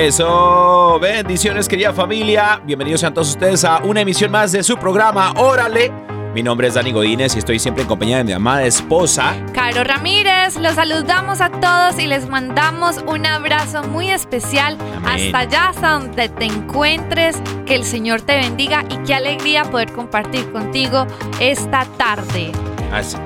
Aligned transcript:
Eso, 0.00 0.98
bendiciones 0.98 1.68
querida 1.68 1.92
familia, 1.92 2.58
bienvenidos 2.64 3.02
sean 3.02 3.12
todos 3.12 3.28
ustedes 3.28 3.62
a 3.66 3.80
una 3.84 4.00
emisión 4.00 4.30
más 4.30 4.50
de 4.50 4.62
su 4.62 4.78
programa 4.78 5.34
Órale. 5.36 5.92
Mi 6.34 6.42
nombre 6.42 6.68
es 6.68 6.74
Dani 6.74 6.90
Godínez 6.90 7.36
y 7.36 7.40
estoy 7.40 7.58
siempre 7.58 7.82
en 7.82 7.88
compañía 7.88 8.16
de 8.16 8.24
mi 8.24 8.32
amada 8.32 8.62
esposa. 8.64 9.34
Caro 9.52 9.84
Ramírez, 9.84 10.56
los 10.56 10.76
saludamos 10.76 11.42
a 11.42 11.50
todos 11.50 11.98
y 11.98 12.06
les 12.06 12.26
mandamos 12.30 13.04
un 13.06 13.26
abrazo 13.26 13.82
muy 13.82 14.10
especial 14.10 14.78
Amén. 15.04 15.26
hasta 15.26 15.38
allá, 15.40 15.68
hasta 15.68 15.90
donde 15.90 16.30
te 16.30 16.46
encuentres. 16.46 17.36
Que 17.66 17.74
el 17.74 17.84
Señor 17.84 18.22
te 18.22 18.36
bendiga 18.38 18.86
y 18.88 18.96
qué 19.06 19.14
alegría 19.14 19.64
poder 19.64 19.92
compartir 19.92 20.50
contigo 20.50 21.06
esta 21.40 21.84
tarde. 21.98 22.52
Así- 22.90 23.18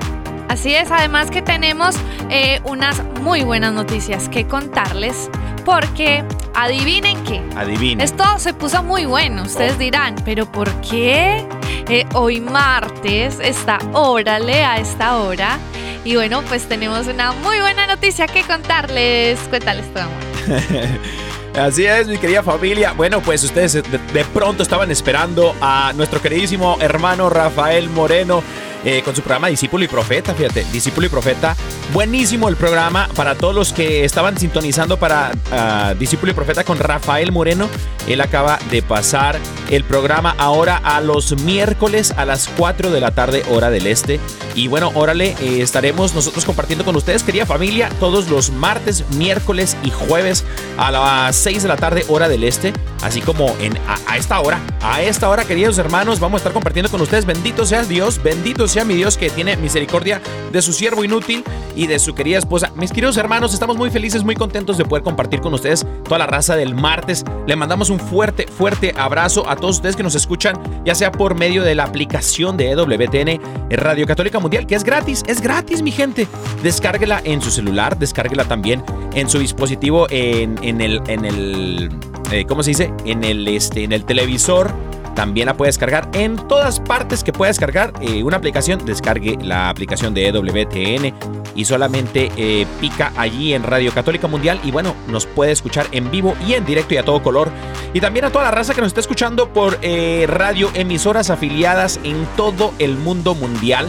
Así 0.49 0.73
es, 0.75 0.91
además 0.91 1.31
que 1.31 1.41
tenemos 1.41 1.95
eh, 2.29 2.61
unas 2.65 3.01
muy 3.21 3.41
buenas 3.43 3.73
noticias 3.73 4.29
que 4.29 4.45
contarles 4.45 5.29
porque 5.65 6.23
adivinen 6.55 7.23
qué. 7.23 7.41
adivina. 7.55 8.03
Esto 8.03 8.23
se 8.37 8.53
puso 8.53 8.83
muy 8.83 9.05
bueno, 9.05 9.43
ustedes 9.43 9.77
dirán, 9.77 10.15
pero 10.25 10.45
¿por 10.45 10.69
qué 10.81 11.45
eh, 11.89 12.05
hoy 12.13 12.39
martes 12.41 13.39
está 13.41 13.79
órale 13.93 14.63
a 14.63 14.77
esta 14.77 15.17
hora? 15.17 15.59
Y 16.03 16.15
bueno, 16.15 16.43
pues 16.47 16.67
tenemos 16.67 17.07
una 17.07 17.31
muy 17.31 17.59
buena 17.59 17.87
noticia 17.87 18.27
que 18.27 18.43
contarles. 18.43 19.39
Cuéntales 19.49 19.91
tu 19.91 19.99
amor. 19.99 20.13
Así 21.59 21.85
es, 21.85 22.07
mi 22.07 22.17
querida 22.17 22.43
familia. 22.43 22.91
Bueno, 22.91 23.21
pues 23.21 23.43
ustedes 23.43 23.73
de, 23.73 23.81
de 23.81 24.25
pronto 24.25 24.61
estaban 24.61 24.91
esperando 24.91 25.55
a 25.61 25.93
nuestro 25.95 26.21
queridísimo 26.21 26.77
hermano 26.79 27.29
Rafael 27.29 27.89
Moreno 27.89 28.43
eh, 28.85 29.01
con 29.03 29.15
su 29.15 29.21
programa 29.21 29.47
Discípulo 29.47 29.83
y 29.83 29.87
Profeta. 29.87 30.33
Fíjate, 30.33 30.63
Discípulo 30.71 31.07
y 31.07 31.09
Profeta. 31.09 31.55
Buenísimo 31.91 32.49
el 32.49 32.55
programa 32.55 33.09
para 33.15 33.35
todos 33.35 33.53
los 33.53 33.73
que 33.73 34.05
estaban 34.05 34.37
sintonizando 34.37 34.97
para 34.97 35.31
ah, 35.51 35.93
Discípulo 35.97 36.31
y 36.31 36.35
Profeta 36.35 36.63
con 36.63 36.77
Rafael 36.77 37.31
Moreno. 37.31 37.67
Él 38.07 38.21
acaba 38.21 38.59
de 38.69 38.81
pasar 38.81 39.39
el 39.71 39.83
programa 39.83 40.35
ahora 40.37 40.77
a 40.77 41.01
los 41.01 41.41
miércoles 41.41 42.13
a 42.17 42.25
las 42.25 42.47
4 42.57 42.91
de 42.91 43.01
la 43.01 43.11
tarde, 43.11 43.43
hora 43.49 43.69
del 43.69 43.87
este. 43.87 44.19
Y 44.53 44.67
bueno, 44.67 44.91
órale, 44.93 45.35
eh, 45.41 45.61
estaremos 45.61 46.13
nosotros 46.13 46.45
compartiendo 46.45 46.85
con 46.85 46.95
ustedes, 46.95 47.23
querida 47.23 47.45
familia, 47.45 47.89
todos 47.99 48.29
los 48.29 48.51
martes, 48.51 49.03
miércoles 49.11 49.75
y 49.83 49.89
jueves 49.89 50.45
a 50.77 50.91
las 50.91 51.35
6 51.35 51.63
de 51.63 51.67
la 51.67 51.77
tarde, 51.77 52.05
hora 52.07 52.29
del 52.29 52.43
este. 52.43 52.73
Así 53.01 53.21
como 53.21 53.55
en, 53.59 53.77
a, 54.07 54.17
esta 54.17 54.39
hora, 54.39 54.59
a 54.81 55.01
esta 55.01 55.29
hora, 55.29 55.45
queridos 55.45 55.77
hermanos, 55.77 56.19
vamos 56.19 56.35
a 56.35 56.41
estar 56.41 56.53
compartiendo 56.53 56.89
con 56.89 57.01
ustedes. 57.01 57.25
Bendito 57.25 57.65
sea 57.65 57.83
Dios, 57.83 58.21
bendito 58.21 58.67
sea 58.75 58.83
mi 58.83 58.95
Dios 58.95 59.15
que 59.15 59.29
tiene 59.29 59.55
misericordia 59.55 60.21
de 60.51 60.61
su 60.61 60.73
siervo 60.73 61.05
inútil 61.05 61.45
y 61.77 61.87
de 61.87 61.97
su 61.97 62.13
querida 62.13 62.37
esposa. 62.37 62.73
Mis 62.75 62.91
queridos 62.91 63.15
hermanos, 63.15 63.53
estamos 63.53 63.77
muy 63.77 63.89
felices, 63.89 64.25
muy 64.25 64.35
contentos 64.35 64.77
de 64.77 64.83
poder 64.83 65.01
compartir 65.01 65.39
con 65.39 65.53
ustedes 65.53 65.87
toda 66.03 66.17
la 66.17 66.27
raza 66.27 66.57
del 66.57 66.75
martes. 66.75 67.23
Le 67.47 67.55
mandamos 67.55 67.89
un 67.89 68.01
fuerte, 68.01 68.47
fuerte 68.47 68.93
abrazo 68.97 69.49
a 69.49 69.55
todos 69.55 69.77
ustedes 69.77 69.95
que 69.95 70.03
nos 70.03 70.13
escuchan, 70.15 70.57
ya 70.83 70.93
sea 70.93 71.13
por 71.13 71.35
medio 71.35 71.63
de 71.63 71.73
la 71.73 71.85
aplicación 71.85 72.57
de 72.57 72.71
EWTN 72.71 73.39
Radio 73.69 74.05
Católica 74.05 74.39
Mundial, 74.39 74.67
que 74.67 74.75
es 74.75 74.83
gratis, 74.83 75.23
es 75.25 75.39
gratis, 75.39 75.81
mi 75.81 75.91
gente. 75.91 76.27
Descárguela 76.61 77.21
en 77.23 77.41
su 77.41 77.51
celular, 77.51 77.97
descárguela 77.97 78.43
también 78.43 78.83
en 79.13 79.29
su 79.29 79.39
dispositivo, 79.39 80.07
en, 80.09 80.61
en 80.61 80.81
el, 80.81 81.01
en 81.07 81.23
el, 81.23 81.89
eh, 82.29 82.43
¿cómo 82.45 82.61
se 82.61 82.71
dice? 82.71 82.93
En 83.05 83.23
el, 83.23 83.47
este, 83.47 83.85
en 83.85 83.93
el 83.93 84.03
televisor. 84.03 84.73
También 85.15 85.45
la 85.45 85.55
puedes 85.55 85.77
cargar 85.77 86.09
en 86.13 86.35
todas 86.35 86.81
partes 86.81 87.23
que 87.23 87.31
puedas 87.31 87.57
cargar 87.57 87.93
eh, 88.01 88.21
una 88.21 88.37
aplicación. 88.37 88.85
Descargue 88.85 89.37
la 89.41 89.69
aplicación 89.69 90.13
de 90.13 90.27
EWTN 90.27 91.13
y 91.55 91.65
solamente 91.65 92.31
eh, 92.35 92.67
pica 92.81 93.13
allí 93.15 93.53
en 93.53 93.63
Radio 93.63 93.93
Católica 93.93 94.27
Mundial 94.27 94.59
y 94.63 94.71
bueno, 94.71 94.93
nos 95.07 95.25
puede 95.25 95.53
escuchar 95.53 95.87
en 95.91 96.11
vivo 96.11 96.35
y 96.45 96.53
en 96.53 96.65
directo 96.65 96.93
y 96.93 96.97
a 96.97 97.03
todo 97.03 97.23
color. 97.23 97.49
Y 97.93 98.01
también 98.01 98.25
a 98.25 98.29
toda 98.29 98.43
la 98.43 98.51
raza 98.51 98.73
que 98.73 98.81
nos 98.81 98.89
está 98.89 98.99
escuchando 98.99 99.53
por 99.53 99.79
eh, 99.81 100.25
radio 100.27 100.69
emisoras 100.73 101.29
afiliadas 101.29 101.99
en 102.03 102.25
todo 102.35 102.73
el 102.77 102.97
mundo 102.97 103.35
mundial. 103.35 103.87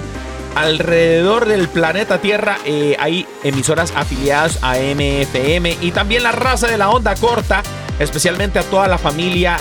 Alrededor 0.54 1.46
del 1.46 1.68
planeta 1.68 2.18
Tierra 2.18 2.56
eh, 2.64 2.96
hay 2.98 3.26
emisoras 3.42 3.92
afiliadas 3.94 4.60
a 4.62 4.76
MFM 4.76 5.76
y 5.82 5.90
también 5.90 6.22
la 6.22 6.32
raza 6.32 6.68
de 6.68 6.78
la 6.78 6.88
onda 6.88 7.14
corta, 7.16 7.62
especialmente 7.98 8.58
a 8.60 8.62
toda 8.62 8.88
la 8.88 8.96
familia 8.96 9.58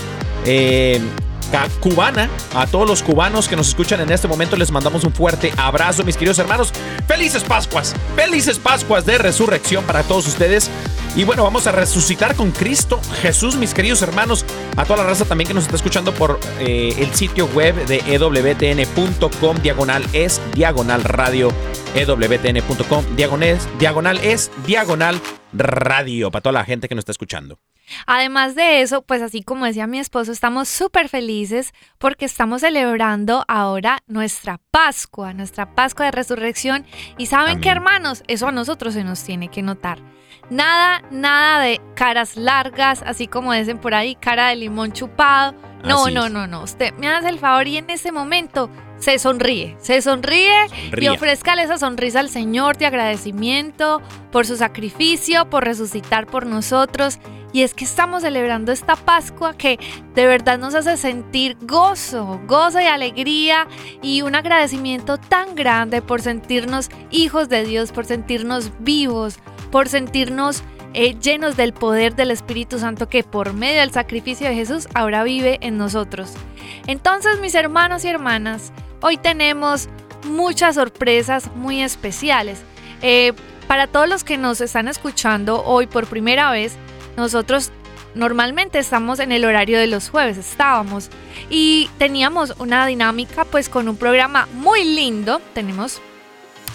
cubana, 1.79 2.29
a 2.55 2.67
todos 2.67 2.87
los 2.87 3.03
cubanos 3.03 3.47
que 3.47 3.55
nos 3.55 3.69
escuchan 3.69 4.01
en 4.01 4.11
este 4.11 4.27
momento 4.27 4.55
les 4.55 4.71
mandamos 4.71 5.03
un 5.03 5.13
fuerte 5.13 5.53
abrazo, 5.57 6.03
mis 6.03 6.17
queridos 6.17 6.39
hermanos. 6.39 6.73
Felices 7.07 7.43
Pascuas, 7.43 7.95
felices 8.15 8.59
Pascuas 8.59 9.05
de 9.05 9.17
resurrección 9.17 9.83
para 9.85 10.03
todos 10.03 10.27
ustedes. 10.27 10.69
Y 11.15 11.23
bueno, 11.23 11.43
vamos 11.43 11.65
a 11.65 11.71
resucitar 11.71 12.35
con 12.35 12.51
Cristo 12.51 12.99
Jesús, 13.21 13.55
mis 13.55 13.73
queridos 13.73 14.01
hermanos, 14.01 14.45
a 14.75 14.83
toda 14.83 15.03
la 15.03 15.09
raza 15.09 15.23
también 15.23 15.47
que 15.47 15.53
nos 15.53 15.63
está 15.63 15.77
escuchando 15.77 16.13
por 16.13 16.39
eh, 16.59 16.93
el 16.97 17.13
sitio 17.15 17.47
web 17.47 17.85
de 17.85 18.03
ewtn.com, 18.05 19.57
diagonal 19.61 20.05
es, 20.11 20.41
diagonal 20.53 21.03
radio, 21.03 21.53
ewtn.com, 21.95 23.15
diagonal 23.15 23.49
es, 23.49 23.67
diagonal 23.79 24.19
es, 24.19 24.51
diagonal 24.65 25.21
radio, 25.53 26.31
para 26.31 26.41
toda 26.41 26.53
la 26.53 26.65
gente 26.65 26.89
que 26.89 26.95
nos 26.95 27.03
está 27.03 27.13
escuchando. 27.13 27.59
Además 28.05 28.55
de 28.55 28.81
eso, 28.81 29.01
pues 29.01 29.21
así 29.21 29.43
como 29.43 29.65
decía 29.65 29.87
mi 29.87 29.99
esposo, 29.99 30.31
estamos 30.31 30.67
súper 30.67 31.09
felices 31.09 31.73
porque 31.97 32.25
estamos 32.25 32.61
celebrando 32.61 33.45
ahora 33.47 33.99
nuestra 34.07 34.59
Pascua, 34.71 35.33
nuestra 35.33 35.73
Pascua 35.75 36.05
de 36.05 36.11
Resurrección. 36.11 36.85
Y 37.17 37.27
saben 37.27 37.61
qué, 37.61 37.69
hermanos, 37.69 38.23
eso 38.27 38.47
a 38.47 38.51
nosotros 38.51 38.93
se 38.93 39.03
nos 39.03 39.23
tiene 39.23 39.49
que 39.49 39.61
notar. 39.61 39.99
Nada, 40.49 41.01
nada 41.09 41.59
de 41.59 41.81
caras 41.95 42.37
largas, 42.37 43.01
así 43.03 43.27
como 43.27 43.53
dicen 43.53 43.79
por 43.79 43.95
ahí, 43.95 44.15
cara 44.15 44.49
de 44.49 44.55
limón 44.55 44.91
chupado. 44.91 45.55
No, 45.83 46.09
no, 46.09 46.29
no, 46.29 46.47
no. 46.47 46.63
Usted 46.63 46.93
me 46.95 47.07
hace 47.07 47.29
el 47.29 47.39
favor 47.39 47.67
y 47.67 47.77
en 47.77 47.89
ese 47.89 48.11
momento 48.11 48.69
se 48.99 49.19
sonríe, 49.19 49.75
se 49.79 50.01
sonríe 50.01 50.67
y 50.97 51.07
ofrezcale 51.07 51.63
esa 51.63 51.77
sonrisa 51.77 52.19
al 52.19 52.29
Señor 52.29 52.77
de 52.77 52.85
agradecimiento 52.85 54.01
por 54.31 54.45
su 54.45 54.57
sacrificio, 54.57 55.49
por 55.49 55.63
resucitar 55.63 56.27
por 56.27 56.45
nosotros. 56.45 57.19
Y 57.53 57.63
es 57.63 57.73
que 57.73 57.85
estamos 57.85 58.23
celebrando 58.23 58.73
esta 58.73 58.97
Pascua 58.97 59.55
que 59.55 59.79
de 60.13 60.25
verdad 60.25 60.57
nos 60.57 60.75
hace 60.75 60.97
sentir 60.97 61.55
gozo, 61.61 62.41
gozo 62.47 62.81
y 62.81 62.85
alegría 62.85 63.67
y 64.01 64.23
un 64.23 64.35
agradecimiento 64.35 65.17
tan 65.17 65.55
grande 65.55 66.01
por 66.01 66.21
sentirnos 66.21 66.89
hijos 67.11 67.47
de 67.47 67.63
Dios, 67.63 67.93
por 67.93 68.05
sentirnos 68.05 68.71
vivos, 68.79 69.39
por 69.71 69.87
sentirnos 69.87 70.63
eh, 70.93 71.17
llenos 71.19 71.57
del 71.57 71.73
poder 71.73 72.15
del 72.15 72.31
Espíritu 72.31 72.79
Santo 72.79 73.09
que 73.09 73.23
por 73.23 73.53
medio 73.53 73.81
del 73.81 73.91
sacrificio 73.91 74.47
de 74.47 74.55
Jesús 74.55 74.87
ahora 74.93 75.23
vive 75.23 75.57
en 75.61 75.77
nosotros. 75.77 76.33
Entonces, 76.87 77.39
mis 77.41 77.53
hermanos 77.53 78.05
y 78.05 78.07
hermanas, 78.07 78.71
hoy 79.05 79.17
tenemos 79.17 79.87
muchas 80.23 80.75
sorpresas 80.75 81.51
muy 81.53 81.83
especiales. 81.83 82.57
Eh, 83.03 83.33
para 83.67 83.85
todos 83.85 84.09
los 84.09 84.23
que 84.23 84.35
nos 84.35 84.61
están 84.61 84.87
escuchando 84.87 85.63
hoy 85.63 85.85
por 85.85 86.07
primera 86.07 86.49
vez, 86.49 86.73
nosotros 87.15 87.71
normalmente 88.15 88.79
estamos 88.79 89.19
en 89.19 89.31
el 89.31 89.45
horario 89.45 89.77
de 89.77 89.85
los 89.85 90.09
jueves, 90.09 90.39
estábamos. 90.39 91.11
Y 91.51 91.87
teníamos 91.99 92.55
una 92.57 92.87
dinámica 92.87 93.45
pues 93.45 93.69
con 93.69 93.87
un 93.87 93.95
programa 93.95 94.47
muy 94.53 94.83
lindo. 94.83 95.39
Tenemos 95.53 96.01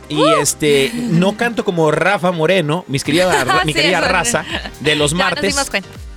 Y 0.10 0.22
este, 0.42 0.92
no 0.94 1.38
canto 1.38 1.64
como 1.64 1.90
Rafa 1.90 2.32
Moreno, 2.34 2.84
mis 2.88 3.04
querida, 3.04 3.46
mi 3.66 3.72
Sí, 3.72 3.80
querida 3.80 4.02
raza 4.02 4.44
de 4.82 4.96
los 4.96 5.14
martes. 5.14 5.56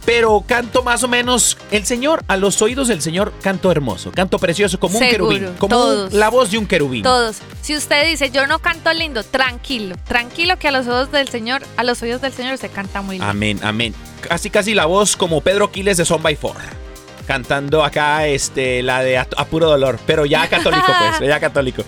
Pero 0.05 0.45
canto 0.47 0.83
más 0.83 1.03
o 1.03 1.09
menos, 1.09 1.57
el 1.71 1.87
Señor, 1.87 2.23
a 2.29 2.37
los 2.37 2.61
oídos 2.61 2.89
del 2.89 3.01
Señor, 3.01 3.33
canto 3.41 3.71
hermoso, 3.73 4.13
canto 4.13 4.39
precioso, 4.39 4.79
como 4.79 4.99
un 4.99 5.09
querubín, 5.09 5.55
como 5.59 5.83
un- 5.83 6.09
la 6.19 6.29
voz 6.29 6.51
de 6.51 6.59
un 6.59 6.67
querubín. 6.67 7.03
Todos. 7.05 7.37
Si 7.63 7.75
usted 7.75 8.05
dice, 8.07 8.31
yo 8.31 8.47
no 8.47 8.59
canto 8.59 8.93
lindo, 8.93 9.23
tranquilo. 9.25 9.97
Tranquilo 10.07 10.59
que 10.59 10.69
a 10.69 10.73
los 10.73 10.87
oídos 10.89 11.11
del 11.11 11.29
Señor, 11.29 11.63
a 11.79 11.85
los 11.85 12.03
oídos 12.03 12.21
del 12.21 12.35
Señor 12.35 12.53
usted 12.55 12.71
canta 12.71 13.01
muy 13.01 13.15
lindo. 13.17 13.31
Amén, 13.31 13.59
amén. 13.63 13.95
Casi, 14.21 14.51
casi 14.51 14.75
la 14.75 14.85
voz 14.85 15.17
como 15.17 15.41
Pedro 15.41 15.71
Quiles 15.73 15.97
de 15.97 16.05
Son 16.05 16.23
by 16.23 16.37
Four. 16.37 16.57
Cantando 17.27 17.83
acá 17.83 18.27
este, 18.27 18.83
la 18.83 19.03
de 19.03 19.17
a, 19.19 19.27
a 19.37 19.45
puro 19.47 19.69
dolor, 19.69 19.99
pero 20.07 20.25
ya 20.27 20.49
católico, 20.51 20.87
pues, 21.19 21.29
ya 21.29 21.41
católico. 21.41 21.83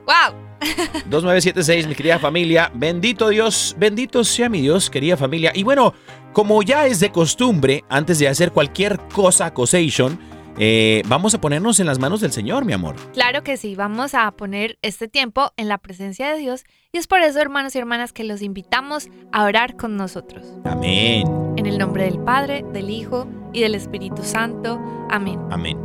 ¡Wow! 0.07 0.40
2976, 0.61 1.87
mi 1.87 1.95
querida 1.95 2.19
familia. 2.19 2.71
Bendito 2.73 3.29
Dios, 3.29 3.75
bendito 3.77 4.23
sea 4.23 4.49
mi 4.49 4.61
Dios, 4.61 4.89
querida 4.89 5.17
familia. 5.17 5.51
Y 5.55 5.63
bueno, 5.63 5.93
como 6.33 6.61
ya 6.63 6.85
es 6.87 6.99
de 6.99 7.11
costumbre, 7.11 7.83
antes 7.89 8.19
de 8.19 8.27
hacer 8.27 8.51
cualquier 8.51 8.99
cosa, 9.13 9.53
causation, 9.53 10.19
eh, 10.57 11.01
vamos 11.07 11.33
a 11.33 11.41
ponernos 11.41 11.79
en 11.79 11.87
las 11.87 11.99
manos 11.99 12.21
del 12.21 12.31
Señor, 12.31 12.65
mi 12.65 12.73
amor. 12.73 12.95
Claro 13.13 13.43
que 13.43 13.57
sí, 13.57 13.75
vamos 13.75 14.13
a 14.13 14.29
poner 14.31 14.77
este 14.81 15.07
tiempo 15.07 15.51
en 15.57 15.67
la 15.67 15.77
presencia 15.77 16.31
de 16.31 16.37
Dios 16.37 16.65
y 16.91 16.97
es 16.97 17.07
por 17.07 17.21
eso, 17.21 17.39
hermanos 17.39 17.75
y 17.75 17.79
hermanas, 17.79 18.13
que 18.13 18.23
los 18.23 18.41
invitamos 18.41 19.09
a 19.31 19.45
orar 19.45 19.75
con 19.75 19.97
nosotros. 19.97 20.45
Amén, 20.65 21.25
En 21.57 21.65
el 21.65 21.77
nombre 21.77 22.03
del 22.03 22.19
Padre, 22.19 22.63
del 22.73 22.89
Hijo 22.89 23.27
y 23.53 23.61
del 23.61 23.75
Espíritu 23.75 24.23
Santo. 24.23 24.79
Amén. 25.09 25.39
amén. 25.49 25.77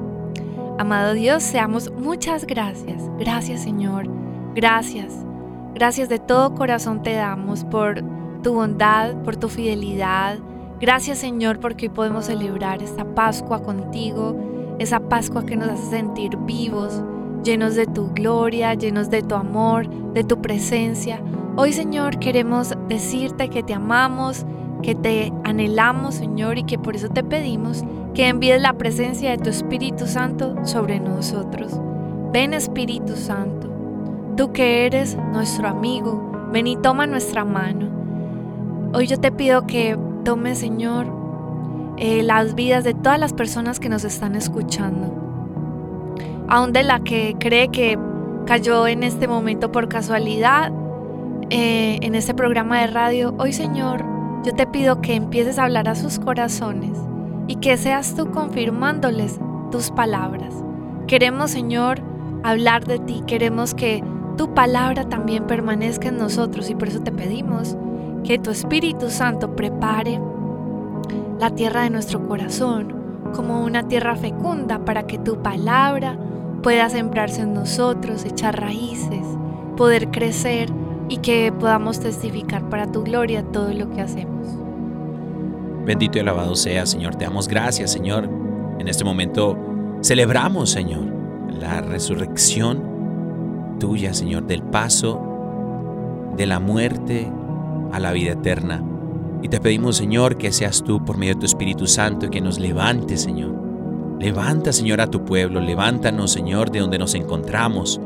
Amado 0.78 1.14
Dios, 1.14 1.42
seamos 1.42 1.90
muchas 1.92 2.46
gracias. 2.46 3.02
Gracias 3.18 3.62
Señor. 3.62 4.25
Gracias. 4.56 5.12
Gracias 5.74 6.08
de 6.08 6.18
todo 6.18 6.54
corazón 6.54 7.02
te 7.02 7.12
damos 7.12 7.62
por 7.64 8.02
tu 8.42 8.54
bondad, 8.54 9.14
por 9.22 9.36
tu 9.36 9.50
fidelidad. 9.50 10.38
Gracias 10.80 11.18
Señor 11.18 11.60
porque 11.60 11.88
hoy 11.88 11.92
podemos 11.92 12.24
celebrar 12.24 12.82
esta 12.82 13.04
Pascua 13.04 13.62
contigo, 13.62 14.34
esa 14.78 14.98
Pascua 14.98 15.44
que 15.44 15.56
nos 15.56 15.68
hace 15.68 15.90
sentir 15.90 16.38
vivos, 16.38 17.02
llenos 17.44 17.74
de 17.74 17.84
tu 17.84 18.08
gloria, 18.14 18.72
llenos 18.72 19.10
de 19.10 19.22
tu 19.22 19.34
amor, 19.34 19.90
de 20.14 20.24
tu 20.24 20.40
presencia. 20.40 21.20
Hoy 21.56 21.74
Señor 21.74 22.18
queremos 22.18 22.72
decirte 22.88 23.50
que 23.50 23.62
te 23.62 23.74
amamos, 23.74 24.46
que 24.82 24.94
te 24.94 25.34
anhelamos 25.44 26.14
Señor 26.14 26.56
y 26.56 26.64
que 26.64 26.78
por 26.78 26.96
eso 26.96 27.10
te 27.10 27.22
pedimos 27.22 27.84
que 28.14 28.28
envíes 28.28 28.62
la 28.62 28.72
presencia 28.72 29.32
de 29.32 29.36
tu 29.36 29.50
Espíritu 29.50 30.06
Santo 30.06 30.56
sobre 30.64 30.98
nosotros. 30.98 31.78
Ven 32.32 32.54
Espíritu 32.54 33.16
Santo, 33.16 33.65
tú 34.36 34.52
que 34.52 34.86
eres 34.86 35.16
nuestro 35.32 35.66
amigo, 35.68 36.48
ven 36.52 36.66
y 36.66 36.76
toma 36.76 37.06
nuestra 37.06 37.44
mano. 37.44 37.88
Hoy 38.92 39.06
yo 39.06 39.18
te 39.18 39.32
pido 39.32 39.66
que 39.66 39.98
tome, 40.24 40.54
Señor, 40.54 41.06
eh, 41.96 42.22
las 42.22 42.54
vidas 42.54 42.84
de 42.84 42.92
todas 42.94 43.18
las 43.18 43.32
personas 43.32 43.80
que 43.80 43.88
nos 43.88 44.04
están 44.04 44.36
escuchando. 44.36 45.12
Aún 46.48 46.72
de 46.72 46.82
la 46.82 47.00
que 47.00 47.34
cree 47.40 47.68
que 47.68 47.98
cayó 48.44 48.86
en 48.86 49.02
este 49.02 49.26
momento 49.26 49.72
por 49.72 49.88
casualidad, 49.88 50.70
eh, 51.50 51.98
en 52.02 52.14
este 52.14 52.34
programa 52.34 52.80
de 52.80 52.88
radio, 52.88 53.34
hoy 53.38 53.52
Señor, 53.52 54.04
yo 54.44 54.52
te 54.52 54.66
pido 54.66 55.00
que 55.00 55.14
empieces 55.14 55.58
a 55.58 55.64
hablar 55.64 55.88
a 55.88 55.94
sus 55.94 56.18
corazones 56.18 56.98
y 57.48 57.56
que 57.56 57.76
seas 57.76 58.14
tú 58.14 58.30
confirmándoles 58.30 59.40
tus 59.70 59.90
palabras. 59.90 60.54
Queremos, 61.06 61.50
Señor, 61.50 62.00
hablar 62.44 62.84
de 62.84 62.98
ti, 62.98 63.22
queremos 63.26 63.74
que 63.74 64.02
tu 64.36 64.54
palabra 64.54 65.08
también 65.08 65.46
permanezca 65.46 66.08
en 66.08 66.18
nosotros 66.18 66.70
y 66.70 66.74
por 66.74 66.88
eso 66.88 67.00
te 67.00 67.12
pedimos 67.12 67.76
que 68.24 68.38
tu 68.38 68.50
Espíritu 68.50 69.10
Santo 69.10 69.54
prepare 69.56 70.20
la 71.38 71.50
tierra 71.50 71.82
de 71.82 71.90
nuestro 71.90 72.26
corazón 72.26 72.94
como 73.34 73.64
una 73.64 73.86
tierra 73.88 74.16
fecunda 74.16 74.84
para 74.84 75.06
que 75.06 75.18
tu 75.18 75.42
palabra 75.42 76.18
pueda 76.62 76.88
sembrarse 76.88 77.42
en 77.42 77.54
nosotros, 77.54 78.24
echar 78.24 78.60
raíces, 78.60 79.24
poder 79.76 80.10
crecer 80.10 80.70
y 81.08 81.18
que 81.18 81.52
podamos 81.52 82.00
testificar 82.00 82.68
para 82.68 82.90
tu 82.90 83.02
gloria 83.04 83.42
todo 83.42 83.72
lo 83.72 83.90
que 83.90 84.00
hacemos. 84.00 84.48
Bendito 85.84 86.18
y 86.18 86.22
alabado 86.22 86.56
sea, 86.56 86.84
Señor. 86.84 87.14
Te 87.14 87.24
damos 87.24 87.46
gracias, 87.46 87.92
Señor. 87.92 88.28
En 88.78 88.88
este 88.88 89.04
momento 89.04 89.56
celebramos, 90.02 90.70
Señor, 90.70 91.04
la 91.48 91.80
resurrección 91.80 92.95
tuya, 93.78 94.14
Señor, 94.14 94.46
del 94.46 94.62
paso 94.62 95.20
de 96.36 96.46
la 96.46 96.60
muerte 96.60 97.30
a 97.92 98.00
la 98.00 98.12
vida 98.12 98.32
eterna. 98.32 98.82
Y 99.42 99.48
te 99.48 99.60
pedimos, 99.60 99.96
Señor, 99.96 100.36
que 100.36 100.52
seas 100.52 100.82
tú 100.82 101.04
por 101.04 101.18
medio 101.18 101.34
de 101.34 101.40
tu 101.40 101.46
Espíritu 101.46 101.86
Santo 101.86 102.30
que 102.30 102.40
nos 102.40 102.58
levante, 102.58 103.16
Señor. 103.16 103.54
Levanta, 104.18 104.72
Señor, 104.72 105.00
a 105.00 105.10
tu 105.10 105.24
pueblo. 105.24 105.60
Levántanos, 105.60 106.32
Señor, 106.32 106.70
de 106.70 106.80
donde 106.80 106.98
nos 106.98 107.14
encontramos. 107.14 108.00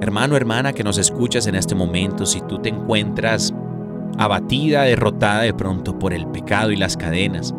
Hermano, 0.00 0.36
hermana, 0.36 0.72
que 0.72 0.84
nos 0.84 0.98
escuchas 0.98 1.46
en 1.46 1.54
este 1.54 1.74
momento, 1.74 2.26
si 2.26 2.40
tú 2.42 2.58
te 2.58 2.68
encuentras 2.68 3.52
abatida, 4.18 4.82
derrotada 4.82 5.42
de 5.42 5.54
pronto 5.54 5.98
por 5.98 6.12
el 6.12 6.26
pecado 6.28 6.70
y 6.70 6.76
las 6.76 6.96
cadenas, 6.96 7.54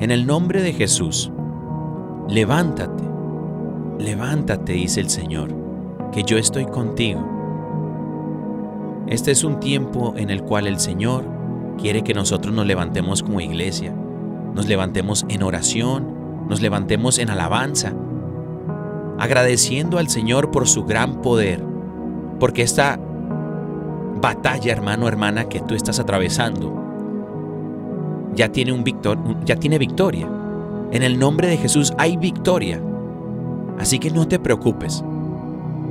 en 0.00 0.10
el 0.10 0.26
nombre 0.26 0.62
de 0.62 0.72
Jesús, 0.72 1.32
levántate, 2.28 3.04
levántate, 3.98 4.74
dice 4.74 5.00
el 5.00 5.08
Señor, 5.08 5.63
que 6.14 6.22
yo 6.22 6.38
estoy 6.38 6.64
contigo. 6.66 7.20
Este 9.08 9.32
es 9.32 9.42
un 9.42 9.58
tiempo 9.58 10.14
en 10.16 10.30
el 10.30 10.42
cual 10.42 10.68
el 10.68 10.78
Señor 10.78 11.24
quiere 11.76 12.02
que 12.02 12.14
nosotros 12.14 12.54
nos 12.54 12.66
levantemos 12.66 13.24
como 13.24 13.40
iglesia, 13.40 13.92
nos 14.54 14.68
levantemos 14.68 15.26
en 15.28 15.42
oración, 15.42 16.46
nos 16.48 16.62
levantemos 16.62 17.18
en 17.18 17.30
alabanza, 17.30 17.92
agradeciendo 19.18 19.98
al 19.98 20.08
Señor 20.08 20.52
por 20.52 20.68
su 20.68 20.84
gran 20.84 21.20
poder, 21.20 21.60
porque 22.38 22.62
esta 22.62 23.00
batalla, 24.20 24.70
hermano, 24.70 25.08
hermana, 25.08 25.48
que 25.48 25.60
tú 25.60 25.74
estás 25.74 25.98
atravesando, 25.98 26.72
ya 28.36 28.50
tiene, 28.50 28.72
un 28.72 28.84
victor, 28.84 29.18
ya 29.44 29.56
tiene 29.56 29.78
victoria. 29.78 30.28
En 30.92 31.02
el 31.02 31.18
nombre 31.18 31.48
de 31.48 31.56
Jesús 31.56 31.92
hay 31.98 32.16
victoria. 32.16 32.80
Así 33.78 33.98
que 33.98 34.10
no 34.10 34.28
te 34.28 34.38
preocupes. 34.38 35.02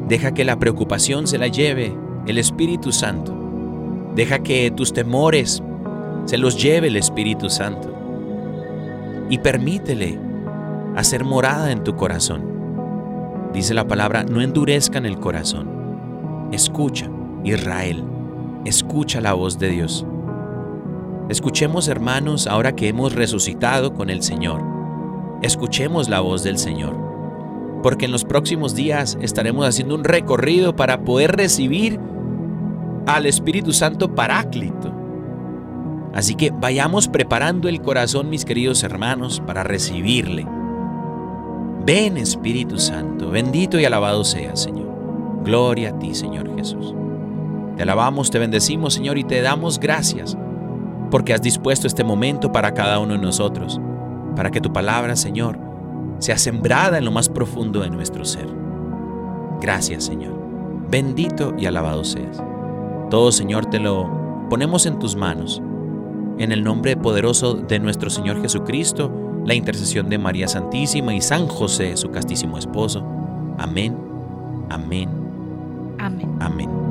Deja 0.07 0.33
que 0.33 0.43
la 0.43 0.59
preocupación 0.59 1.27
se 1.27 1.37
la 1.37 1.47
lleve 1.47 1.95
el 2.27 2.37
Espíritu 2.37 2.91
Santo. 2.91 3.33
Deja 4.15 4.39
que 4.39 4.69
tus 4.71 4.93
temores 4.93 5.63
se 6.25 6.37
los 6.37 6.61
lleve 6.61 6.87
el 6.87 6.97
Espíritu 6.97 7.49
Santo. 7.49 7.93
Y 9.29 9.37
permítele 9.39 10.19
hacer 10.95 11.23
morada 11.23 11.71
en 11.71 11.83
tu 11.83 11.95
corazón. 11.95 12.43
Dice 13.53 13.73
la 13.73 13.87
palabra, 13.87 14.23
no 14.23 14.41
endurezcan 14.41 15.05
el 15.05 15.19
corazón. 15.19 16.49
Escucha, 16.51 17.09
Israel, 17.43 18.03
escucha 18.65 19.21
la 19.21 19.33
voz 19.33 19.57
de 19.59 19.69
Dios. 19.69 20.05
Escuchemos, 21.29 21.87
hermanos, 21.87 22.47
ahora 22.47 22.75
que 22.75 22.89
hemos 22.89 23.13
resucitado 23.13 23.93
con 23.93 24.09
el 24.09 24.21
Señor. 24.21 24.61
Escuchemos 25.41 26.09
la 26.09 26.19
voz 26.19 26.43
del 26.43 26.57
Señor. 26.57 27.02
Porque 27.83 28.05
en 28.05 28.11
los 28.11 28.25
próximos 28.25 28.73
días 28.73 29.17
estaremos 29.21 29.67
haciendo 29.67 29.93
un 29.93 30.03
recorrido 30.03 30.75
para 30.75 31.01
poder 31.01 31.35
recibir 31.35 31.99
al 33.05 33.27
Espíritu 33.27 33.73
Santo 33.73 34.15
Paráclito. 34.15 34.91
Así 36.13 36.35
que 36.35 36.51
vayamos 36.51 37.07
preparando 37.07 37.67
el 37.67 37.81
corazón, 37.81 38.29
mis 38.29 38.45
queridos 38.45 38.83
hermanos, 38.83 39.41
para 39.45 39.63
recibirle. 39.63 40.47
Ven 41.85 42.17
Espíritu 42.17 42.79
Santo, 42.79 43.29
bendito 43.29 43.79
y 43.79 43.85
alabado 43.85 44.23
sea, 44.23 44.55
Señor. 44.55 44.87
Gloria 45.43 45.89
a 45.89 45.99
ti, 45.99 46.15
Señor 46.15 46.55
Jesús. 46.55 46.95
Te 47.75 47.83
alabamos, 47.83 48.31
te 48.31 48.39
bendecimos, 48.39 48.93
Señor, 48.93 49.17
y 49.17 49.23
te 49.23 49.41
damos 49.41 49.79
gracias 49.79 50.37
porque 51.09 51.33
has 51.33 51.41
dispuesto 51.41 51.87
este 51.87 52.03
momento 52.03 52.51
para 52.51 52.73
cada 52.73 52.99
uno 52.99 53.13
de 53.13 53.19
nosotros, 53.19 53.81
para 54.35 54.49
que 54.49 54.61
tu 54.61 54.71
palabra, 54.71 55.15
Señor, 55.15 55.59
sea 56.19 56.37
sembrada 56.37 56.97
en 56.97 57.05
lo 57.05 57.11
más 57.11 57.29
profundo 57.29 57.81
de 57.81 57.89
nuestro 57.89 58.25
ser. 58.25 58.47
Gracias, 59.61 60.05
Señor. 60.05 60.33
Bendito 60.89 61.53
y 61.57 61.65
alabado 61.65 62.03
seas. 62.03 62.43
Todo, 63.09 63.31
Señor, 63.31 63.67
te 63.67 63.79
lo 63.79 64.47
ponemos 64.49 64.85
en 64.85 64.99
tus 64.99 65.15
manos. 65.15 65.61
En 66.37 66.51
el 66.51 66.63
nombre 66.63 66.97
poderoso 66.97 67.53
de 67.53 67.79
nuestro 67.79 68.09
Señor 68.09 68.41
Jesucristo, 68.41 69.11
la 69.45 69.53
intercesión 69.53 70.09
de 70.09 70.17
María 70.17 70.47
Santísima 70.47 71.13
y 71.13 71.21
San 71.21 71.47
José, 71.47 71.95
su 71.97 72.09
castísimo 72.09 72.57
esposo. 72.57 73.05
Amén, 73.57 73.95
amén, 74.69 75.09
Amén. 75.99 76.37
amén. 76.39 76.82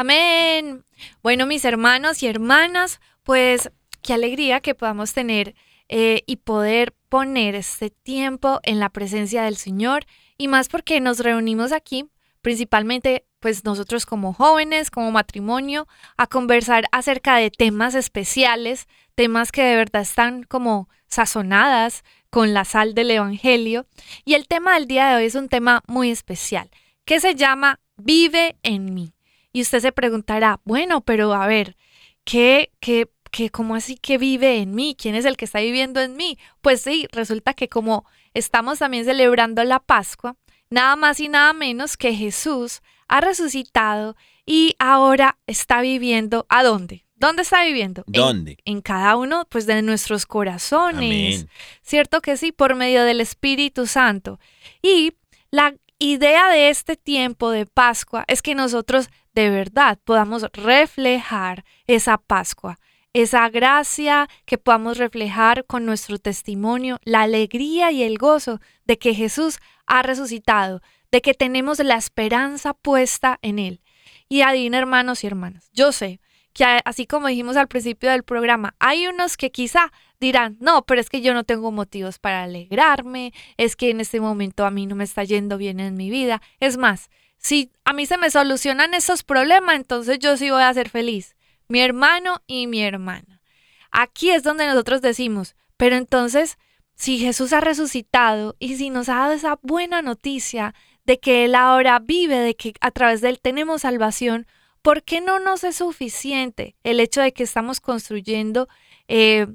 Amén. 0.00 0.86
Bueno, 1.22 1.44
mis 1.44 1.62
hermanos 1.66 2.22
y 2.22 2.26
hermanas, 2.26 3.02
pues 3.22 3.70
qué 4.00 4.14
alegría 4.14 4.60
que 4.60 4.74
podamos 4.74 5.12
tener 5.12 5.54
eh, 5.90 6.22
y 6.26 6.36
poder 6.36 6.94
poner 7.10 7.54
este 7.54 7.90
tiempo 7.90 8.60
en 8.62 8.80
la 8.80 8.88
presencia 8.88 9.42
del 9.42 9.58
Señor 9.58 10.06
y 10.38 10.48
más 10.48 10.70
porque 10.70 11.00
nos 11.00 11.18
reunimos 11.18 11.70
aquí, 11.72 12.08
principalmente 12.40 13.26
pues 13.40 13.66
nosotros 13.66 14.06
como 14.06 14.32
jóvenes, 14.32 14.90
como 14.90 15.10
matrimonio, 15.10 15.86
a 16.16 16.26
conversar 16.26 16.86
acerca 16.92 17.36
de 17.36 17.50
temas 17.50 17.94
especiales, 17.94 18.88
temas 19.14 19.52
que 19.52 19.62
de 19.62 19.76
verdad 19.76 20.00
están 20.00 20.44
como 20.44 20.88
sazonadas 21.08 22.04
con 22.30 22.54
la 22.54 22.64
sal 22.64 22.94
del 22.94 23.10
Evangelio. 23.10 23.84
Y 24.24 24.32
el 24.32 24.48
tema 24.48 24.76
del 24.76 24.86
día 24.86 25.10
de 25.10 25.16
hoy 25.16 25.24
es 25.26 25.34
un 25.34 25.50
tema 25.50 25.82
muy 25.86 26.10
especial, 26.10 26.70
que 27.04 27.20
se 27.20 27.34
llama 27.34 27.80
Vive 27.98 28.56
en 28.62 28.94
mí. 28.94 29.12
Y 29.52 29.62
usted 29.62 29.80
se 29.80 29.92
preguntará, 29.92 30.60
bueno, 30.64 31.00
pero 31.00 31.32
a 31.34 31.46
ver, 31.46 31.76
¿qué, 32.24 32.72
qué, 32.80 33.10
qué, 33.30 33.50
cómo 33.50 33.74
así 33.74 33.96
que 33.96 34.18
vive 34.18 34.58
en 34.58 34.74
mí? 34.74 34.96
¿Quién 34.98 35.14
es 35.14 35.24
el 35.24 35.36
que 35.36 35.44
está 35.44 35.60
viviendo 35.60 36.00
en 36.00 36.16
mí? 36.16 36.38
Pues 36.60 36.82
sí, 36.82 37.08
resulta 37.12 37.54
que 37.54 37.68
como 37.68 38.04
estamos 38.34 38.78
también 38.78 39.04
celebrando 39.04 39.64
la 39.64 39.80
Pascua, 39.80 40.36
nada 40.70 40.94
más 40.96 41.18
y 41.20 41.28
nada 41.28 41.52
menos 41.52 41.96
que 41.96 42.14
Jesús 42.14 42.80
ha 43.08 43.20
resucitado 43.20 44.16
y 44.46 44.76
ahora 44.78 45.38
está 45.46 45.80
viviendo 45.80 46.46
¿a 46.48 46.62
dónde? 46.62 47.04
¿Dónde 47.16 47.42
está 47.42 47.64
viviendo? 47.64 48.02
En- 48.06 48.12
¿Dónde? 48.12 48.58
En, 48.64 48.80
cada 48.80 49.16
uno 49.16 49.46
pues 49.50 49.66
de 49.66 49.82
nuestros 49.82 50.24
corazones. 50.26 51.38
Amén. 51.40 51.50
¿Cierto 51.82 52.20
que 52.22 52.36
sí? 52.36 52.50
Por 52.52 52.76
medio 52.76 53.04
del 53.04 53.20
Espíritu 53.20 53.86
Santo. 53.86 54.38
Y 54.80 55.12
la 55.50 55.74
idea 55.98 56.48
de 56.48 56.70
este 56.70 56.96
tiempo 56.96 57.50
de 57.50 57.66
Pascua 57.66 58.24
es 58.26 58.40
que 58.40 58.54
nosotros 58.54 59.10
de 59.34 59.50
verdad 59.50 59.98
podamos 60.04 60.46
reflejar 60.52 61.64
esa 61.86 62.18
Pascua, 62.18 62.78
esa 63.12 63.48
gracia 63.48 64.28
que 64.44 64.58
podamos 64.58 64.98
reflejar 64.98 65.64
con 65.66 65.84
nuestro 65.84 66.18
testimonio, 66.18 66.98
la 67.04 67.22
alegría 67.22 67.90
y 67.90 68.02
el 68.02 68.18
gozo 68.18 68.60
de 68.84 68.98
que 68.98 69.14
Jesús 69.14 69.58
ha 69.86 70.02
resucitado, 70.02 70.80
de 71.10 71.20
que 71.20 71.34
tenemos 71.34 71.78
la 71.80 71.96
esperanza 71.96 72.74
puesta 72.74 73.38
en 73.42 73.58
Él. 73.58 73.80
Y 74.28 74.42
adivinen, 74.42 74.78
hermanos 74.78 75.24
y 75.24 75.26
hermanas, 75.26 75.70
yo 75.72 75.90
sé 75.90 76.20
que 76.52 76.64
así 76.84 77.06
como 77.06 77.28
dijimos 77.28 77.56
al 77.56 77.68
principio 77.68 78.10
del 78.10 78.22
programa, 78.22 78.74
hay 78.78 79.06
unos 79.06 79.36
que 79.36 79.50
quizá 79.50 79.92
dirán, 80.20 80.56
no, 80.60 80.82
pero 80.82 81.00
es 81.00 81.08
que 81.08 81.20
yo 81.20 81.32
no 81.32 81.44
tengo 81.44 81.72
motivos 81.72 82.18
para 82.18 82.42
alegrarme, 82.42 83.32
es 83.56 83.76
que 83.76 83.90
en 83.90 84.00
este 84.00 84.20
momento 84.20 84.66
a 84.66 84.70
mí 84.70 84.86
no 84.86 84.94
me 84.94 85.04
está 85.04 85.24
yendo 85.24 85.58
bien 85.58 85.80
en 85.80 85.96
mi 85.96 86.10
vida. 86.10 86.42
Es 86.58 86.76
más, 86.76 87.08
si 87.40 87.72
a 87.84 87.94
mí 87.94 88.04
se 88.04 88.18
me 88.18 88.30
solucionan 88.30 88.92
esos 88.92 89.22
problemas, 89.22 89.76
entonces 89.76 90.18
yo 90.18 90.36
sí 90.36 90.50
voy 90.50 90.62
a 90.62 90.74
ser 90.74 90.90
feliz, 90.90 91.36
mi 91.68 91.80
hermano 91.80 92.42
y 92.46 92.66
mi 92.66 92.82
hermana. 92.82 93.40
Aquí 93.90 94.30
es 94.30 94.42
donde 94.42 94.66
nosotros 94.66 95.00
decimos, 95.00 95.56
pero 95.78 95.96
entonces, 95.96 96.58
si 96.94 97.18
Jesús 97.18 97.54
ha 97.54 97.60
resucitado 97.60 98.56
y 98.58 98.76
si 98.76 98.90
nos 98.90 99.08
ha 99.08 99.14
dado 99.14 99.32
esa 99.32 99.58
buena 99.62 100.02
noticia 100.02 100.74
de 101.06 101.18
que 101.18 101.46
Él 101.46 101.54
ahora 101.54 101.98
vive, 101.98 102.36
de 102.36 102.54
que 102.54 102.74
a 102.82 102.90
través 102.90 103.22
de 103.22 103.30
Él 103.30 103.40
tenemos 103.40 103.82
salvación, 103.82 104.46
¿por 104.82 105.02
qué 105.02 105.22
no 105.22 105.40
nos 105.40 105.64
es 105.64 105.76
suficiente 105.76 106.76
el 106.84 107.00
hecho 107.00 107.22
de 107.22 107.32
que 107.32 107.42
estamos 107.42 107.80
construyendo 107.80 108.68
eh, 109.08 109.46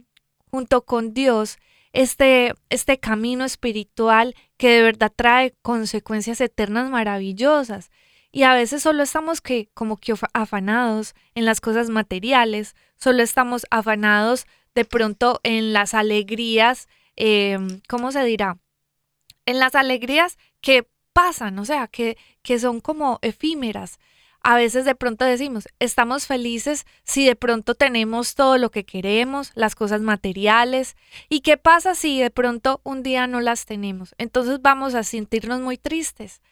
junto 0.50 0.86
con 0.86 1.14
Dios 1.14 1.60
este, 1.96 2.54
este 2.70 3.00
camino 3.00 3.46
espiritual 3.46 4.36
que 4.58 4.70
de 4.70 4.84
verdad 4.84 5.12
trae 5.16 5.56
consecuencias 5.62 6.40
eternas 6.42 6.90
maravillosas? 6.90 7.90
Y 8.32 8.44
a 8.44 8.54
veces 8.54 8.84
solo 8.84 9.02
estamos 9.02 9.40
que, 9.42 9.70
como 9.74 9.98
que 9.98 10.12
afa- 10.14 10.30
afanados 10.34 11.16
en 11.36 11.46
las 11.46 11.62
cosas 11.62 11.90
materiales, 11.90 12.76
solo 12.98 13.24
estamos 13.24 13.66
afanados 13.72 14.46
de 14.76 14.84
pronto 14.86 15.40
en 15.44 15.72
las 15.72 15.94
alegrías, 15.94 16.88
eh, 17.16 17.58
¿cómo 17.88 18.12
se 18.12 18.24
dirá? 18.26 18.58
En 19.46 19.60
las 19.60 19.74
alegrías 19.74 20.38
que 20.60 20.88
pasan, 21.14 21.58
o 21.60 21.66
sea, 21.66 21.88
que, 21.88 22.18
que 22.42 22.60
son 22.60 22.82
como 22.82 23.20
efímeras. 23.22 24.00
A 24.48 24.58
veces 24.58 24.86
de 24.86 24.94
pronto 24.94 25.26
decimos, 25.26 25.68
estamos 25.80 26.28
felices 26.28 26.86
si 27.04 27.26
de 27.26 27.36
pronto 27.36 27.74
tenemos 27.74 28.36
todo 28.36 28.60
lo 28.60 28.70
que 28.70 28.86
queremos, 28.86 29.52
las 29.56 29.74
cosas 29.74 30.02
materiales. 30.02 30.96
¿Y 31.30 31.40
qué 31.40 31.58
pasa 31.58 31.96
si 31.96 32.20
de 32.22 32.30
pronto 32.30 32.80
un 32.84 33.02
día 33.02 33.26
no 33.26 33.42
las 33.42 33.66
tenemos? 33.66 34.14
Entonces 34.20 34.62
vamos 34.62 34.94
a 34.94 35.02
sentirnos 35.02 35.62
muy 35.62 35.80
tristes. 35.80 36.44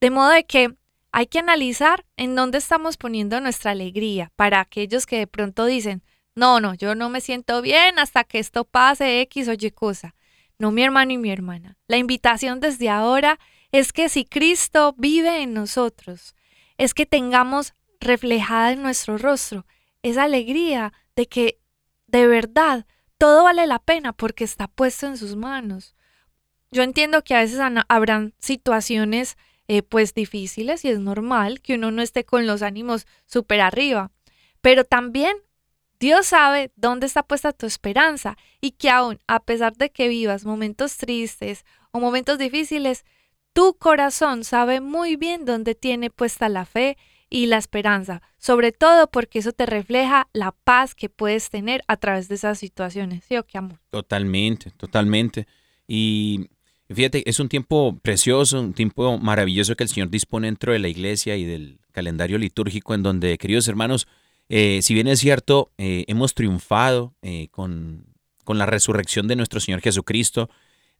De 0.00 0.08
modo 0.08 0.30
de 0.30 0.44
que 0.44 0.74
hay 1.12 1.26
que 1.26 1.40
analizar 1.40 2.06
en 2.16 2.34
dónde 2.34 2.56
estamos 2.56 2.96
poniendo 2.96 3.38
nuestra 3.42 3.72
alegría 3.72 4.32
para 4.34 4.58
aquellos 4.58 5.04
que 5.04 5.18
de 5.18 5.26
pronto 5.26 5.66
dicen, 5.66 6.02
no, 6.34 6.58
no, 6.58 6.72
yo 6.72 6.94
no 6.94 7.10
me 7.10 7.20
siento 7.20 7.60
bien 7.60 7.98
hasta 7.98 8.24
que 8.24 8.38
esto 8.38 8.64
pase 8.64 9.20
X 9.20 9.48
o 9.48 9.52
Y 9.52 9.70
cosa. 9.72 10.14
No, 10.58 10.70
mi 10.70 10.84
hermano 10.84 11.12
y 11.12 11.18
mi 11.18 11.30
hermana. 11.30 11.76
La 11.86 11.98
invitación 11.98 12.60
desde 12.60 12.88
ahora 12.88 13.38
es 13.72 13.92
que 13.92 14.08
si 14.08 14.24
Cristo 14.24 14.94
vive 14.96 15.42
en 15.42 15.52
nosotros, 15.52 16.34
es 16.82 16.94
que 16.94 17.06
tengamos 17.06 17.74
reflejada 18.00 18.72
en 18.72 18.82
nuestro 18.82 19.16
rostro 19.16 19.64
esa 20.02 20.24
alegría 20.24 20.92
de 21.14 21.28
que 21.28 21.60
de 22.08 22.26
verdad 22.26 22.86
todo 23.18 23.44
vale 23.44 23.68
la 23.68 23.78
pena 23.78 24.12
porque 24.12 24.42
está 24.42 24.66
puesto 24.66 25.06
en 25.06 25.16
sus 25.16 25.36
manos. 25.36 25.94
Yo 26.72 26.82
entiendo 26.82 27.22
que 27.22 27.36
a 27.36 27.40
veces 27.40 27.60
habrán 27.86 28.34
situaciones 28.40 29.36
eh, 29.68 29.84
pues 29.84 30.12
difíciles 30.12 30.84
y 30.84 30.88
es 30.88 30.98
normal 30.98 31.60
que 31.60 31.76
uno 31.76 31.92
no 31.92 32.02
esté 32.02 32.24
con 32.24 32.48
los 32.48 32.62
ánimos 32.62 33.06
súper 33.26 33.60
arriba, 33.60 34.10
pero 34.60 34.82
también 34.82 35.36
Dios 36.00 36.26
sabe 36.26 36.72
dónde 36.74 37.06
está 37.06 37.22
puesta 37.22 37.52
tu 37.52 37.66
esperanza 37.66 38.36
y 38.60 38.72
que 38.72 38.90
aún 38.90 39.20
a 39.28 39.38
pesar 39.38 39.76
de 39.76 39.92
que 39.92 40.08
vivas 40.08 40.44
momentos 40.44 40.96
tristes 40.96 41.64
o 41.92 42.00
momentos 42.00 42.38
difíciles, 42.38 43.04
tu 43.52 43.74
corazón 43.74 44.44
sabe 44.44 44.80
muy 44.80 45.16
bien 45.16 45.44
dónde 45.44 45.74
tiene 45.74 46.10
puesta 46.10 46.48
la 46.48 46.64
fe 46.64 46.96
y 47.30 47.46
la 47.46 47.56
esperanza, 47.56 48.20
sobre 48.36 48.72
todo 48.72 49.10
porque 49.10 49.38
eso 49.38 49.52
te 49.52 49.64
refleja 49.64 50.28
la 50.32 50.52
paz 50.52 50.94
que 50.94 51.08
puedes 51.08 51.48
tener 51.48 51.82
a 51.88 51.96
través 51.96 52.28
de 52.28 52.34
esas 52.34 52.58
situaciones. 52.58 53.24
¿Sí 53.24 53.36
o 53.36 53.44
qué 53.44 53.58
amor? 53.58 53.80
Totalmente, 53.90 54.70
totalmente. 54.72 55.46
Y 55.88 56.50
Fíjate, 56.94 57.28
es 57.28 57.40
un 57.40 57.48
tiempo 57.48 57.98
precioso, 58.02 58.60
un 58.60 58.74
tiempo 58.74 59.18
maravilloso 59.18 59.76
que 59.76 59.84
el 59.84 59.88
Señor 59.88 60.10
dispone 60.10 60.48
dentro 60.48 60.72
de 60.72 60.78
la 60.78 60.88
iglesia 60.88 61.36
y 61.36 61.44
del 61.44 61.78
calendario 61.92 62.38
litúrgico 62.38 62.94
en 62.94 63.02
donde, 63.02 63.38
queridos 63.38 63.68
hermanos, 63.68 64.06
eh, 64.48 64.80
si 64.82 64.94
bien 64.94 65.08
es 65.08 65.20
cierto, 65.20 65.72
eh, 65.78 66.04
hemos 66.08 66.34
triunfado 66.34 67.14
eh, 67.22 67.48
con, 67.50 68.06
con, 68.44 68.58
la 68.58 68.66
resurrección 68.66 69.28
de 69.28 69.36
nuestro 69.36 69.60
Señor 69.60 69.80
Jesucristo, 69.80 70.50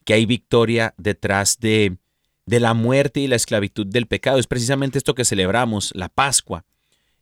que 0.05 0.15
hay 0.15 0.27
victoria 0.27 0.95
detrás 0.97 1.59
de, 1.61 1.97
de 2.47 2.61
la 2.61 2.75
muerte 2.75 3.21
y 3.21 3.29
la 3.29 3.37
esclavitud 3.37 3.87
del 3.87 4.07
pecado. 4.07 4.39
Es 4.39 4.47
precisamente 4.47 4.99
esto 4.99 5.15
que 5.15 5.25
celebramos, 5.25 5.93
la 5.95 6.09
Pascua. 6.09 6.65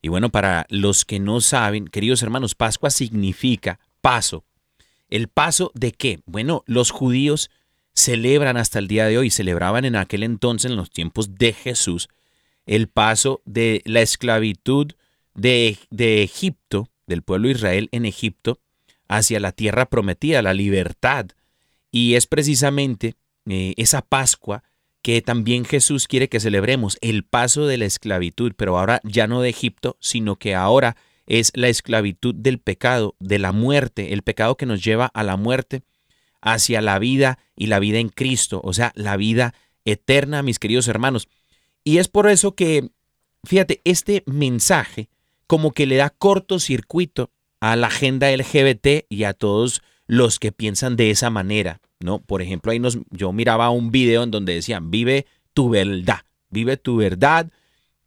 Y 0.02 0.08
bueno, 0.08 0.30
para 0.30 0.66
los 0.70 1.04
que 1.04 1.20
no 1.20 1.40
saben, 1.40 1.86
queridos 1.86 2.22
hermanos, 2.22 2.54
Pascua 2.54 2.90
significa 2.90 3.78
paso. 4.00 4.44
¿El 5.08 5.28
paso 5.28 5.72
de 5.74 5.92
qué? 5.92 6.20
Bueno, 6.24 6.62
los 6.66 6.90
judíos 6.90 7.50
celebran 7.92 8.56
hasta 8.56 8.78
el 8.78 8.88
día 8.88 9.06
de 9.06 9.18
hoy, 9.18 9.30
celebraban 9.30 9.84
en 9.84 9.96
aquel 9.96 10.22
entonces, 10.22 10.70
en 10.70 10.76
los 10.76 10.90
tiempos 10.90 11.34
de 11.34 11.52
Jesús, 11.52 12.08
el 12.66 12.88
paso 12.88 13.42
de 13.44 13.82
la 13.84 14.00
esclavitud 14.00 14.92
de, 15.34 15.78
de 15.90 16.22
Egipto, 16.22 16.88
del 17.06 17.22
pueblo 17.22 17.48
de 17.48 17.54
Israel 17.54 17.88
en 17.92 18.06
Egipto, 18.06 18.60
hacia 19.08 19.40
la 19.40 19.52
tierra 19.52 19.86
prometida, 19.86 20.40
la 20.40 20.54
libertad. 20.54 21.26
Y 21.90 22.14
es 22.14 22.26
precisamente 22.26 23.16
eh, 23.46 23.74
esa 23.76 24.02
Pascua 24.02 24.62
que 25.02 25.22
también 25.22 25.64
Jesús 25.64 26.08
quiere 26.08 26.28
que 26.28 26.40
celebremos, 26.40 26.98
el 27.00 27.24
paso 27.24 27.66
de 27.66 27.78
la 27.78 27.86
esclavitud, 27.86 28.52
pero 28.56 28.78
ahora 28.78 29.00
ya 29.04 29.26
no 29.26 29.40
de 29.40 29.48
Egipto, 29.48 29.96
sino 30.00 30.36
que 30.36 30.54
ahora 30.54 30.96
es 31.26 31.52
la 31.54 31.68
esclavitud 31.68 32.34
del 32.34 32.58
pecado, 32.58 33.14
de 33.20 33.38
la 33.38 33.52
muerte, 33.52 34.12
el 34.12 34.22
pecado 34.22 34.56
que 34.56 34.66
nos 34.66 34.82
lleva 34.82 35.06
a 35.06 35.22
la 35.22 35.36
muerte, 35.36 35.82
hacia 36.42 36.80
la 36.80 36.98
vida 36.98 37.38
y 37.56 37.66
la 37.66 37.78
vida 37.78 37.98
en 37.98 38.08
Cristo, 38.08 38.60
o 38.64 38.72
sea, 38.72 38.92
la 38.94 39.16
vida 39.16 39.54
eterna, 39.84 40.42
mis 40.42 40.58
queridos 40.58 40.88
hermanos. 40.88 41.28
Y 41.84 41.98
es 41.98 42.08
por 42.08 42.28
eso 42.28 42.54
que, 42.54 42.90
fíjate, 43.44 43.80
este 43.84 44.22
mensaje 44.26 45.08
como 45.46 45.72
que 45.72 45.86
le 45.86 45.96
da 45.96 46.10
cortocircuito 46.10 47.30
a 47.60 47.76
la 47.76 47.88
agenda 47.88 48.30
LGBT 48.30 49.06
y 49.08 49.24
a 49.24 49.32
todos 49.34 49.82
los 50.06 50.38
que 50.38 50.52
piensan 50.52 50.96
de 50.96 51.10
esa 51.10 51.30
manera, 51.30 51.80
¿no? 52.00 52.18
Por 52.18 52.42
ejemplo, 52.42 52.72
ahí 52.72 52.78
nos, 52.78 52.98
yo 53.10 53.32
miraba 53.32 53.70
un 53.70 53.90
video 53.90 54.22
en 54.22 54.30
donde 54.30 54.54
decían, 54.54 54.90
vive 54.90 55.26
tu 55.54 55.68
verdad, 55.70 56.20
vive 56.48 56.76
tu 56.76 56.96
verdad 56.96 57.50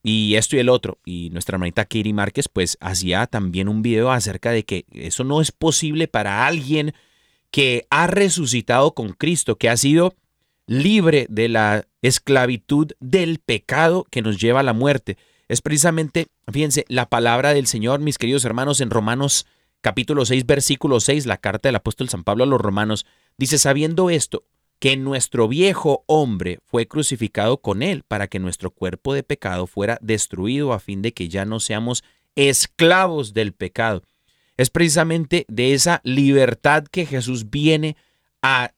y 0.02 0.36
esto 0.36 0.56
y 0.56 0.60
el 0.60 0.70
otro. 0.70 1.00
Y 1.06 1.30
nuestra 1.30 1.56
hermanita 1.56 1.86
Kiri 1.86 2.14
Márquez 2.14 2.50
pues 2.50 2.78
hacía 2.82 3.28
también 3.28 3.70
un 3.70 3.82
video 3.82 4.12
acerca 4.12 4.52
de 4.52 4.66
que 4.66 4.86
eso 4.92 5.24
no 5.24 5.42
es 5.42 5.52
posible 5.52 6.08
para 6.08 6.46
alguien 6.46 6.94
que 7.52 7.86
ha 7.90 8.08
resucitado 8.08 8.94
con 8.94 9.14
Cristo, 9.14 9.58
que 9.58 9.70
ha 9.70 9.78
sido 9.78 10.16
libre 10.66 11.28
de 11.30 11.50
la 11.50 11.86
esclavitud 12.02 12.92
del 13.00 13.40
pecado 13.40 14.06
que 14.10 14.22
nos 14.22 14.40
lleva 14.40 14.62
a 14.62 14.64
la 14.64 14.74
muerte. 14.74 15.18
Es 15.48 15.62
precisamente, 15.62 16.28
fíjense, 16.52 16.86
la 16.88 17.10
palabra 17.10 17.54
del 17.54 17.68
Señor, 17.68 18.00
mis 18.00 18.18
queridos 18.18 18.46
hermanos, 18.46 18.82
en 18.82 18.90
Romanos 18.90 19.46
capítulo 19.84 20.26
6, 20.26 20.48
versículo 20.48 21.00
6, 21.00 21.28
la 21.28 21.38
carta 21.38 21.68
del 21.68 21.76
apóstol 21.76 22.10
San 22.10 22.24
Pablo 22.24 22.46
a 22.46 22.48
los 22.48 22.60
romanos, 22.60 23.06
dice, 23.38 23.60
sabiendo 23.60 24.10
esto, 24.10 24.46
que 24.80 24.98
nuestro 24.98 25.48
viejo 25.48 26.04
hombre 26.08 26.60
fue 26.66 26.88
crucificado 26.88 27.58
con 27.58 27.84
él 27.84 28.04
para 28.08 28.28
que 28.28 28.40
nuestro 28.40 28.72
cuerpo 28.72 29.14
de 29.14 29.24
pecado 29.24 29.68
fuera 29.68 30.00
destruido 30.02 30.74
a 30.74 30.80
fin 30.80 31.02
de 31.02 31.14
que 31.14 31.30
ya 31.30 31.46
no 31.46 31.60
seamos 31.60 32.04
esclavos 32.36 33.34
del 33.34 33.54
pecado 33.54 34.04
es 34.58 34.70
precisamente 34.70 35.46
de 35.48 35.74
esa 35.74 36.02
libertad 36.04 36.86
que 36.86 37.06
Jesús 37.06 37.50
viene 37.50 37.96
a 38.42 38.74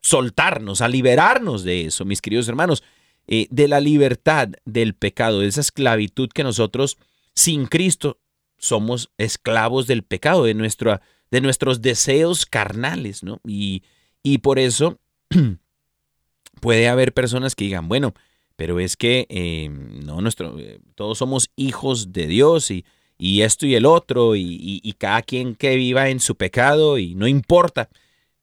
soltarnos, 0.00 0.80
a 0.80 0.88
liberarnos 0.88 1.64
de 1.64 1.86
eso, 1.86 2.04
mis 2.04 2.20
queridos 2.20 2.48
hermanos, 2.48 2.82
eh, 3.26 3.46
de 3.50 3.68
la 3.68 3.80
libertad 3.80 4.50
del 4.64 4.94
pecado, 4.94 5.40
de 5.40 5.48
esa 5.48 5.60
esclavitud 5.60 6.28
que 6.28 6.44
nosotros 6.44 6.98
sin 7.34 7.66
Cristo 7.66 8.18
somos 8.64 9.10
esclavos 9.18 9.86
del 9.86 10.02
pecado, 10.02 10.44
de, 10.44 10.54
nuestro, 10.54 11.00
de 11.30 11.40
nuestros 11.40 11.82
deseos 11.82 12.46
carnales, 12.46 13.22
¿no? 13.22 13.40
Y, 13.46 13.82
y 14.22 14.38
por 14.38 14.58
eso 14.58 14.98
puede 16.60 16.88
haber 16.88 17.12
personas 17.12 17.54
que 17.54 17.64
digan, 17.64 17.88
bueno, 17.88 18.14
pero 18.56 18.80
es 18.80 18.96
que 18.96 19.26
eh, 19.28 19.68
no, 19.68 20.20
nuestro, 20.20 20.58
eh, 20.58 20.80
todos 20.94 21.18
somos 21.18 21.50
hijos 21.56 22.12
de 22.12 22.26
Dios 22.26 22.70
y 22.70 22.84
y 23.18 23.42
esto 23.42 23.66
y 23.66 23.74
el 23.74 23.86
otro, 23.86 24.34
y, 24.36 24.94
cada 24.98 25.22
quien 25.22 25.54
que 25.54 25.76
viva 25.76 26.08
en 26.08 26.20
su 26.20 26.36
pecado, 26.36 26.98
y 26.98 27.14
no 27.14 27.26
importa. 27.26 27.88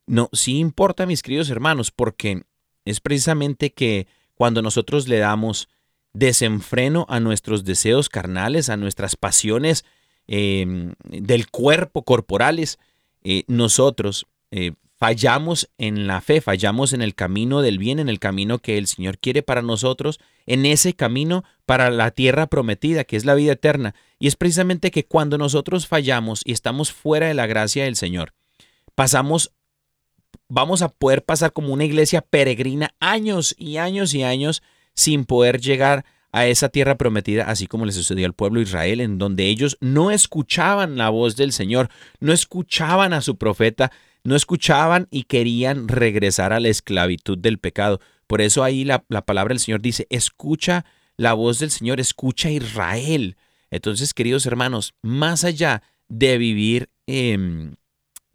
No, 0.08 0.30
sí 0.34 0.58
importa, 0.58 1.06
mis 1.06 1.22
queridos 1.22 1.50
hermanos, 1.50 1.92
porque 1.92 2.44
es 2.86 3.00
precisamente 3.00 3.74
que 3.74 4.08
cuando 4.34 4.62
nosotros 4.62 5.08
le 5.08 5.20
damos 5.20 5.70
desenfreno 6.14 7.06
a 7.10 7.20
nuestros 7.20 7.64
deseos 7.64 8.10
carnales, 8.10 8.70
a 8.70 8.78
nuestras 8.78 9.16
pasiones 9.16 9.86
em, 10.28 10.94
del 11.04 11.50
cuerpo 11.50 12.04
corporales, 12.04 12.80
eh, 13.24 13.44
nosotros 13.48 14.28
eh, 14.52 14.74
fallamos 15.02 15.68
en 15.80 16.06
la 16.06 16.22
fe, 16.22 16.42
fallamos 16.42 16.94
en 16.94 17.02
el 17.02 17.16
camino 17.16 17.64
del 17.64 17.80
bien, 17.80 17.98
en 17.98 18.08
el 18.08 18.20
camino 18.20 18.60
que 18.60 18.78
el 18.78 18.86
Señor 18.86 19.18
quiere 19.18 19.42
para 19.42 19.64
nosotros, 19.64 20.20
en 20.46 20.66
ese 20.68 20.94
camino 20.94 21.44
para 21.66 21.90
la 21.90 22.12
tierra 22.12 22.46
prometida, 22.46 23.04
que 23.04 23.18
es 23.18 23.26
la 23.26 23.34
vida 23.34 23.54
eterna. 23.54 23.96
Y 24.20 24.28
es 24.28 24.36
precisamente 24.36 24.92
que 24.92 25.06
cuando 25.06 25.40
nosotros 25.40 25.88
fallamos 25.88 26.42
y 26.46 26.52
estamos 26.52 26.92
fuera 26.92 27.28
de 27.28 27.34
la 27.34 27.48
gracia 27.48 27.86
del 27.86 27.96
Señor, 27.96 28.34
pasamos, 28.94 29.54
vamos 30.48 30.84
a 30.84 30.90
poder 30.90 31.26
pasar 31.26 31.52
como 31.52 31.74
una 31.74 31.86
iglesia 31.86 32.22
peregrina 32.22 32.94
años 33.00 33.56
y 33.58 33.78
años 33.78 34.14
y 34.14 34.22
años 34.22 34.62
sin 34.94 35.26
poder 35.26 35.62
llegar 35.62 36.06
a 36.32 36.48
esa 36.48 36.70
tierra 36.70 36.98
prometida, 36.98 37.44
así 37.46 37.68
como 37.68 37.86
le 37.86 37.92
sucedió 37.92 38.26
al 38.26 38.34
pueblo 38.34 38.62
Israel, 38.62 39.02
en 39.02 39.18
donde 39.18 39.48
ellos 39.48 39.78
no 39.82 40.12
escuchaban 40.12 40.98
la 40.98 41.10
voz 41.10 41.36
del 41.36 41.52
Señor, 41.52 41.90
no 42.20 42.32
escuchaban 42.32 43.14
a 43.14 43.22
su 43.22 43.38
profeta, 43.38 43.92
no 44.24 44.36
escuchaban 44.36 45.08
y 45.12 45.24
querían 45.24 45.88
regresar 45.88 46.54
a 46.54 46.60
la 46.60 46.70
esclavitud 46.70 47.38
del 47.38 47.58
pecado. 47.58 48.00
Por 48.28 48.42
eso 48.42 48.64
ahí 48.64 48.86
la, 48.86 49.00
palabra 49.00 49.54
del 49.54 49.60
Señor 49.60 49.82
dice, 49.82 50.08
escucha 50.10 50.86
la 51.18 51.34
voz 51.34 51.60
del 51.60 51.72
Señor, 51.72 52.00
escucha 52.00 52.50
Israel. 52.50 53.36
Entonces, 53.70 54.14
queridos 54.14 54.46
hermanos, 54.46 54.94
más 55.02 55.44
allá 55.44 55.84
de 56.08 56.38
vivir 56.38 56.90
em, 57.08 57.76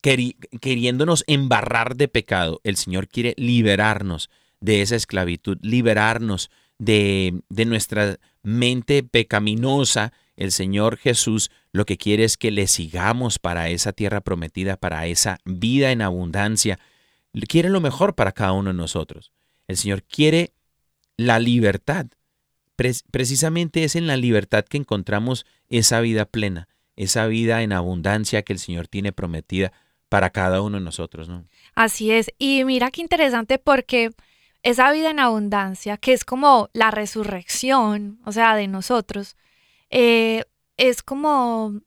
queriéndonos 0.02 1.24
embarrar 1.26 1.96
de 1.96 2.08
pecado, 2.08 2.60
el 2.62 2.76
Señor 2.76 3.08
quiere 3.08 3.34
liberarnos 3.36 4.28
de 4.60 4.82
esa 4.82 4.96
esclavitud, 4.96 5.58
liberarnos 5.62 6.50
de, 6.78 7.40
de 7.48 7.64
nuestra 7.64 8.18
mente 8.42 9.02
pecaminosa. 9.02 10.12
El 10.36 10.52
Señor 10.52 10.98
Jesús 10.98 11.50
lo 11.72 11.84
que 11.84 11.96
quiere 11.96 12.24
es 12.24 12.36
que 12.36 12.50
le 12.50 12.66
sigamos 12.66 13.38
para 13.38 13.68
esa 13.68 13.92
tierra 13.92 14.20
prometida, 14.20 14.76
para 14.76 15.06
esa 15.06 15.38
vida 15.44 15.90
en 15.92 16.02
abundancia. 16.02 16.78
Quiere 17.48 17.68
lo 17.68 17.80
mejor 17.80 18.14
para 18.14 18.32
cada 18.32 18.52
uno 18.52 18.70
de 18.70 18.76
nosotros. 18.76 19.32
El 19.68 19.76
Señor 19.76 20.02
quiere 20.02 20.52
la 21.16 21.38
libertad. 21.38 22.06
precisamente 23.10 23.84
es 23.84 23.96
en 23.96 24.06
la 24.06 24.16
libertad 24.16 24.64
que 24.64 24.76
encontramos 24.76 25.46
esa 25.68 26.00
vida 26.00 26.26
plena, 26.26 26.68
esa 26.94 27.26
vida 27.26 27.62
en 27.62 27.72
abundancia 27.72 28.42
que 28.42 28.52
el 28.52 28.58
Señor 28.58 28.86
tiene 28.88 29.12
prometida 29.12 29.72
para 30.08 30.30
cada 30.30 30.62
uno 30.62 30.78
de 30.78 30.84
nosotros. 30.84 31.28
¿no? 31.28 31.44
Así 31.74 32.10
es. 32.10 32.30
Y 32.38 32.64
mira 32.64 32.90
qué 32.90 33.00
interesante 33.00 33.58
porque 33.58 34.10
esa 34.66 34.90
vida 34.90 35.10
en 35.10 35.20
abundancia, 35.20 35.96
que 35.96 36.12
es 36.12 36.24
como 36.24 36.70
la 36.72 36.90
resurrección, 36.90 38.18
o 38.24 38.32
sea, 38.32 38.56
de 38.56 38.66
nosotros, 38.66 39.36
eh, 39.90 40.42
es 40.76 41.04
como 41.04 41.82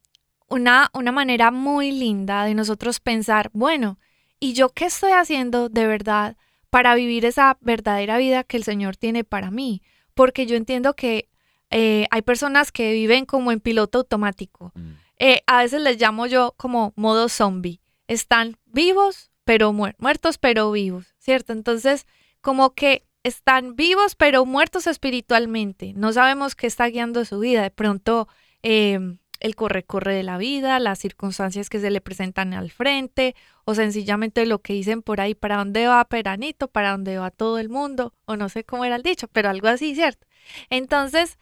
una, 0.48 0.90
una 0.94 1.12
manera 1.12 1.52
muy 1.52 1.92
linda 1.92 2.46
de 2.46 2.54
nosotros 2.54 3.02
pensar, 3.02 3.50
bueno, 3.52 4.00
¿y 4.40 4.54
yo 4.54 4.70
qué 4.70 4.86
estoy 4.86 5.12
haciendo 5.12 5.68
de 5.68 5.88
verdad 5.88 6.38
para 6.70 6.96
vivir 6.96 7.26
esa 7.26 7.58
verdadera 7.60 8.18
vida 8.18 8.46
que 8.46 8.56
el 8.56 8.64
Señor 8.64 8.96
tiene 8.96 9.26
para 9.26 9.52
mí? 9.52 9.82
Porque 10.14 10.46
yo 10.46 10.56
entiendo 10.56 10.96
que 10.96 11.28
eh, 11.72 12.08
hay 12.12 12.22
personas 12.22 12.72
que 12.72 12.94
viven 12.94 13.26
como 13.26 13.52
en 13.52 13.60
piloto 13.60 13.98
automático. 13.98 14.72
Mm. 14.76 14.92
Eh, 15.18 15.42
a 15.48 15.64
veces 15.64 15.82
les 15.82 16.00
llamo 16.00 16.28
yo 16.28 16.54
como 16.56 16.94
modo 16.96 17.28
zombie. 17.28 17.82
Están 18.08 18.56
vivos, 18.68 19.32
pero 19.44 19.74
muertos, 19.74 20.38
pero 20.38 20.72
vivos, 20.72 21.14
¿cierto? 21.18 21.52
Entonces, 21.52 22.08
como 22.42 22.74
que 22.74 23.06
están 23.24 23.76
vivos, 23.76 24.16
pero 24.16 24.46
muertos 24.46 24.88
espiritualmente. 24.88 25.94
No 25.96 26.14
sabemos 26.14 26.56
qué 26.56 26.68
está 26.68 26.88
guiando 26.88 27.26
su 27.26 27.40
vida. 27.40 27.62
De 27.62 27.72
pronto 27.72 28.28
Em, 28.62 29.20
el 29.40 29.56
corre-corre 29.56 30.14
de 30.14 30.24
la 30.24 30.38
vida, 30.38 30.80
las 30.80 31.00
circunstancias 31.00 31.70
que 31.70 31.80
se 31.80 31.92
le 31.92 32.02
presentan 32.02 32.54
al 32.54 32.72
frente, 32.72 33.36
o 33.64 33.74
sencillamente 33.74 34.46
lo 34.46 34.60
que 34.60 34.74
dicen 34.74 35.02
por 35.02 35.22
ahí, 35.22 35.34
para 35.34 35.58
dónde 35.58 35.88
va 35.88 36.04
Peranito, 36.06 36.68
para 36.68 36.92
dónde 36.92 37.18
va 37.18 37.32
todo 37.32 37.58
el 37.58 37.70
mundo, 37.70 38.14
o 38.26 38.36
no 38.36 38.50
sé 38.50 38.66
cómo 38.66 38.84
era 38.84 38.98
el 38.98 39.04
dicho, 39.04 39.30
pero 39.30 39.50
algo 39.50 39.70
así, 39.70 39.96
¿cierto? 39.96 40.28
Entonces, 40.70 41.38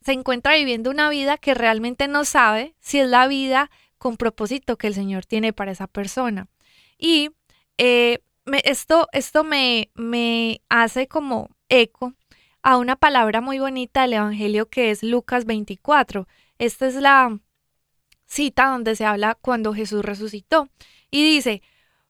se 0.00 0.12
encuentra 0.12 0.56
viviendo 0.56 0.90
una 0.90 1.10
vida 1.10 1.36
que 1.36 1.52
realmente 1.52 2.08
no 2.08 2.24
sabe 2.24 2.74
si 2.80 3.00
es 3.00 3.08
la 3.08 3.28
vida 3.28 3.70
con 3.98 4.16
propósito 4.16 4.78
que 4.78 4.86
el 4.86 4.94
Señor 4.94 5.26
tiene 5.26 5.52
para 5.52 5.72
esa 5.72 5.86
persona. 5.86 6.48
Y 6.98 7.30
eh, 7.76 8.20
me, 8.44 8.62
esto, 8.64 9.08
esto 9.12 9.44
me, 9.44 9.90
me 9.94 10.60
hace 10.68 11.08
como 11.08 11.50
eco 11.68 12.14
a 12.62 12.76
una 12.76 12.96
palabra 12.96 13.40
muy 13.40 13.58
bonita 13.58 14.02
del 14.02 14.14
Evangelio 14.14 14.68
que 14.68 14.90
es 14.90 15.02
Lucas 15.02 15.44
24. 15.44 16.26
Esta 16.58 16.86
es 16.86 16.94
la 16.94 17.38
cita 18.26 18.66
donde 18.66 18.96
se 18.96 19.04
habla 19.04 19.34
cuando 19.34 19.74
Jesús 19.74 20.04
resucitó. 20.04 20.68
Y 21.10 21.24
dice, 21.24 21.62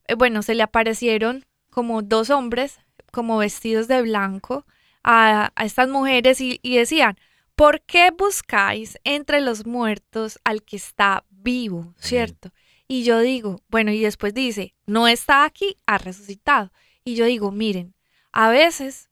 eh, 0.06 0.14
bueno, 0.14 0.42
se 0.42 0.54
le 0.54 0.62
aparecieron 0.62 1.44
como 1.70 2.02
dos 2.02 2.30
hombres, 2.30 2.80
como 3.10 3.38
vestidos 3.38 3.88
de 3.88 4.02
blanco, 4.02 4.66
a, 5.02 5.52
estas 5.64 5.88
mujeres 5.88 6.40
y, 6.40 6.60
y 6.62 6.76
decían, 6.76 7.18
¿por 7.56 7.80
qué 7.82 8.10
buscáis 8.16 8.98
entre 9.04 9.40
los 9.40 9.66
muertos 9.66 10.38
al 10.44 10.62
que 10.62 10.76
está 10.76 11.24
vivo? 11.30 11.94
¿Cierto? 11.98 12.52
Y 12.92 13.04
yo 13.04 13.20
digo, 13.20 13.62
bueno, 13.68 13.90
y 13.90 14.02
después 14.02 14.34
dice, 14.34 14.74
no 14.84 15.08
está 15.08 15.46
aquí, 15.46 15.78
ha 15.86 15.96
resucitado. 15.96 16.70
Y 17.04 17.14
yo 17.14 17.24
digo, 17.24 17.50
miren, 17.50 17.94
a 18.32 18.50
veces 18.50 19.08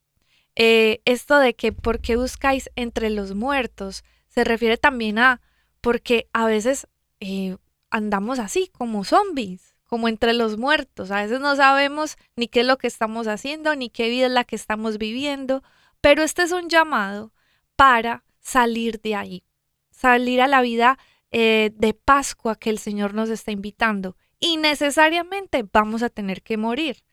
eh, 0.55 1.01
esto 1.07 1.39
de 1.39 1.55
que 1.55 1.73
por 1.73 1.99
qué 2.03 2.17
buscáis 2.17 2.69
entre 2.77 3.09
los 3.09 3.35
muertos 3.35 4.05
se 4.29 4.45
refiere 4.45 4.77
también 4.77 5.19
a 5.19 5.41
porque 5.81 6.29
a 6.35 6.45
veces 6.45 6.89
eh, 7.21 7.57
andamos 7.89 8.39
así 8.39 8.69
como 8.69 9.03
zombies, 9.03 9.75
como 9.87 10.09
entre 10.09 10.35
los 10.35 10.59
muertos. 10.59 11.11
A 11.11 11.23
veces 11.23 11.41
no 11.41 11.57
sabemos 11.57 12.19
ni 12.37 12.49
qué 12.49 12.61
es 12.61 12.67
lo 12.67 12.77
que 12.77 12.87
estamos 12.87 13.29
haciendo, 13.29 13.75
ni 13.77 13.89
qué 13.89 14.11
vida 14.11 14.27
es 14.27 14.33
la 14.33 14.45
que 14.45 14.57
estamos 14.57 14.99
viviendo, 14.99 15.63
pero 16.03 16.23
este 16.23 16.43
es 16.43 16.53
un 16.53 16.69
llamado 16.69 17.33
para 17.77 18.25
salir 18.41 19.01
de 19.01 19.15
ahí, 19.15 19.45
salir 19.91 20.43
a 20.43 20.49
la 20.49 20.61
vida 20.61 20.99
eh, 21.33 21.71
de 21.75 21.95
Pascua 21.95 22.57
que 22.57 22.71
el 22.71 22.79
Señor 22.79 23.15
nos 23.15 23.31
está 23.31 23.51
invitando. 23.51 24.17
Y 24.39 24.57
necesariamente 24.57 25.65
vamos 25.73 26.03
a 26.03 26.11
tener 26.11 26.43
que 26.43 26.57
morir. 26.57 27.05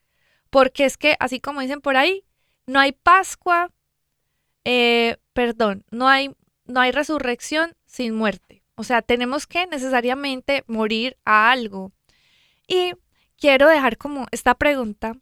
Porque 0.49 0.85
es 0.85 0.97
que, 0.97 1.15
así 1.19 1.39
como 1.39 1.61
dicen 1.61 1.81
por 1.81 1.97
ahí, 1.97 2.25
no 2.65 2.79
hay 2.79 2.93
Pascua, 2.93 3.73
eh, 4.63 5.17
perdón, 5.33 5.85
no 5.91 6.07
hay, 6.07 6.35
no 6.65 6.79
hay 6.79 6.91
resurrección 6.91 7.75
sin 7.85 8.15
muerte. 8.15 8.63
O 8.75 8.83
sea, 8.83 9.01
tenemos 9.01 9.47
que 9.47 9.67
necesariamente 9.67 10.63
morir 10.67 11.17
a 11.25 11.51
algo. 11.51 11.91
Y 12.67 12.93
quiero 13.37 13.67
dejar 13.67 13.97
como 13.97 14.27
esta 14.31 14.55
pregunta 14.55 15.17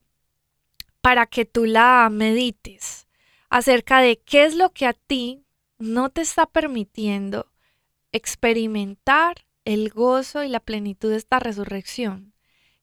para 1.02 1.26
que 1.26 1.46
tú 1.46 1.66
la 1.66 2.10
medites 2.12 3.08
acerca 3.50 4.00
de 4.00 4.20
qué 4.20 4.46
es 4.46 4.56
lo 4.56 4.72
que 4.72 4.88
a 4.88 4.94
ti 4.94 5.46
no 5.78 6.10
te 6.10 6.22
está 6.22 6.46
permitiendo 6.48 7.52
experimentar 8.16 9.46
el 9.66 9.90
gozo 9.90 10.44
y 10.44 10.48
la 10.48 10.62
plenitud 10.62 11.10
de 11.10 11.18
esta 11.18 11.40
resurrección. 11.40 12.34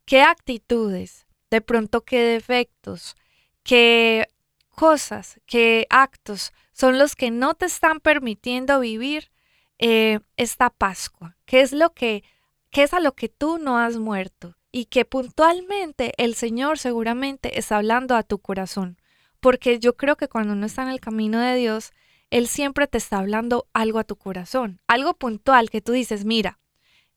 ¿Qué 0.05 0.21
actitudes, 0.21 1.27
de 1.51 1.63
pronto 1.63 2.03
qué 2.03 2.21
defectos, 2.21 3.17
qué 3.63 4.29
cosas, 4.69 5.41
qué 5.47 5.87
actos 5.89 6.53
son 6.73 6.99
los 6.99 7.17
que 7.17 7.31
no 7.31 7.55
te 7.55 7.67
están 7.67 8.01
permitiendo 8.01 8.81
vivir 8.81 9.31
eh, 9.79 10.21
esta 10.37 10.69
Pascua? 10.69 11.37
¿Qué 11.47 11.63
es 11.63 11.73
lo 11.73 11.95
que, 11.95 12.25
qué 12.71 12.83
es 12.83 12.93
a 12.93 13.01
lo 13.01 13.15
que 13.15 13.31
tú 13.31 13.57
no 13.59 13.79
has 13.79 13.97
muerto? 13.97 14.57
Y 14.71 14.87
que 14.87 15.07
puntualmente 15.07 16.13
el 16.19 16.35
Señor 16.35 16.79
seguramente 16.79 17.59
está 17.59 17.77
hablando 17.77 18.17
a 18.17 18.23
tu 18.23 18.39
corazón. 18.39 18.99
Porque 19.41 19.79
yo 19.79 19.97
creo 19.97 20.17
que 20.17 20.29
cuando 20.29 20.53
uno 20.53 20.67
está 20.67 20.83
en 20.83 20.89
el 20.89 21.01
camino 21.01 21.41
de 21.41 21.57
Dios, 21.57 21.93
Él 22.33 22.49
siempre 22.49 22.87
te 22.87 22.97
está 22.97 23.19
hablando 23.19 23.69
algo 23.75 23.99
a 23.99 24.05
tu 24.05 24.17
corazón, 24.17 24.81
algo 24.87 25.13
puntual 25.13 25.69
que 25.69 25.83
tú 25.83 25.93
dices, 25.93 26.25
mira, 26.25 26.59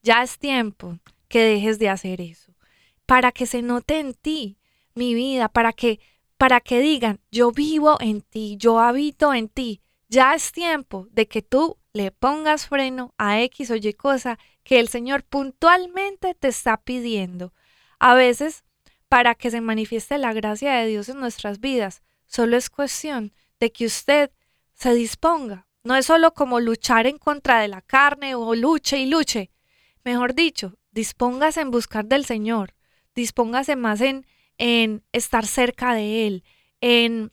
ya 0.04 0.22
es 0.22 0.38
tiempo 0.38 1.00
que 1.30 1.40
dejes 1.40 1.80
de 1.80 1.88
hacer 1.88 2.20
eso, 2.20 2.54
para 3.06 3.32
que 3.32 3.46
se 3.46 3.62
note 3.62 3.98
en 3.98 4.14
ti 4.14 4.58
mi 4.94 5.14
vida, 5.14 5.48
para 5.48 5.72
que 5.72 6.02
para 6.36 6.60
que 6.60 6.82
digan, 6.82 7.22
yo 7.32 7.54
vivo 7.54 7.96
en 8.02 8.20
ti, 8.20 8.58
yo 8.60 8.82
habito 8.82 9.34
en 9.34 9.48
ti. 9.48 9.82
Ya 10.10 10.36
es 10.36 10.52
tiempo 10.52 11.08
de 11.12 11.30
que 11.30 11.42
tú 11.42 11.78
le 11.94 12.12
pongas 12.12 12.68
freno 12.68 13.14
a 13.18 13.42
X 13.44 13.72
o 13.72 13.76
Y 13.76 13.94
cosa 13.94 14.38
que 14.64 14.82
el 14.82 14.90
Señor 14.90 15.24
puntualmente 15.24 16.34
te 16.34 16.50
está 16.50 16.76
pidiendo. 16.76 17.54
A 18.00 18.16
veces, 18.16 18.66
para 19.08 19.34
que 19.34 19.50
se 19.50 19.62
manifieste 19.62 20.18
la 20.18 20.34
gracia 20.34 20.74
de 20.74 20.88
Dios 20.88 21.08
en 21.08 21.22
nuestras 21.22 21.62
vidas, 21.62 22.04
solo 22.28 22.58
es 22.58 22.70
cuestión 22.70 23.34
de 23.62 23.72
que 23.72 23.86
usted 23.86 24.30
se 24.76 24.94
disponga. 24.94 25.68
No 25.84 25.96
es 25.96 26.06
solo 26.06 26.34
como 26.34 26.60
luchar 26.60 27.08
en 27.08 27.18
contra 27.18 27.60
de 27.60 27.68
la 27.68 27.82
carne 27.82 28.36
o 28.36 28.56
luche 28.56 28.98
y 29.00 29.08
luche. 29.08 29.52
Mejor 30.04 30.36
dicho, 30.36 30.78
dispóngase 30.92 31.62
en 31.62 31.72
buscar 31.72 32.06
del 32.06 32.26
Señor, 32.26 32.76
dispóngase 33.16 33.76
más 33.76 34.02
en 34.02 34.26
en 34.58 35.04
estar 35.12 35.46
cerca 35.46 35.94
de 35.94 36.28
Él, 36.28 36.44
en, 36.82 37.32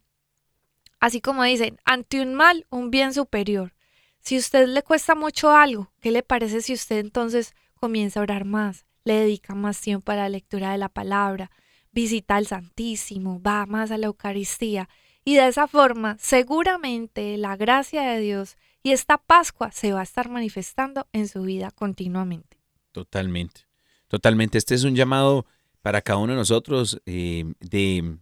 así 1.01 1.21
como 1.21 1.45
dicen, 1.45 1.79
ante 1.85 2.21
un 2.21 2.35
mal, 2.35 2.67
un 2.71 2.91
bien 2.91 3.15
superior. 3.15 3.75
Si 4.21 4.37
a 4.37 4.39
usted 4.39 4.69
le 4.69 4.83
cuesta 4.83 5.15
mucho 5.15 5.51
algo, 5.51 5.93
¿qué 6.01 6.11
le 6.11 6.23
parece 6.23 6.63
si 6.63 6.73
usted 6.73 6.99
entonces 6.99 7.55
comienza 7.75 8.21
a 8.21 8.23
orar 8.23 8.45
más, 8.45 8.87
le 9.05 9.15
dedica 9.15 9.55
más 9.55 9.81
tiempo 9.81 10.13
a 10.13 10.17
la 10.17 10.29
lectura 10.29 10.73
de 10.73 10.79
la 10.79 10.89
palabra, 10.89 11.51
visita 11.91 12.37
al 12.37 12.47
Santísimo, 12.47 13.41
va 13.43 13.67
más 13.67 13.91
a 13.91 13.99
la 13.99 14.07
Eucaristía? 14.07 14.89
Y 15.25 15.37
de 15.37 15.49
esa 15.49 15.69
forma, 15.69 16.17
seguramente 16.19 17.37
la 17.37 17.57
gracia 17.57 18.03
de 18.03 18.21
Dios 18.21 18.57
y 18.83 18.91
esta 18.91 19.19
Pascua 19.19 19.71
se 19.71 19.93
va 19.93 20.01
a 20.01 20.05
estar 20.05 20.29
manifestando 20.29 21.07
en 21.13 21.29
su 21.29 21.43
vida 21.43 21.71
continuamente. 21.71 22.59
Totalmente, 22.91 23.63
totalmente. 24.09 24.59
Este 24.59 24.75
es 24.75 24.85
un 24.85 24.97
llamado 24.97 25.47
para 25.81 26.03
cada 26.03 26.19
uno 26.19 26.33
de 26.33 26.39
nosotros 26.39 27.01
eh, 27.07 27.45
de 27.61 28.17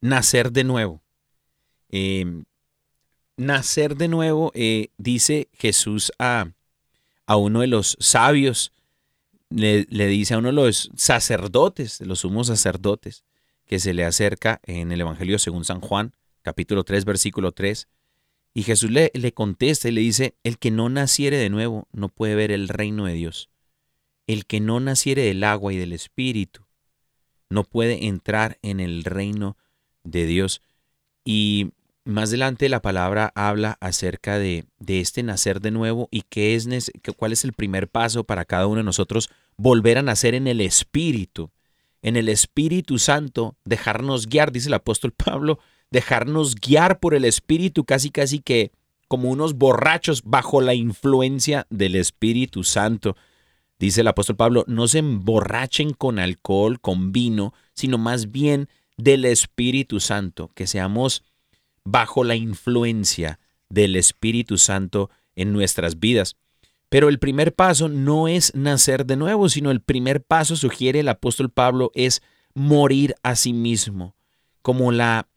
nacer 0.00 0.52
de 0.52 0.64
nuevo. 0.64 1.02
Em, 1.88 2.44
nacer 3.36 3.96
de 3.96 4.08
nuevo, 4.08 4.52
eh, 4.54 4.88
dice 4.98 5.48
Jesús 5.52 6.12
a, 6.18 6.50
a, 7.26 7.36
uno 7.36 7.60
de 7.60 7.66
los 7.66 7.96
sabios, 8.00 8.72
le, 9.50 9.84
dice 9.86 10.34
a 10.34 10.38
uno 10.38 10.48
de 10.48 10.54
los 10.54 10.90
sacerdotes, 10.96 11.98
de 11.98 12.06
los 12.06 12.20
sumos 12.20 12.48
sacerdotes, 12.48 13.24
que 13.66 13.78
se 13.78 13.94
le 13.94 14.04
acerca 14.04 14.60
en 14.64 14.92
el 14.92 15.00
Evangelio 15.00 15.38
según 15.38 15.64
San 15.64 15.80
Juan, 15.80 16.14
capítulo 16.42 16.84
3, 16.84 17.04
versículo 17.04 17.52
3. 17.52 17.88
Y 18.54 18.62
Jesús 18.62 18.90
le, 18.90 19.10
le 19.12 19.32
contesta 19.32 19.88
y 19.88 19.92
le 19.92 20.00
dice, 20.00 20.34
el 20.42 20.58
que 20.58 20.70
no 20.70 20.88
naciere 20.88 21.36
de 21.36 21.50
nuevo 21.50 21.88
no 21.92 22.08
puede 22.08 22.34
ver 22.34 22.50
el 22.50 22.68
reino 22.68 23.04
de 23.04 23.14
Dios 23.14 23.50
el 24.26 24.46
que 24.46 24.60
no 24.60 24.80
naciere 24.80 25.22
del 25.22 25.44
agua 25.44 25.72
y 25.72 25.76
del 25.76 25.92
espíritu 25.92 26.62
no 27.48 27.64
puede 27.64 28.06
entrar 28.06 28.58
en 28.62 28.80
el 28.80 29.04
reino 29.04 29.56
de 30.02 30.26
Dios. 30.26 30.62
Y 31.24 31.70
más 32.04 32.30
adelante 32.30 32.68
la 32.68 32.82
palabra 32.82 33.32
habla 33.36 33.76
acerca 33.80 34.38
de, 34.38 34.66
de 34.78 35.00
este 35.00 35.22
nacer 35.22 35.60
de 35.60 35.70
nuevo 35.70 36.08
y 36.10 36.22
qué 36.22 36.56
es, 36.56 36.68
cuál 37.16 37.32
es 37.32 37.44
el 37.44 37.52
primer 37.52 37.88
paso 37.88 38.24
para 38.24 38.44
cada 38.44 38.66
uno 38.66 38.78
de 38.78 38.84
nosotros 38.84 39.30
volver 39.56 39.98
a 39.98 40.02
nacer 40.02 40.34
en 40.34 40.48
el 40.48 40.60
Espíritu, 40.60 41.50
en 42.02 42.16
el 42.16 42.28
Espíritu 42.28 42.98
Santo, 42.98 43.56
dejarnos 43.64 44.26
guiar, 44.26 44.52
dice 44.52 44.68
el 44.68 44.74
apóstol 44.74 45.12
Pablo, 45.16 45.58
dejarnos 45.90 46.54
guiar 46.56 47.00
por 47.00 47.14
el 47.14 47.24
Espíritu 47.24 47.84
casi 47.84 48.10
casi 48.10 48.40
que 48.40 48.72
como 49.08 49.30
unos 49.30 49.54
borrachos 49.54 50.22
bajo 50.24 50.60
la 50.60 50.74
influencia 50.74 51.66
del 51.70 51.94
Espíritu 51.94 52.64
Santo. 52.64 53.16
Dice 53.78 54.00
el 54.00 54.08
apóstol 54.08 54.36
Pablo, 54.36 54.64
no 54.66 54.88
se 54.88 54.98
emborrachen 54.98 55.92
con 55.92 56.18
alcohol, 56.18 56.80
con 56.80 57.12
vino, 57.12 57.54
sino 57.74 57.98
más 57.98 58.32
bien 58.32 58.68
del 58.96 59.24
Espíritu 59.24 60.00
Santo, 60.00 60.50
que 60.54 60.66
seamos 60.66 61.22
bajo 61.84 62.24
la 62.24 62.36
influencia 62.36 63.38
del 63.68 63.96
Espíritu 63.96 64.58
Santo 64.58 65.10
en 65.34 65.52
nuestras 65.52 66.00
vidas. 66.00 66.36
Pero 66.88 67.08
el 67.08 67.18
primer 67.18 67.54
paso 67.54 67.88
no 67.88 68.28
es 68.28 68.54
nacer 68.54 69.06
de 69.06 69.16
nuevo, 69.16 69.48
sino 69.48 69.70
el 69.70 69.80
primer 69.80 70.22
paso, 70.22 70.56
sugiere 70.56 71.00
el 71.00 71.08
apóstol 71.08 71.50
Pablo, 71.50 71.90
es 71.94 72.22
morir 72.54 73.14
a 73.22 73.36
sí 73.36 73.52
mismo. 73.52 74.14
Como 74.62 74.92
la, 74.92 75.28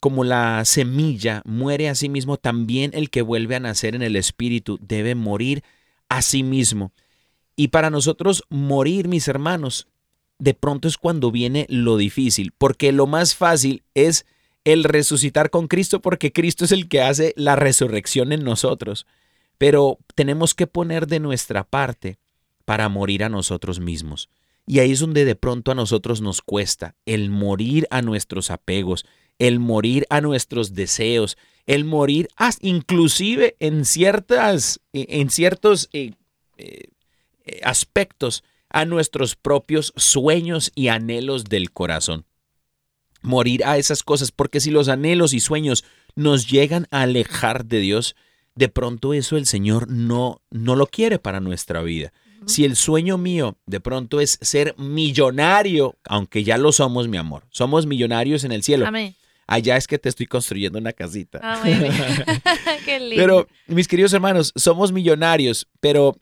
como 0.00 0.24
la 0.24 0.64
semilla 0.64 1.42
muere 1.44 1.88
a 1.88 1.94
sí 1.94 2.08
mismo, 2.08 2.36
también 2.36 2.92
el 2.94 3.10
que 3.10 3.22
vuelve 3.22 3.56
a 3.56 3.60
nacer 3.60 3.94
en 3.94 4.02
el 4.02 4.16
Espíritu 4.16 4.78
debe 4.80 5.14
morir 5.14 5.64
a 6.08 6.22
sí 6.22 6.42
mismo. 6.42 6.92
Y 7.56 7.68
para 7.68 7.90
nosotros 7.90 8.44
morir, 8.48 9.08
mis 9.08 9.28
hermanos, 9.28 9.88
de 10.38 10.54
pronto 10.54 10.88
es 10.88 10.98
cuando 10.98 11.30
viene 11.30 11.66
lo 11.68 11.96
difícil, 11.96 12.52
porque 12.56 12.92
lo 12.92 13.06
más 13.06 13.34
fácil 13.34 13.82
es 13.94 14.26
el 14.64 14.84
resucitar 14.84 15.50
con 15.50 15.68
Cristo, 15.68 16.02
porque 16.02 16.32
Cristo 16.32 16.64
es 16.64 16.72
el 16.72 16.88
que 16.88 17.00
hace 17.00 17.32
la 17.36 17.56
resurrección 17.56 18.32
en 18.32 18.44
nosotros. 18.44 19.06
Pero 19.58 19.98
tenemos 20.14 20.54
que 20.54 20.66
poner 20.66 21.06
de 21.06 21.20
nuestra 21.20 21.64
parte 21.64 22.18
para 22.64 22.88
morir 22.88 23.24
a 23.24 23.28
nosotros 23.28 23.80
mismos. 23.80 24.28
Y 24.66 24.80
ahí 24.80 24.92
es 24.92 25.00
donde 25.00 25.24
de 25.24 25.36
pronto 25.36 25.70
a 25.70 25.76
nosotros 25.76 26.20
nos 26.20 26.42
cuesta 26.42 26.96
el 27.06 27.30
morir 27.30 27.86
a 27.90 28.02
nuestros 28.02 28.50
apegos, 28.50 29.06
el 29.38 29.60
morir 29.60 30.06
a 30.10 30.20
nuestros 30.20 30.74
deseos, 30.74 31.38
el 31.66 31.84
morir 31.84 32.28
inclusive 32.60 33.56
en 33.60 33.84
ciertas, 33.84 34.80
en 34.92 35.30
ciertos 35.30 35.88
eh, 35.92 36.12
eh, 36.58 37.60
aspectos 37.62 38.42
a 38.68 38.84
nuestros 38.84 39.36
propios 39.36 39.92
sueños 39.96 40.72
y 40.74 40.88
anhelos 40.88 41.44
del 41.44 41.70
corazón. 41.70 42.24
Morir 43.22 43.64
a 43.64 43.78
esas 43.78 44.02
cosas, 44.02 44.32
porque 44.32 44.60
si 44.60 44.70
los 44.70 44.88
anhelos 44.88 45.32
y 45.32 45.40
sueños 45.40 45.84
nos 46.16 46.50
llegan 46.50 46.86
a 46.90 47.02
alejar 47.02 47.66
de 47.66 47.80
Dios, 47.80 48.16
de 48.56 48.68
pronto 48.68 49.14
eso 49.14 49.36
el 49.36 49.46
Señor 49.46 49.88
no, 49.88 50.42
no 50.50 50.74
lo 50.74 50.86
quiere 50.86 51.18
para 51.18 51.40
nuestra 51.40 51.82
vida. 51.82 52.12
Si 52.46 52.64
el 52.64 52.76
sueño 52.76 53.18
mío 53.18 53.58
de 53.66 53.80
pronto 53.80 54.20
es 54.20 54.38
ser 54.40 54.74
millonario, 54.78 55.96
aunque 56.04 56.42
ya 56.42 56.58
lo 56.58 56.72
somos, 56.72 57.08
mi 57.08 57.16
amor, 57.16 57.44
somos 57.50 57.86
millonarios 57.86 58.44
en 58.44 58.52
el 58.52 58.62
cielo. 58.62 58.86
Amén. 58.86 59.14
Allá 59.46 59.76
es 59.76 59.86
que 59.86 59.98
te 59.98 60.08
estoy 60.08 60.26
construyendo 60.26 60.78
una 60.78 60.92
casita. 60.92 61.40
Ah, 61.42 61.60
muy 61.62 61.74
bien. 61.74 61.92
Qué 62.84 62.98
lindo. 62.98 63.16
Pero, 63.16 63.48
mis 63.66 63.86
queridos 63.86 64.12
hermanos, 64.12 64.52
somos 64.56 64.90
millonarios, 64.90 65.68
pero 65.80 66.16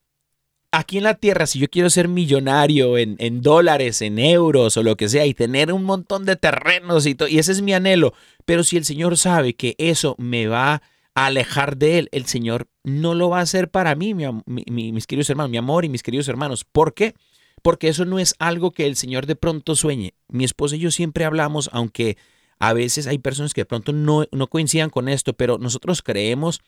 aquí 0.72 0.98
en 0.98 1.04
la 1.04 1.14
tierra, 1.14 1.46
si 1.46 1.58
yo 1.58 1.68
quiero 1.68 1.88
ser 1.88 2.08
millonario 2.08 2.98
en, 2.98 3.16
en 3.18 3.40
dólares, 3.40 4.02
en 4.02 4.18
euros 4.18 4.76
o 4.76 4.82
lo 4.82 4.96
que 4.96 5.08
sea, 5.08 5.24
y 5.24 5.34
tener 5.34 5.72
un 5.72 5.84
montón 5.84 6.24
de 6.24 6.36
terrenos 6.36 7.06
y 7.06 7.14
todo, 7.14 7.28
y 7.28 7.38
ese 7.38 7.52
es 7.52 7.62
mi 7.62 7.72
anhelo, 7.72 8.12
pero 8.44 8.64
si 8.64 8.76
el 8.76 8.84
Señor 8.84 9.16
sabe 9.16 9.54
que 9.54 9.74
eso 9.78 10.16
me 10.18 10.46
va 10.46 10.74
a 10.74 10.82
alejar 11.14 11.76
de 11.76 11.98
Él, 11.98 12.08
el 12.12 12.26
Señor 12.26 12.68
no 12.82 13.14
lo 13.14 13.30
va 13.30 13.38
a 13.38 13.42
hacer 13.42 13.70
para 13.70 13.94
mí, 13.94 14.14
mi 14.14 14.32
mis 14.46 15.06
queridos 15.06 15.30
hermanos, 15.30 15.50
mi 15.50 15.56
amor 15.56 15.84
y 15.84 15.88
mis 15.88 16.02
queridos 16.02 16.28
hermanos. 16.28 16.64
¿Por 16.64 16.94
qué? 16.94 17.14
Porque 17.62 17.88
eso 17.88 18.04
no 18.04 18.18
es 18.18 18.34
algo 18.38 18.72
que 18.72 18.86
el 18.86 18.96
Señor 18.96 19.26
de 19.26 19.36
pronto 19.36 19.74
sueñe. 19.74 20.14
Mi 20.28 20.44
esposa 20.44 20.76
y 20.76 20.80
yo 20.80 20.90
siempre 20.90 21.24
hablamos, 21.24 21.70
aunque 21.72 22.16
a 22.58 22.72
veces 22.72 23.06
hay 23.06 23.18
personas 23.18 23.54
que 23.54 23.62
de 23.62 23.66
pronto 23.66 23.92
no, 23.92 24.26
no 24.32 24.48
coincidan 24.48 24.90
con 24.90 25.08
esto, 25.08 25.32
pero 25.34 25.58
nosotros 25.58 26.02
creemos 26.02 26.60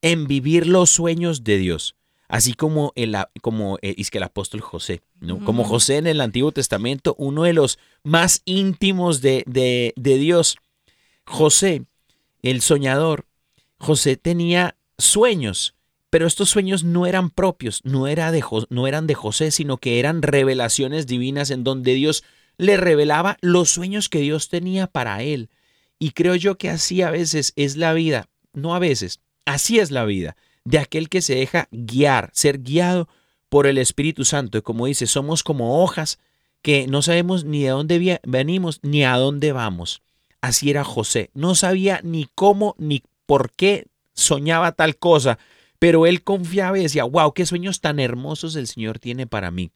en 0.00 0.26
vivir 0.26 0.66
los 0.66 0.90
sueños 0.90 1.44
de 1.44 1.58
Dios. 1.58 1.96
Así 2.28 2.54
como 2.54 2.92
el, 2.96 3.14
como, 3.42 3.78
eh, 3.82 3.94
es 3.98 4.10
que 4.10 4.18
el 4.18 4.24
apóstol 4.24 4.62
José, 4.62 5.02
¿no? 5.20 5.44
Como 5.44 5.64
José 5.64 5.98
en 5.98 6.06
el 6.06 6.20
Antiguo 6.20 6.50
Testamento, 6.50 7.14
uno 7.18 7.42
de 7.42 7.52
los 7.52 7.78
más 8.04 8.40
íntimos 8.46 9.20
de, 9.20 9.44
de, 9.46 9.92
de 9.96 10.16
Dios. 10.16 10.56
José, 11.26 11.84
el 12.40 12.62
soñador, 12.62 13.26
José 13.82 14.16
tenía 14.16 14.76
sueños, 14.96 15.74
pero 16.08 16.28
estos 16.28 16.48
sueños 16.48 16.84
no 16.84 17.04
eran 17.04 17.30
propios, 17.30 17.80
no, 17.82 18.06
eran 18.06 18.30
de 19.08 19.14
José, 19.14 19.50
sino 19.50 19.78
que 19.78 19.98
eran 19.98 20.22
revelaciones 20.22 21.08
divinas 21.08 21.50
en 21.50 21.64
donde 21.64 21.94
Dios 21.94 22.22
le 22.58 22.76
revelaba 22.76 23.38
los 23.40 23.70
sueños 23.70 24.08
que 24.08 24.20
Dios 24.20 24.48
tenía 24.48 24.86
para 24.86 25.24
él. 25.24 25.50
Y 25.98 26.12
creo 26.12 26.36
yo 26.36 26.58
que 26.58 26.70
así 26.70 27.02
a 27.02 27.10
veces 27.10 27.54
es 27.56 27.76
la 27.76 27.92
vida, 27.92 28.28
no 28.52 28.76
a 28.76 28.78
veces, 28.78 29.18
así 29.46 29.80
es 29.80 29.90
la 29.90 30.04
vida, 30.04 30.36
de 30.64 30.78
aquel 30.78 31.08
que 31.08 31.20
se 31.20 31.34
deja 31.34 31.66
guiar, 31.72 32.30
ser 32.34 32.62
guiado 32.62 33.08
por 33.48 33.66
el 33.66 33.78
Espíritu 33.78 34.24
Santo. 34.24 34.58
Y 34.58 34.62
como 34.62 34.86
dice, 34.86 35.08
somos 35.08 35.42
como 35.42 35.82
hojas 35.82 36.20
que 36.62 36.86
no 36.86 37.02
sabemos 37.02 37.44
ni 37.44 37.64
de 37.64 37.70
dónde 37.70 38.20
venimos 38.22 38.78
ni 38.82 39.02
a 39.02 39.16
dónde 39.16 39.50
vamos. 39.50 40.02
Así 40.40 40.70
era 40.70 40.84
José, 40.84 41.30
no 41.34 41.56
sabía 41.56 42.00
ni 42.04 42.28
cómo 42.36 42.76
ni 42.78 43.02
por 43.32 43.50
qué 43.50 43.86
soñaba 44.12 44.72
tal 44.72 44.98
cosa, 44.98 45.38
pero 45.78 46.04
él 46.04 46.22
confiaba 46.22 46.78
y 46.78 46.82
decía, 46.82 47.04
wow, 47.04 47.32
qué 47.32 47.46
sueños 47.46 47.80
tan 47.80 47.98
hermosos 47.98 48.56
el 48.56 48.66
Señor 48.66 48.98
tiene 48.98 49.26
para 49.26 49.50
mí. 49.50 49.70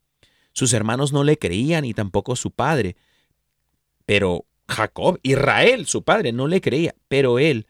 Sus 0.53 0.75
hermanos 0.75 1.14
no 1.14 1.25
le 1.25 1.38
creían 1.38 1.87
y 1.87 1.95
tampoco 1.95 2.37
su 2.37 2.51
padre. 2.51 2.97
Pero 4.05 4.45
Jacob, 4.69 5.19
Israel, 5.23 5.87
su 5.87 6.03
padre, 6.03 6.33
no 6.33 6.49
le 6.49 6.61
creía, 6.61 6.95
pero 7.09 7.38
él 7.38 7.66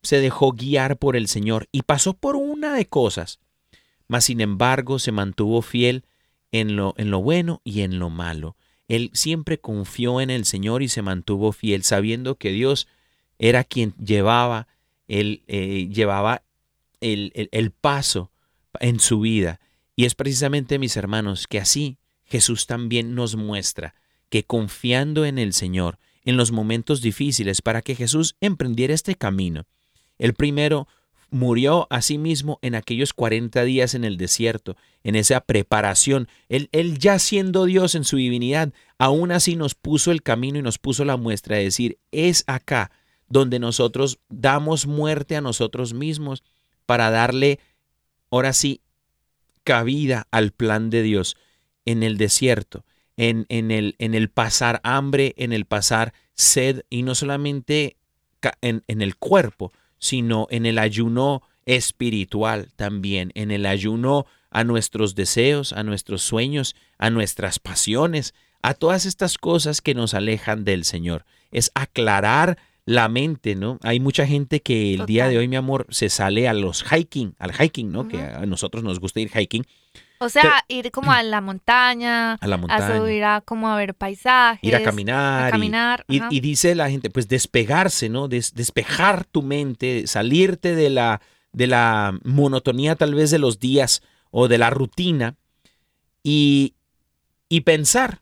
se 0.00 0.20
dejó 0.20 0.52
guiar 0.52 0.96
por 0.96 1.16
el 1.16 1.26
Señor 1.26 1.66
y 1.72 1.82
pasó 1.82 2.14
por 2.14 2.36
una 2.36 2.72
de 2.76 2.86
cosas, 2.86 3.40
mas 4.06 4.26
sin 4.26 4.40
embargo 4.40 5.00
se 5.00 5.10
mantuvo 5.10 5.60
fiel 5.60 6.04
en 6.52 6.76
lo, 6.76 6.94
en 6.98 7.10
lo 7.10 7.20
bueno 7.20 7.62
y 7.64 7.80
en 7.80 7.98
lo 7.98 8.10
malo. 8.10 8.56
Él 8.86 9.10
siempre 9.12 9.58
confió 9.58 10.20
en 10.20 10.30
el 10.30 10.44
Señor 10.44 10.84
y 10.84 10.88
se 10.88 11.02
mantuvo 11.02 11.50
fiel, 11.50 11.82
sabiendo 11.82 12.36
que 12.36 12.52
Dios 12.52 12.86
era 13.40 13.64
quien 13.64 13.92
llevaba 13.96 14.68
el, 15.10 15.42
eh, 15.48 15.88
llevaba 15.92 16.44
el, 17.00 17.32
el- 17.34 17.48
el 17.52 17.70
paso 17.72 18.30
en 18.78 19.00
su 19.00 19.20
vida. 19.20 19.60
Y 19.96 20.04
es 20.04 20.14
precisamente, 20.14 20.78
mis 20.78 20.96
hermanos, 20.96 21.46
que 21.46 21.58
así 21.58 21.98
Jesús 22.24 22.66
también 22.66 23.14
nos 23.14 23.36
muestra 23.36 23.94
que 24.28 24.44
confiando 24.44 25.24
en 25.24 25.38
el 25.38 25.52
Señor 25.52 25.98
en 26.24 26.36
los 26.36 26.52
momentos 26.52 27.00
difíciles 27.02 27.60
para 27.62 27.82
que 27.82 27.96
Jesús 27.96 28.36
emprendiera 28.40 28.94
este 28.94 29.14
camino. 29.16 29.64
El 30.18 30.34
primero 30.34 30.86
murió 31.30 31.86
a 31.90 32.02
sí 32.02 32.18
mismo 32.18 32.58
en 32.62 32.74
aquellos 32.74 33.12
40 33.12 33.64
días 33.64 33.94
en 33.94 34.04
el 34.04 34.16
desierto, 34.16 34.76
en 35.02 35.16
esa 35.16 35.40
preparación. 35.40 36.28
Él, 36.48 36.68
él 36.72 36.98
ya 36.98 37.18
siendo 37.18 37.64
Dios 37.64 37.94
en 37.94 38.04
su 38.04 38.16
divinidad, 38.16 38.72
aún 38.98 39.32
así 39.32 39.56
nos 39.56 39.74
puso 39.74 40.12
el 40.12 40.22
camino 40.22 40.58
y 40.58 40.62
nos 40.62 40.78
puso 40.78 41.04
la 41.04 41.16
muestra 41.16 41.56
de 41.56 41.64
decir, 41.64 41.98
es 42.12 42.44
acá 42.46 42.90
donde 43.30 43.58
nosotros 43.58 44.18
damos 44.28 44.86
muerte 44.86 45.36
a 45.36 45.40
nosotros 45.40 45.94
mismos 45.94 46.42
para 46.84 47.10
darle, 47.10 47.60
ahora 48.30 48.52
sí, 48.52 48.82
cabida 49.64 50.26
al 50.30 50.50
plan 50.50 50.90
de 50.90 51.02
Dios 51.02 51.36
en 51.86 52.02
el 52.02 52.18
desierto, 52.18 52.84
en, 53.16 53.46
en, 53.48 53.70
el, 53.70 53.94
en 53.98 54.14
el 54.14 54.28
pasar 54.28 54.80
hambre, 54.82 55.34
en 55.38 55.52
el 55.52 55.64
pasar 55.64 56.12
sed, 56.34 56.82
y 56.90 57.02
no 57.02 57.14
solamente 57.14 57.96
en, 58.60 58.82
en 58.88 59.00
el 59.00 59.16
cuerpo, 59.16 59.72
sino 59.98 60.46
en 60.50 60.66
el 60.66 60.78
ayuno 60.78 61.42
espiritual 61.66 62.72
también, 62.74 63.30
en 63.34 63.50
el 63.50 63.64
ayuno 63.64 64.26
a 64.50 64.64
nuestros 64.64 65.14
deseos, 65.14 65.72
a 65.72 65.84
nuestros 65.84 66.22
sueños, 66.22 66.74
a 66.98 67.10
nuestras 67.10 67.60
pasiones, 67.60 68.34
a 68.62 68.74
todas 68.74 69.06
estas 69.06 69.38
cosas 69.38 69.80
que 69.80 69.94
nos 69.94 70.14
alejan 70.14 70.64
del 70.64 70.84
Señor. 70.84 71.24
Es 71.52 71.70
aclarar 71.74 72.58
la 72.90 73.08
mente, 73.08 73.54
¿no? 73.54 73.78
Hay 73.84 74.00
mucha 74.00 74.26
gente 74.26 74.62
que 74.62 74.94
el 74.94 75.06
día 75.06 75.28
de 75.28 75.38
hoy, 75.38 75.46
mi 75.46 75.54
amor, 75.54 75.86
se 75.90 76.08
sale 76.08 76.48
a 76.48 76.52
los 76.54 76.82
hiking, 76.82 77.36
al 77.38 77.52
hiking, 77.52 77.92
¿no? 77.92 78.08
Que 78.08 78.20
a 78.20 78.44
nosotros 78.46 78.82
nos 78.82 78.98
gusta 78.98 79.20
ir 79.20 79.30
hiking, 79.30 79.64
O 80.18 80.28
sea, 80.28 80.64
ir 80.66 80.90
como 80.90 81.12
a 81.12 81.22
la 81.22 81.40
montaña, 81.40 82.34
a 82.34 82.46
la 82.48 82.56
a 82.56 82.58
montaña, 82.58 82.96
subir 82.98 83.22
a 83.22 83.42
como 83.42 83.68
a 83.68 83.76
ver 83.76 83.94
paisajes, 83.94 84.58
ir 84.64 84.74
a 84.74 84.82
caminar. 84.82 85.44
a 85.44 85.48
y- 85.48 85.52
caminar. 85.52 86.04
Y, 86.08 86.40
dice 86.40 86.74
la 86.74 86.90
gente, 86.90 87.10
pues 87.10 87.28
despegarse, 87.28 88.08
¿no? 88.08 88.26
Des- 88.26 88.54
despejar 88.54 89.24
tu 89.24 89.42
mente, 89.42 90.08
salirte 90.08 90.74
de 90.74 90.90
la, 90.90 91.20
de 91.52 91.68
la 91.68 92.18
monotonía 92.24 92.96
tal 92.96 93.14
vez 93.14 93.30
de 93.30 93.38
los 93.38 93.60
días 93.60 94.02
o 94.32 94.48
de 94.48 94.58
la 94.58 94.70
rutina 94.70 95.36
y, 96.24 96.74
y 97.48 97.60
pensar. 97.60 98.20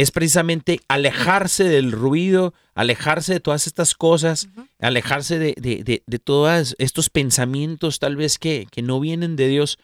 Es 0.00 0.10
precisamente 0.12 0.80
alejarse 0.88 1.64
del 1.64 1.92
ruido, 1.92 2.54
alejarse 2.74 3.34
de 3.34 3.40
todas 3.40 3.66
estas 3.66 3.94
cosas, 3.94 4.48
alejarse 4.78 5.38
de, 5.38 5.54
de, 5.58 5.84
de, 5.84 6.02
de 6.06 6.18
todos 6.18 6.74
estos 6.78 7.10
pensamientos 7.10 7.98
tal 7.98 8.16
vez 8.16 8.38
que, 8.38 8.66
que 8.70 8.80
no 8.80 8.98
vienen 8.98 9.36
de 9.36 9.48
Dios. 9.48 9.78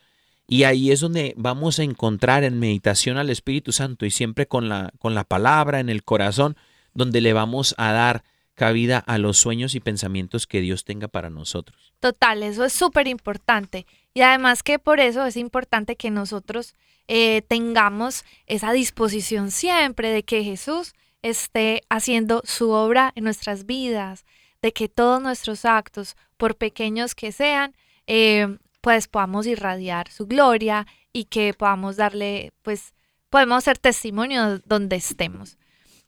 Y 0.48 0.62
ahí 0.62 0.90
es 0.90 1.00
donde 1.00 1.34
vamos 1.36 1.80
a 1.80 1.82
encontrar 1.82 2.44
en 2.44 2.58
meditación 2.58 3.18
al 3.18 3.28
Espíritu 3.28 3.72
Santo 3.72 4.06
y 4.06 4.10
siempre 4.10 4.46
con 4.46 4.70
la, 4.70 4.90
con 4.98 5.14
la 5.14 5.24
palabra 5.24 5.80
en 5.80 5.90
el 5.90 6.02
corazón, 6.02 6.56
donde 6.94 7.20
le 7.20 7.34
vamos 7.34 7.74
a 7.76 7.92
dar 7.92 8.24
cabida 8.54 8.98
a 8.98 9.18
los 9.18 9.36
sueños 9.36 9.74
y 9.74 9.80
pensamientos 9.80 10.46
que 10.46 10.62
Dios 10.62 10.84
tenga 10.84 11.08
para 11.08 11.28
nosotros. 11.28 11.92
Total, 12.00 12.42
eso 12.42 12.64
es 12.64 12.72
súper 12.72 13.06
importante. 13.06 13.86
Y 14.16 14.22
además 14.22 14.62
que 14.62 14.78
por 14.78 14.98
eso 14.98 15.26
es 15.26 15.36
importante 15.36 15.94
que 15.94 16.10
nosotros 16.10 16.74
eh, 17.06 17.42
tengamos 17.48 18.24
esa 18.46 18.72
disposición 18.72 19.50
siempre 19.50 20.08
de 20.08 20.22
que 20.22 20.42
Jesús 20.42 20.94
esté 21.20 21.82
haciendo 21.90 22.40
su 22.46 22.70
obra 22.70 23.12
en 23.14 23.24
nuestras 23.24 23.66
vidas, 23.66 24.24
de 24.62 24.72
que 24.72 24.88
todos 24.88 25.20
nuestros 25.20 25.66
actos, 25.66 26.16
por 26.38 26.56
pequeños 26.56 27.14
que 27.14 27.30
sean, 27.30 27.76
eh, 28.06 28.56
pues 28.80 29.06
podamos 29.06 29.46
irradiar 29.46 30.10
su 30.10 30.26
gloria 30.26 30.86
y 31.12 31.26
que 31.26 31.52
podamos 31.52 31.96
darle, 31.96 32.54
pues 32.62 32.94
podemos 33.28 33.64
ser 33.64 33.76
testimonio 33.76 34.60
donde 34.60 34.96
estemos. 34.96 35.58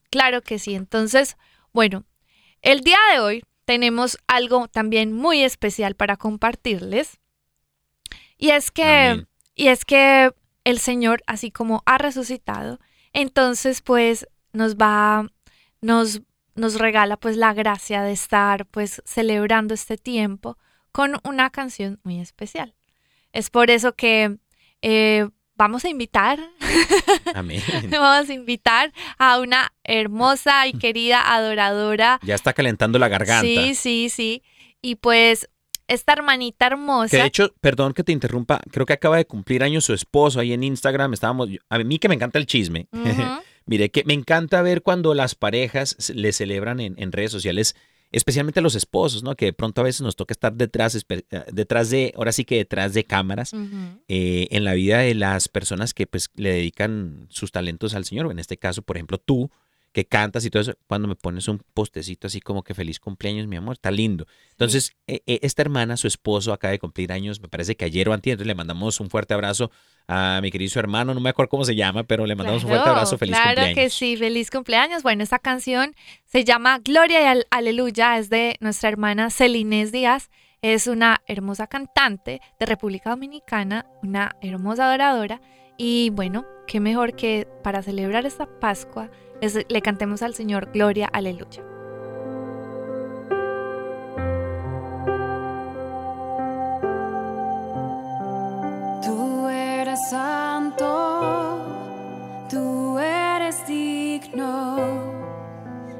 Claro 0.08 0.40
que 0.40 0.58
sí. 0.58 0.74
Entonces, 0.74 1.36
bueno, 1.74 2.06
el 2.62 2.80
día 2.80 2.96
de 3.12 3.20
hoy 3.20 3.42
tenemos 3.66 4.16
algo 4.26 4.66
también 4.66 5.12
muy 5.12 5.42
especial 5.42 5.94
para 5.94 6.16
compartirles. 6.16 7.20
Y 8.38 8.50
es 8.50 8.70
que, 8.70 8.84
Amén. 8.84 9.28
y 9.54 9.68
es 9.68 9.84
que 9.84 10.32
el 10.64 10.78
Señor, 10.78 11.22
así 11.26 11.50
como 11.50 11.82
ha 11.84 11.98
resucitado, 11.98 12.78
entonces 13.12 13.82
pues 13.82 14.26
nos 14.52 14.76
va, 14.76 15.28
nos, 15.80 16.22
nos 16.54 16.78
regala 16.78 17.16
pues 17.16 17.36
la 17.36 17.52
gracia 17.52 18.02
de 18.02 18.12
estar 18.12 18.64
pues 18.66 19.02
celebrando 19.04 19.74
este 19.74 19.98
tiempo 19.98 20.56
con 20.92 21.16
una 21.24 21.50
canción 21.50 22.00
muy 22.04 22.20
especial. 22.20 22.74
Es 23.32 23.50
por 23.50 23.70
eso 23.70 23.94
que 23.94 24.38
eh, 24.80 25.28
vamos 25.56 25.84
a 25.84 25.88
invitar 25.88 26.38
Amén. 27.34 27.62
Vamos 27.90 28.30
a 28.30 28.32
invitar 28.32 28.92
a 29.18 29.38
una 29.40 29.72
hermosa 29.84 30.66
y 30.66 30.72
querida 30.78 31.34
adoradora. 31.34 32.20
Ya 32.22 32.34
está 32.34 32.52
calentando 32.52 32.98
la 32.98 33.08
garganta. 33.08 33.42
Sí, 33.42 33.74
sí, 33.74 34.08
sí. 34.10 34.42
Y 34.80 34.96
pues 34.96 35.48
esta 35.88 36.12
hermanita 36.12 36.66
hermosa. 36.66 37.10
Que 37.10 37.16
de 37.16 37.26
hecho, 37.26 37.54
perdón 37.60 37.94
que 37.94 38.04
te 38.04 38.12
interrumpa, 38.12 38.60
creo 38.70 38.86
que 38.86 38.92
acaba 38.92 39.16
de 39.16 39.26
cumplir 39.26 39.64
años 39.64 39.84
su 39.84 39.94
esposo 39.94 40.38
ahí 40.40 40.52
en 40.52 40.62
Instagram. 40.62 41.14
Estábamos, 41.14 41.48
a 41.68 41.78
mí 41.78 41.98
que 41.98 42.08
me 42.08 42.14
encanta 42.14 42.38
el 42.38 42.46
chisme. 42.46 42.88
Ujú. 42.92 43.22
Mire, 43.66 43.90
que 43.90 44.04
me 44.04 44.14
encanta 44.14 44.62
ver 44.62 44.82
cuando 44.82 45.12
las 45.14 45.34
parejas 45.34 46.10
le 46.14 46.32
celebran 46.32 46.80
en, 46.80 46.94
en 46.96 47.12
redes 47.12 47.30
sociales, 47.30 47.76
especialmente 48.12 48.60
los 48.60 48.74
esposos, 48.74 49.22
¿no? 49.22 49.36
Que 49.36 49.46
de 49.46 49.52
pronto 49.52 49.80
a 49.80 49.84
veces 49.84 50.00
nos 50.00 50.16
toca 50.16 50.32
estar 50.32 50.54
detrás, 50.54 50.94
eh, 50.96 51.24
detrás 51.52 51.90
de, 51.90 52.12
ahora 52.16 52.32
sí 52.32 52.44
que 52.44 52.56
detrás 52.56 52.94
de 52.94 53.04
cámaras, 53.04 53.52
eh, 54.08 54.48
en 54.50 54.64
la 54.64 54.72
vida 54.72 55.00
de 55.00 55.14
las 55.14 55.48
personas 55.48 55.92
que 55.92 56.06
pues 56.06 56.30
le 56.36 56.50
dedican 56.50 57.26
sus 57.28 57.52
talentos 57.52 57.94
al 57.94 58.04
Señor. 58.04 58.30
En 58.30 58.38
este 58.38 58.56
caso, 58.56 58.82
por 58.82 58.96
ejemplo, 58.96 59.18
tú 59.18 59.50
que 59.92 60.04
cantas 60.06 60.44
y 60.44 60.50
todo 60.50 60.62
eso, 60.62 60.74
cuando 60.86 61.08
me 61.08 61.16
pones 61.16 61.48
un 61.48 61.62
postecito 61.74 62.26
así 62.26 62.40
como 62.40 62.62
que 62.62 62.74
feliz 62.74 63.00
cumpleaños, 63.00 63.46
mi 63.46 63.56
amor, 63.56 63.74
está 63.74 63.90
lindo. 63.90 64.26
Entonces, 64.50 64.92
eh, 65.06 65.22
eh, 65.26 65.38
esta 65.42 65.62
hermana, 65.62 65.96
su 65.96 66.06
esposo, 66.06 66.52
acaba 66.52 66.72
de 66.72 66.78
cumplir 66.78 67.10
años, 67.12 67.40
me 67.40 67.48
parece 67.48 67.76
que 67.76 67.84
ayer 67.84 68.08
o 68.08 68.14
entonces 68.14 68.46
le 68.46 68.54
mandamos 68.54 69.00
un 69.00 69.08
fuerte 69.10 69.34
abrazo 69.34 69.70
a 70.06 70.40
mi 70.42 70.50
querido 70.50 70.78
hermano, 70.80 71.12
no 71.14 71.20
me 71.20 71.30
acuerdo 71.30 71.50
cómo 71.50 71.64
se 71.64 71.74
llama, 71.74 72.04
pero 72.04 72.26
le 72.26 72.34
mandamos 72.34 72.62
un 72.64 72.68
fuerte 72.68 72.84
Claro, 72.84 72.98
abrazo, 72.98 73.18
feliz 73.18 73.34
claro 73.34 73.48
cumpleaños. 73.56 73.74
que 73.74 73.90
sí, 73.90 74.16
feliz 74.16 74.50
cumpleaños. 74.50 75.02
Bueno, 75.02 75.22
esta 75.22 75.38
canción 75.38 75.94
se 76.24 76.44
llama 76.44 76.78
Gloria 76.78 77.20
y 77.22 77.24
Al- 77.26 77.46
Aleluya, 77.50 78.18
es 78.18 78.30
de 78.30 78.56
nuestra 78.60 78.88
hermana 78.88 79.30
Celinés 79.30 79.92
Díaz. 79.92 80.30
Es 80.62 80.86
una 80.86 81.22
hermosa 81.26 81.66
cantante 81.68 82.40
de 82.58 82.66
República 82.66 83.10
Dominicana, 83.10 83.86
una 84.02 84.34
hermosa 84.42 84.88
adoradora. 84.88 85.40
Y 85.76 86.10
bueno, 86.10 86.44
qué 86.66 86.80
mejor 86.80 87.14
que 87.14 87.46
para 87.62 87.82
celebrar 87.82 88.26
esta 88.26 88.46
Pascua 88.58 89.10
le 89.40 89.82
cantemos 89.82 90.22
al 90.22 90.34
Señor 90.34 90.70
Gloria, 90.72 91.08
Aleluya. 91.12 91.62
Tú 99.04 99.48
eres 99.48 100.10
santo, 100.10 101.58
tú 102.50 102.98
eres 102.98 103.66
digno 103.66 104.76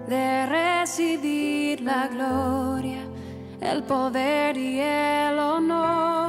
de 0.09 0.47
recibir 0.47 1.81
la 1.83 2.09
gloria, 2.09 3.03
el 3.61 3.83
poder 3.85 4.57
y 4.57 4.81
el 4.81 5.39
honor. 5.39 6.28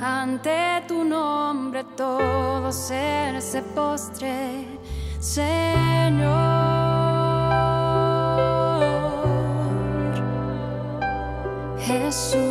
Ante 0.00 0.82
tu 0.88 1.04
nombre 1.04 1.84
todo 1.94 2.72
ser 2.72 3.42
se 3.42 3.60
postre, 3.60 4.78
Señor. 5.20 6.56
Jesús, 11.78 12.45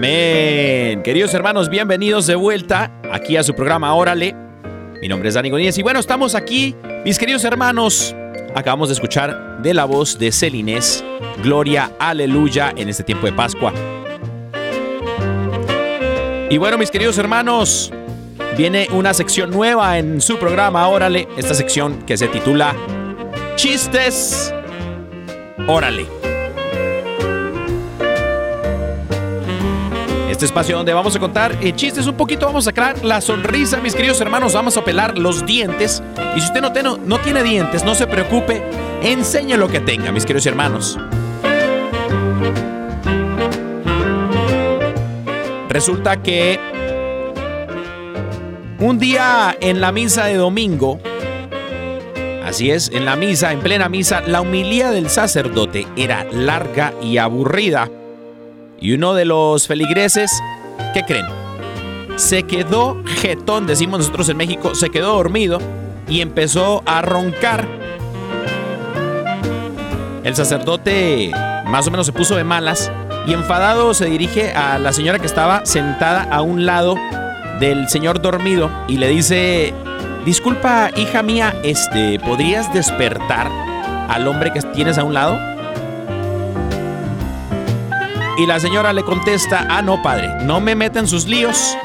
Amén. 0.00 1.02
Queridos 1.02 1.34
hermanos, 1.34 1.68
bienvenidos 1.68 2.26
de 2.26 2.34
vuelta 2.34 2.90
aquí 3.12 3.36
a 3.36 3.42
su 3.42 3.54
programa 3.54 3.92
Órale. 3.92 4.34
Mi 5.02 5.08
nombre 5.08 5.28
es 5.28 5.34
Dani 5.34 5.50
Goníez 5.50 5.76
y 5.76 5.82
bueno, 5.82 6.00
estamos 6.00 6.34
aquí, 6.34 6.74
mis 7.04 7.18
queridos 7.18 7.44
hermanos. 7.44 8.16
Acabamos 8.54 8.88
de 8.88 8.94
escuchar 8.94 9.60
de 9.60 9.74
la 9.74 9.84
voz 9.84 10.18
de 10.18 10.32
Celinés, 10.32 11.04
Gloria, 11.42 11.92
Aleluya, 11.98 12.72
en 12.74 12.88
este 12.88 13.04
tiempo 13.04 13.26
de 13.26 13.34
Pascua. 13.34 13.74
Y 16.48 16.56
bueno, 16.56 16.78
mis 16.78 16.90
queridos 16.90 17.18
hermanos, 17.18 17.92
viene 18.56 18.88
una 18.92 19.12
sección 19.12 19.50
nueva 19.50 19.98
en 19.98 20.22
su 20.22 20.38
programa 20.38 20.88
Órale, 20.88 21.28
esta 21.36 21.52
sección 21.52 22.06
que 22.06 22.16
se 22.16 22.26
titula 22.28 22.74
Chistes 23.56 24.54
Órale. 25.66 26.19
Este 30.30 30.44
espacio 30.44 30.76
donde 30.76 30.94
vamos 30.94 31.16
a 31.16 31.18
contar 31.18 31.58
eh, 31.60 31.72
chistes 31.74 32.06
un 32.06 32.16
poquito, 32.16 32.46
vamos 32.46 32.64
a 32.64 32.70
sacar 32.70 33.04
la 33.04 33.20
sonrisa, 33.20 33.80
mis 33.80 33.96
queridos 33.96 34.20
hermanos, 34.20 34.54
vamos 34.54 34.76
a 34.76 34.84
pelar 34.84 35.18
los 35.18 35.44
dientes. 35.44 36.00
Y 36.36 36.40
si 36.40 36.46
usted 36.46 36.62
no, 36.62 36.96
no, 36.98 37.18
tiene 37.18 37.42
dientes, 37.42 37.84
no 37.84 37.96
se 37.96 38.06
preocupe, 38.06 38.62
enseñe 39.02 39.56
lo 39.56 39.66
que 39.66 39.80
tenga, 39.80 40.12
mis 40.12 40.24
queridos 40.24 40.46
hermanos. 40.46 40.96
Resulta 45.68 46.22
que 46.22 46.60
un 48.78 49.00
día 49.00 49.56
en 49.60 49.80
la 49.80 49.90
misa 49.90 50.26
de 50.26 50.36
domingo, 50.36 51.00
así 52.44 52.70
es, 52.70 52.88
en 52.94 53.04
la 53.04 53.16
misa, 53.16 53.52
en 53.52 53.58
plena 53.58 53.88
misa, 53.88 54.20
la 54.20 54.42
humilía 54.42 54.92
del 54.92 55.10
sacerdote 55.10 55.88
era 55.96 56.24
larga 56.30 56.94
y 57.02 57.18
aburrida. 57.18 57.90
Y 58.80 58.94
uno 58.94 59.12
de 59.12 59.26
los 59.26 59.66
feligreses, 59.66 60.30
¿qué 60.94 61.02
creen? 61.02 61.26
Se 62.16 62.44
quedó 62.44 63.02
jetón, 63.04 63.66
decimos 63.66 64.00
nosotros 64.00 64.30
en 64.30 64.38
México, 64.38 64.74
se 64.74 64.88
quedó 64.88 65.12
dormido 65.14 65.58
y 66.08 66.22
empezó 66.22 66.82
a 66.86 67.02
roncar. 67.02 67.68
El 70.24 70.34
sacerdote 70.34 71.30
más 71.66 71.86
o 71.86 71.90
menos 71.90 72.06
se 72.06 72.12
puso 72.12 72.36
de 72.36 72.44
malas 72.44 72.90
y 73.26 73.34
enfadado 73.34 73.92
se 73.92 74.06
dirige 74.06 74.52
a 74.52 74.78
la 74.78 74.94
señora 74.94 75.18
que 75.18 75.26
estaba 75.26 75.66
sentada 75.66 76.22
a 76.22 76.40
un 76.40 76.64
lado 76.64 76.96
del 77.60 77.86
señor 77.88 78.22
dormido 78.22 78.70
y 78.88 78.96
le 78.96 79.08
dice, 79.08 79.74
disculpa 80.24 80.90
hija 80.96 81.22
mía, 81.22 81.54
este, 81.62 82.18
¿podrías 82.20 82.72
despertar 82.72 83.50
al 84.08 84.26
hombre 84.26 84.52
que 84.52 84.62
tienes 84.62 84.96
a 84.96 85.04
un 85.04 85.12
lado? 85.12 85.38
Y 88.38 88.46
la 88.46 88.58
señora 88.58 88.92
le 88.92 89.02
contesta, 89.02 89.66
ah, 89.68 89.82
no, 89.82 90.02
padre, 90.02 90.28
no 90.44 90.60
me 90.60 90.74
meta 90.74 90.98
en 90.98 91.06
sus 91.06 91.26
líos. 91.26 91.76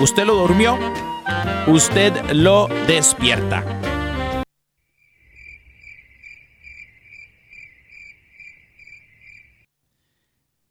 Usted 0.00 0.24
lo 0.24 0.34
durmió, 0.34 0.78
usted 1.66 2.12
lo 2.32 2.68
despierta. 2.86 3.64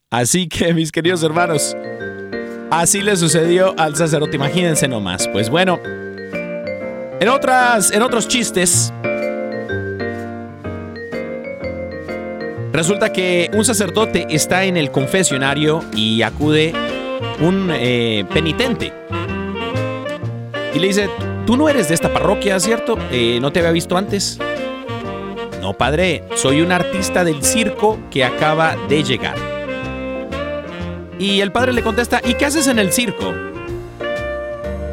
Así 0.09 0.49
que, 0.49 0.73
mis 0.73 0.91
queridos 0.91 1.23
hermanos, 1.23 1.77
así 2.69 3.01
le 3.01 3.15
sucedió 3.15 3.73
al 3.79 3.95
sacerdote, 3.95 4.35
imagínense 4.35 4.87
nomás. 4.89 5.27
Pues 5.29 5.49
bueno, 5.49 5.79
en, 5.85 7.29
otras, 7.29 7.91
en 7.91 8.01
otros 8.01 8.27
chistes, 8.27 8.91
resulta 12.71 13.11
que 13.11 13.49
un 13.53 13.65
sacerdote 13.65 14.27
está 14.29 14.63
en 14.65 14.77
el 14.77 14.91
confesionario 14.91 15.83
y 15.95 16.21
acude 16.21 16.73
un 17.39 17.69
eh, 17.73 18.25
penitente. 18.33 18.93
Y 20.73 20.79
le 20.79 20.87
dice, 20.87 21.09
tú 21.45 21.57
no 21.57 21.67
eres 21.69 21.89
de 21.89 21.95
esta 21.95 22.13
parroquia, 22.13 22.59
¿cierto? 22.59 22.97
Eh, 23.11 23.39
no 23.41 23.51
te 23.51 23.59
había 23.59 23.71
visto 23.71 23.97
antes. 23.97 24.39
No, 25.61 25.73
padre, 25.73 26.23
soy 26.35 26.61
un 26.61 26.71
artista 26.71 27.23
del 27.23 27.43
circo 27.43 27.99
que 28.09 28.23
acaba 28.23 28.75
de 28.89 29.03
llegar. 29.03 29.35
Y 31.19 31.41
el 31.41 31.51
padre 31.51 31.73
le 31.73 31.83
contesta, 31.83 32.19
¿y 32.23 32.33
qué 32.33 32.45
haces 32.45 32.67
en 32.67 32.79
el 32.79 32.91
circo? 32.91 33.31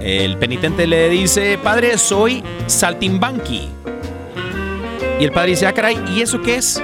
El 0.02 0.36
penitente 0.36 0.86
le 0.86 1.08
dice, 1.08 1.58
padre, 1.62 1.96
soy 1.96 2.42
saltimbanqui. 2.66 3.70
Y 5.20 5.24
el 5.24 5.32
padre 5.32 5.50
dice, 5.50 5.66
ah, 5.66 5.72
caray, 5.72 5.98
¿y 6.14 6.20
eso 6.20 6.42
qué 6.42 6.56
es? 6.56 6.82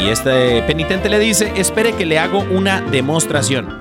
Y 0.00 0.08
este 0.08 0.62
penitente 0.62 1.08
le 1.08 1.18
dice, 1.18 1.52
espere 1.56 1.92
que 1.92 2.06
le 2.06 2.18
hago 2.18 2.40
una 2.50 2.80
demostración. 2.80 3.80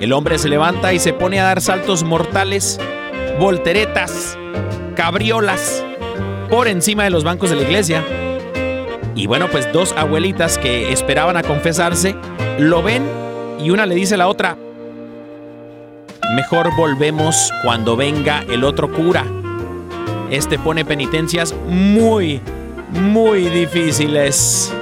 El 0.00 0.12
hombre 0.12 0.38
se 0.38 0.48
levanta 0.48 0.92
y 0.92 0.98
se 0.98 1.12
pone 1.12 1.40
a 1.40 1.44
dar 1.44 1.60
saltos 1.60 2.04
mortales, 2.04 2.80
volteretas, 3.38 4.36
cabriolas, 4.96 5.84
por 6.48 6.68
encima 6.68 7.04
de 7.04 7.10
los 7.10 7.22
bancos 7.22 7.50
de 7.50 7.56
la 7.56 7.62
iglesia. 7.62 8.02
Y 9.14 9.26
bueno, 9.26 9.48
pues 9.50 9.70
dos 9.72 9.92
abuelitas 9.92 10.56
que 10.56 10.92
esperaban 10.92 11.36
a 11.36 11.42
confesarse 11.42 12.16
lo 12.58 12.82
ven 12.82 13.02
y 13.62 13.70
una 13.70 13.86
le 13.86 13.94
dice 13.94 14.14
a 14.14 14.18
la 14.18 14.28
otra, 14.28 14.56
mejor 16.34 16.74
volvemos 16.76 17.52
cuando 17.62 17.96
venga 17.96 18.44
el 18.50 18.64
otro 18.64 18.90
cura. 18.90 19.24
Este 20.30 20.58
pone 20.58 20.84
penitencias 20.84 21.54
muy, 21.66 22.40
muy 22.92 23.48
difíciles. 23.48 24.72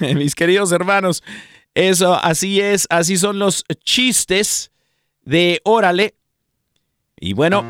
Mis 0.14 0.34
queridos 0.34 0.72
hermanos, 0.72 1.22
eso 1.74 2.14
así 2.14 2.60
es, 2.60 2.86
así 2.90 3.16
son 3.16 3.38
los 3.38 3.64
chistes 3.84 4.70
de 5.22 5.60
Órale. 5.64 6.14
Y 7.20 7.32
bueno, 7.32 7.64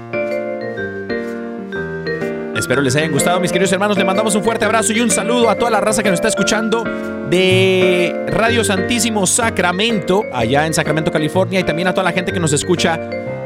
Espero 2.57 2.81
les 2.81 2.97
hayan 2.97 3.13
gustado, 3.13 3.41
mis 3.41 3.53
queridos 3.53 3.73
hermanos. 3.73 3.99
Le 3.99 4.05
mandamos 4.05 4.35
un 4.37 4.43
fuerte 4.43 4.65
abrazo 4.65 4.95
y 4.95 5.01
un 5.01 5.11
saludo 5.11 5.51
a 5.51 5.59
toda 5.59 5.71
la 5.71 5.83
raza 5.83 6.03
que 6.03 6.09
nos 6.09 6.17
está 6.17 6.29
escuchando 6.29 6.83
de 7.29 8.27
Radio 8.29 8.65
Santísimo 8.65 9.27
Sacramento, 9.27 10.23
allá 10.33 10.65
en 10.65 10.73
Sacramento, 10.73 11.11
California, 11.11 11.61
y 11.61 11.65
también 11.65 11.89
a 11.89 11.93
toda 11.93 12.05
la 12.05 12.13
gente 12.13 12.33
que 12.33 12.41
nos 12.41 12.55
escucha 12.55 12.99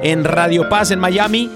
en 0.02 0.22
Radio 0.22 0.68
Paz 0.68 0.92
en 0.92 1.00
Miami. 1.00 1.50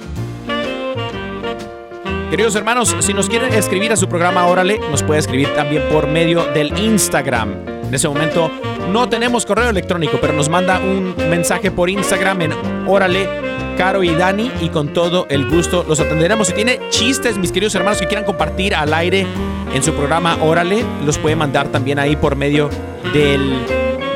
Queridos 2.33 2.57
hermanos, 2.57 2.97
si 3.01 3.13
nos 3.13 3.29
quieren 3.29 3.53
escribir 3.53 3.93
a 3.93 3.97
su 3.97 4.09
programa 4.09 4.47
Órale, 4.47 4.79
nos 4.91 5.03
puede 5.03 5.21
escribir 5.21 5.55
también 5.55 5.83
por 5.93 6.07
medio 6.07 6.47
del 6.55 6.73
Instagram. 6.79 7.53
En 7.87 7.95
ese 7.95 8.09
momento 8.09 8.51
no 8.91 9.07
tenemos 9.07 9.45
correo 9.45 9.69
electrónico, 9.69 10.17
pero 10.19 10.33
nos 10.33 10.49
manda 10.49 10.79
un 10.79 11.15
mensaje 11.29 11.71
por 11.71 11.91
Instagram 11.91 12.41
en 12.41 12.53
Órale 12.89 13.29
Caro 13.77 14.03
y 14.03 14.15
Dani 14.15 14.51
y 14.63 14.71
con 14.71 14.95
todo 14.95 15.27
el 15.29 15.47
gusto 15.47 15.85
los 15.87 16.01
atenderemos. 16.01 16.47
Si 16.47 16.55
tiene 16.55 16.81
chistes, 16.89 17.37
mis 17.37 17.53
queridos 17.53 17.75
hermanos, 17.75 18.01
que 18.01 18.07
quieran 18.07 18.25
compartir 18.25 18.75
al 18.75 18.95
aire 18.95 19.27
en 19.75 19.83
su 19.83 19.93
programa 19.93 20.39
Órale, 20.41 20.83
los 21.05 21.19
puede 21.19 21.37
mandar 21.37 21.69
también 21.69 21.99
ahí 21.99 22.17
por 22.17 22.35
medio 22.35 22.71
del, 23.13 23.59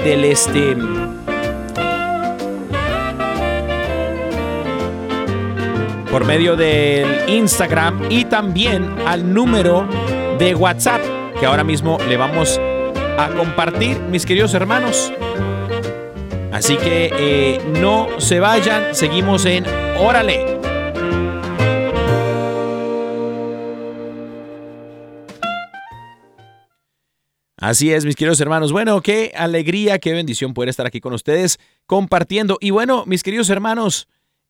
del 0.05 0.25
este... 0.25 0.75
Por 6.17 6.25
medio 6.25 6.57
del 6.57 7.29
Instagram 7.29 8.11
y 8.11 8.25
también 8.25 8.91
al 9.07 9.35
número 9.35 9.87
de 10.39 10.55
WhatsApp 10.55 11.03
que 11.39 11.45
ahora 11.45 11.63
mismo 11.63 11.99
le 12.09 12.17
vamos 12.17 12.59
a 12.59 13.29
compartir, 13.37 14.01
mis 14.01 14.25
queridos 14.25 14.55
hermanos. 14.55 15.13
Así 16.55 16.79
que 16.79 17.11
eh, 17.13 17.61
no 17.83 18.19
se 18.19 18.41
vayan, 18.41 18.95
seguimos 18.95 19.45
en 19.45 19.67
Órale. 19.99 20.57
Así 27.59 27.93
es, 27.93 28.07
mis 28.07 28.17
queridos 28.17 28.41
hermanos. 28.41 28.73
Bueno, 28.73 29.03
qué 29.03 29.33
alegría, 29.37 29.99
qué 29.99 30.15
bendición 30.15 30.55
poder 30.55 30.71
estar 30.71 30.87
aquí 30.87 30.99
con 30.99 31.13
ustedes 31.13 31.59
compartiendo. 31.85 32.57
Y 32.59 32.71
bueno, 32.71 33.05
mis 33.05 33.23
queridos 33.23 33.51
hermanos, 33.51 34.09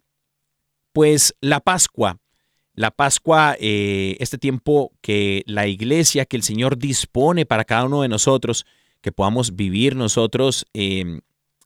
pues 0.94 1.36
la 1.42 1.60
Pascua, 1.60 2.18
la 2.74 2.92
Pascua, 2.92 3.56
eh, 3.60 4.16
este 4.20 4.38
tiempo 4.38 4.94
que 5.02 5.44
la 5.46 5.68
iglesia, 5.68 6.26
que 6.26 6.38
el 6.38 6.44
Señor 6.44 6.78
dispone 6.78 7.46
para 7.46 7.66
cada 7.66 7.86
uno 7.86 8.02
de 8.02 8.08
nosotros, 8.08 8.66
que 9.02 9.12
podamos 9.12 9.56
vivir 9.56 9.96
nosotros 9.96 10.66
eh, 10.74 11.20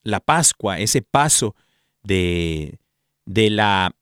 la 0.06 0.22
Pascua, 0.22 0.80
ese 0.80 1.02
paso 1.02 1.56
de, 2.04 2.80
de 3.26 3.50
la 3.50 3.94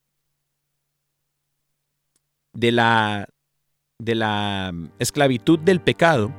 de 2.53 2.71
la 2.71 3.27
de 3.97 4.13
la 4.13 4.73
esclavitud 4.99 5.57
del 5.59 5.81
pecado 5.81 6.31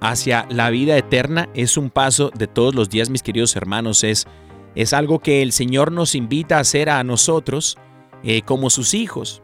hacia 0.00 0.46
la 0.48 0.70
vida 0.70 0.96
eterna 0.96 1.48
es 1.54 1.76
un 1.76 1.90
paso 1.90 2.30
de 2.30 2.46
todos 2.46 2.74
los 2.74 2.88
días, 2.88 3.10
mis 3.10 3.22
queridos 3.22 3.56
hermanos, 3.56 4.04
es 4.04 4.26
es 4.74 4.92
algo 4.92 5.18
que 5.18 5.42
el 5.42 5.50
Señor 5.50 5.90
nos 5.90 6.14
invita 6.14 6.56
a 6.56 6.60
hacer 6.60 6.88
a 6.88 7.02
nosotros 7.02 7.76
eh, 8.22 8.42
como 8.42 8.70
sus 8.70 8.94
hijos, 8.94 9.42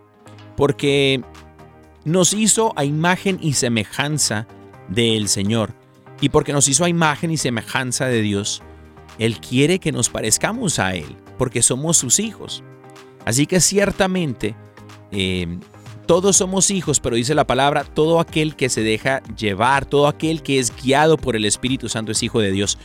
porque 0.56 1.22
nos 2.04 2.32
hizo 2.32 2.72
a 2.76 2.84
imagen 2.84 3.38
y 3.42 3.54
semejanza 3.54 4.46
del 4.88 5.28
Señor. 5.28 5.74
Y 6.20 6.28
porque 6.28 6.52
nos 6.52 6.68
hizo 6.68 6.84
a 6.84 6.88
imagen 6.88 7.30
y 7.30 7.36
semejanza 7.36 8.06
de 8.06 8.22
Dios, 8.22 8.62
Él 9.18 9.40
quiere 9.40 9.78
que 9.78 9.92
nos 9.92 10.08
parezcamos 10.08 10.78
a 10.78 10.94
Él, 10.94 11.16
porque 11.38 11.62
somos 11.62 11.96
sus 11.96 12.18
hijos. 12.18 12.62
Así 13.24 13.46
que 13.46 13.60
ciertamente 13.60 14.54
eh, 15.10 15.58
todos 16.06 16.36
somos 16.36 16.70
hijos, 16.70 17.00
pero 17.00 17.16
dice 17.16 17.34
la 17.34 17.46
palabra, 17.46 17.84
todo 17.84 18.20
aquel 18.20 18.56
que 18.56 18.68
se 18.68 18.82
deja 18.82 19.22
llevar, 19.36 19.86
todo 19.86 20.06
aquel 20.06 20.42
que 20.42 20.58
es 20.58 20.72
guiado 20.82 21.16
por 21.16 21.34
el 21.34 21.44
Espíritu 21.46 21.88
Santo 21.88 22.12
es 22.12 22.22
hijo 22.22 22.40
de 22.40 22.50
Dios. 22.50 22.78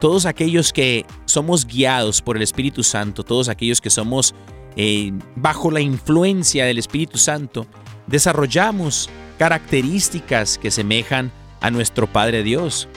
Todos 0.00 0.26
aquellos 0.26 0.72
que 0.72 1.04
somos 1.26 1.66
guiados 1.66 2.22
por 2.22 2.36
el 2.36 2.42
Espíritu 2.42 2.82
Santo, 2.82 3.24
todos 3.24 3.48
aquellos 3.48 3.80
que 3.80 3.90
somos 3.90 4.34
eh, 4.76 5.12
bajo 5.36 5.70
la 5.70 5.80
influencia 5.80 6.64
del 6.64 6.78
Espíritu 6.78 7.18
Santo, 7.18 7.66
desarrollamos 8.06 9.10
características 9.38 10.58
que 10.58 10.70
semejan 10.70 11.32
a 11.60 11.70
nuestro 11.70 12.06
Padre 12.06 12.42
Dios. 12.42 12.88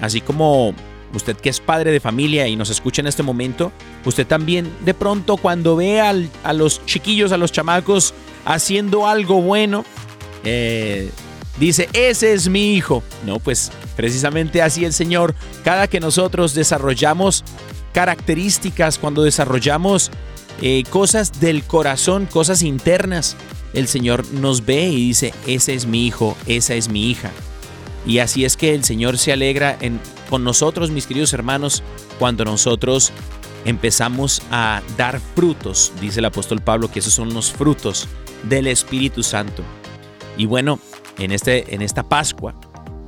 Así 0.00 0.20
como 0.20 0.74
usted 1.14 1.36
que 1.36 1.48
es 1.48 1.60
padre 1.60 1.90
de 1.90 2.00
familia 2.00 2.46
y 2.48 2.56
nos 2.56 2.70
escucha 2.70 3.00
en 3.00 3.06
este 3.06 3.22
momento, 3.22 3.72
usted 4.04 4.26
también 4.26 4.70
de 4.84 4.94
pronto 4.94 5.36
cuando 5.36 5.76
ve 5.76 6.00
a 6.00 6.52
los 6.52 6.84
chiquillos, 6.86 7.32
a 7.32 7.36
los 7.36 7.52
chamacos 7.52 8.14
haciendo 8.44 9.06
algo 9.06 9.40
bueno, 9.42 9.84
eh, 10.44 11.10
dice, 11.58 11.88
ese 11.92 12.32
es 12.32 12.48
mi 12.48 12.74
hijo. 12.74 13.02
No, 13.26 13.38
pues 13.38 13.70
precisamente 13.96 14.62
así 14.62 14.84
el 14.84 14.92
Señor, 14.92 15.34
cada 15.64 15.88
que 15.88 16.00
nosotros 16.00 16.54
desarrollamos 16.54 17.44
características, 17.92 18.98
cuando 18.98 19.22
desarrollamos 19.22 20.10
eh, 20.62 20.84
cosas 20.90 21.40
del 21.40 21.64
corazón, 21.64 22.26
cosas 22.26 22.62
internas, 22.62 23.36
el 23.74 23.88
Señor 23.88 24.24
nos 24.32 24.64
ve 24.64 24.88
y 24.88 25.08
dice, 25.08 25.34
ese 25.46 25.74
es 25.74 25.86
mi 25.86 26.06
hijo, 26.06 26.36
esa 26.46 26.74
es 26.74 26.88
mi 26.88 27.10
hija. 27.10 27.30
Y 28.08 28.20
así 28.20 28.46
es 28.46 28.56
que 28.56 28.74
el 28.74 28.84
Señor 28.84 29.18
se 29.18 29.32
alegra 29.32 29.78
con 30.30 30.42
nosotros, 30.42 30.90
mis 30.90 31.06
queridos 31.06 31.34
hermanos, 31.34 31.82
cuando 32.18 32.42
nosotros 32.42 33.12
empezamos 33.66 34.40
a 34.50 34.80
dar 34.96 35.20
frutos, 35.20 35.92
dice 36.00 36.20
el 36.20 36.24
apóstol 36.24 36.62
Pablo, 36.62 36.90
que 36.90 37.00
esos 37.00 37.12
son 37.12 37.34
los 37.34 37.52
frutos 37.52 38.08
del 38.44 38.66
Espíritu 38.66 39.22
Santo. 39.22 39.62
Y 40.38 40.46
bueno, 40.46 40.80
en, 41.18 41.32
este, 41.32 41.74
en 41.74 41.82
esta 41.82 42.02
Pascua, 42.02 42.54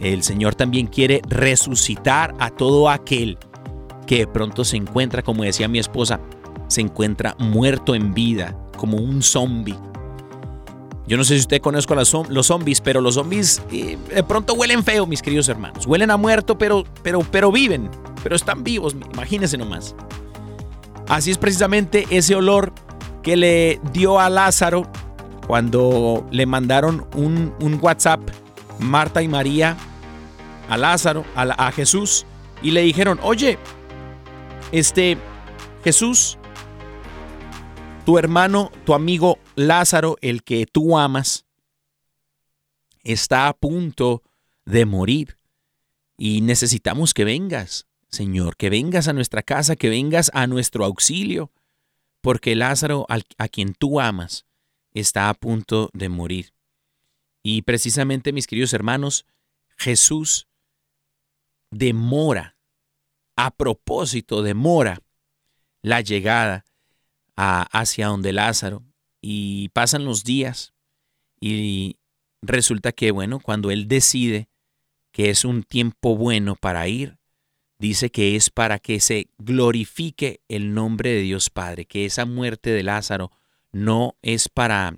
el 0.00 0.22
Señor 0.22 0.54
también 0.54 0.86
quiere 0.86 1.22
resucitar 1.26 2.34
a 2.38 2.50
todo 2.50 2.90
aquel 2.90 3.38
que 4.06 4.18
de 4.18 4.26
pronto 4.26 4.64
se 4.64 4.76
encuentra, 4.76 5.22
como 5.22 5.44
decía 5.44 5.66
mi 5.66 5.78
esposa, 5.78 6.20
se 6.68 6.82
encuentra 6.82 7.36
muerto 7.38 7.94
en 7.94 8.12
vida, 8.12 8.54
como 8.76 8.98
un 8.98 9.22
zombie 9.22 9.78
yo 11.10 11.16
no 11.16 11.24
sé 11.24 11.34
si 11.34 11.40
usted 11.40 11.60
conozca 11.60 11.96
los 11.96 12.46
zombies, 12.46 12.80
pero 12.80 13.00
los 13.00 13.16
zombies 13.16 13.60
de 13.68 14.22
pronto 14.22 14.54
huelen 14.54 14.84
feo, 14.84 15.06
mis 15.06 15.20
queridos 15.22 15.48
hermanos. 15.48 15.84
Huelen 15.84 16.12
a 16.12 16.16
muerto, 16.16 16.56
pero, 16.56 16.84
pero, 17.02 17.26
pero 17.28 17.50
viven, 17.50 17.90
pero 18.22 18.36
están 18.36 18.62
vivos, 18.62 18.94
imagínense 19.12 19.58
nomás. 19.58 19.96
Así 21.08 21.32
es 21.32 21.36
precisamente 21.36 22.06
ese 22.10 22.36
olor 22.36 22.72
que 23.24 23.36
le 23.36 23.80
dio 23.92 24.20
a 24.20 24.30
Lázaro 24.30 24.88
cuando 25.48 26.24
le 26.30 26.46
mandaron 26.46 27.04
un, 27.16 27.78
WhatsApp, 27.82 28.20
Marta 28.78 29.20
y 29.20 29.26
María, 29.26 29.76
a 30.68 30.76
Lázaro, 30.76 31.24
a 31.34 31.72
Jesús, 31.72 32.24
y 32.62 32.70
le 32.70 32.82
dijeron, 32.82 33.18
oye, 33.24 33.58
este, 34.70 35.18
Jesús, 35.82 36.38
tu 38.04 38.18
hermano, 38.18 38.70
tu 38.84 38.94
amigo 38.94 39.38
Lázaro, 39.56 40.16
el 40.20 40.42
que 40.42 40.66
tú 40.66 40.98
amas, 40.98 41.46
está 43.02 43.48
a 43.48 43.52
punto 43.54 44.22
de 44.64 44.86
morir 44.86 45.38
y 46.16 46.40
necesitamos 46.40 47.14
que 47.14 47.24
vengas, 47.24 47.86
Señor, 48.08 48.56
que 48.56 48.70
vengas 48.70 49.08
a 49.08 49.12
nuestra 49.12 49.42
casa, 49.42 49.76
que 49.76 49.88
vengas 49.88 50.30
a 50.34 50.46
nuestro 50.46 50.84
auxilio, 50.84 51.50
porque 52.20 52.54
Lázaro, 52.54 53.06
a 53.08 53.48
quien 53.48 53.74
tú 53.74 54.00
amas, 54.00 54.46
está 54.92 55.28
a 55.28 55.34
punto 55.34 55.90
de 55.92 56.08
morir. 56.08 56.52
Y 57.42 57.62
precisamente, 57.62 58.32
mis 58.32 58.46
queridos 58.46 58.74
hermanos, 58.74 59.24
Jesús 59.78 60.46
demora, 61.70 62.56
a 63.36 63.50
propósito, 63.50 64.42
demora 64.42 65.00
la 65.80 66.02
llegada 66.02 66.66
hacia 67.40 68.08
donde 68.08 68.32
Lázaro 68.32 68.84
y 69.20 69.70
pasan 69.70 70.04
los 70.04 70.24
días 70.24 70.74
y 71.40 71.96
resulta 72.42 72.92
que, 72.92 73.10
bueno, 73.10 73.40
cuando 73.40 73.70
él 73.70 73.88
decide 73.88 74.48
que 75.12 75.30
es 75.30 75.44
un 75.44 75.62
tiempo 75.62 76.16
bueno 76.16 76.54
para 76.56 76.86
ir, 76.88 77.18
dice 77.78 78.10
que 78.10 78.36
es 78.36 78.50
para 78.50 78.78
que 78.78 79.00
se 79.00 79.28
glorifique 79.38 80.40
el 80.48 80.74
nombre 80.74 81.10
de 81.10 81.22
Dios 81.22 81.50
Padre, 81.50 81.86
que 81.86 82.04
esa 82.04 82.26
muerte 82.26 82.70
de 82.70 82.82
Lázaro 82.82 83.30
no 83.72 84.16
es 84.22 84.48
para, 84.48 84.96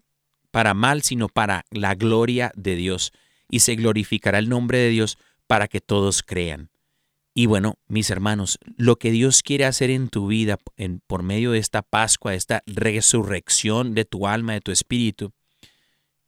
para 0.50 0.74
mal, 0.74 1.02
sino 1.02 1.28
para 1.28 1.64
la 1.70 1.94
gloria 1.94 2.52
de 2.56 2.74
Dios, 2.74 3.12
y 3.48 3.60
se 3.60 3.76
glorificará 3.76 4.38
el 4.38 4.48
nombre 4.48 4.78
de 4.78 4.88
Dios 4.88 5.16
para 5.46 5.68
que 5.68 5.80
todos 5.80 6.22
crean. 6.22 6.71
Y 7.34 7.46
bueno, 7.46 7.78
mis 7.88 8.10
hermanos, 8.10 8.58
lo 8.76 8.96
que 8.96 9.10
Dios 9.10 9.42
quiere 9.42 9.64
hacer 9.64 9.90
en 9.90 10.08
tu 10.08 10.26
vida 10.26 10.58
en, 10.76 11.00
por 11.06 11.22
medio 11.22 11.52
de 11.52 11.58
esta 11.58 11.80
Pascua, 11.80 12.34
esta 12.34 12.62
resurrección 12.66 13.94
de 13.94 14.04
tu 14.04 14.26
alma, 14.26 14.52
de 14.52 14.60
tu 14.60 14.70
espíritu, 14.70 15.32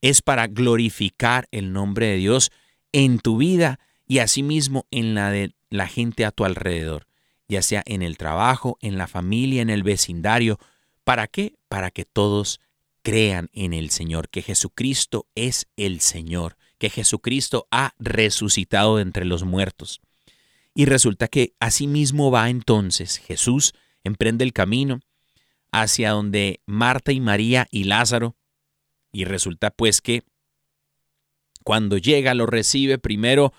es 0.00 0.22
para 0.22 0.46
glorificar 0.46 1.46
el 1.50 1.72
nombre 1.72 2.07
de 2.07 2.16
Dios 2.16 2.50
en 2.92 3.18
tu 3.18 3.36
vida 3.36 3.78
y 4.07 4.18
asimismo 4.18 4.86
en 4.90 5.14
la 5.14 5.30
de 5.30 5.55
la 5.68 5.88
gente 5.88 6.24
a 6.24 6.30
tu 6.30 6.44
alrededor, 6.44 7.07
ya 7.48 7.61
sea 7.61 7.82
en 7.86 8.02
el 8.02 8.16
trabajo, 8.16 8.78
en 8.80 8.96
la 8.96 9.07
familia, 9.07 9.61
en 9.61 9.70
el 9.70 9.82
vecindario. 9.82 10.59
¿Para 11.05 11.26
qué? 11.26 11.57
Para 11.68 11.90
que 11.90 12.05
todos 12.05 12.61
crean 13.02 13.50
en 13.52 13.74
el 13.74 13.90
Señor, 13.90 14.30
que 14.30 14.40
Jesucristo 14.40 15.26
es 15.34 15.66
el 15.76 16.00
Señor, 16.00 16.57
que 16.78 16.88
Jesucristo 16.88 17.66
ha 17.70 17.94
resucitado 17.98 18.96
de 18.96 19.02
entre 19.02 19.26
los 19.26 19.44
muertos. 19.44 20.00
Y 20.75 20.87
resulta 20.87 21.29
que 21.29 21.55
asimismo 21.61 22.31
va 22.31 22.51
entonces 22.51 23.18
Jesús, 23.18 23.75
emprende 24.03 24.45
el 24.45 24.53
camino 24.53 25.01
hacia 25.70 26.11
donde 26.11 26.61
Marta 26.66 27.12
y 27.12 27.20
María 27.20 27.68
y 27.70 27.85
Lázaro. 27.85 28.37
Y 29.12 29.25
resulta 29.25 29.70
pues 29.70 30.01
que 30.01 30.25
cuando 31.62 31.97
llega 31.97 32.35
lo 32.35 32.47
recibe 32.47 32.99
primero 32.99 33.53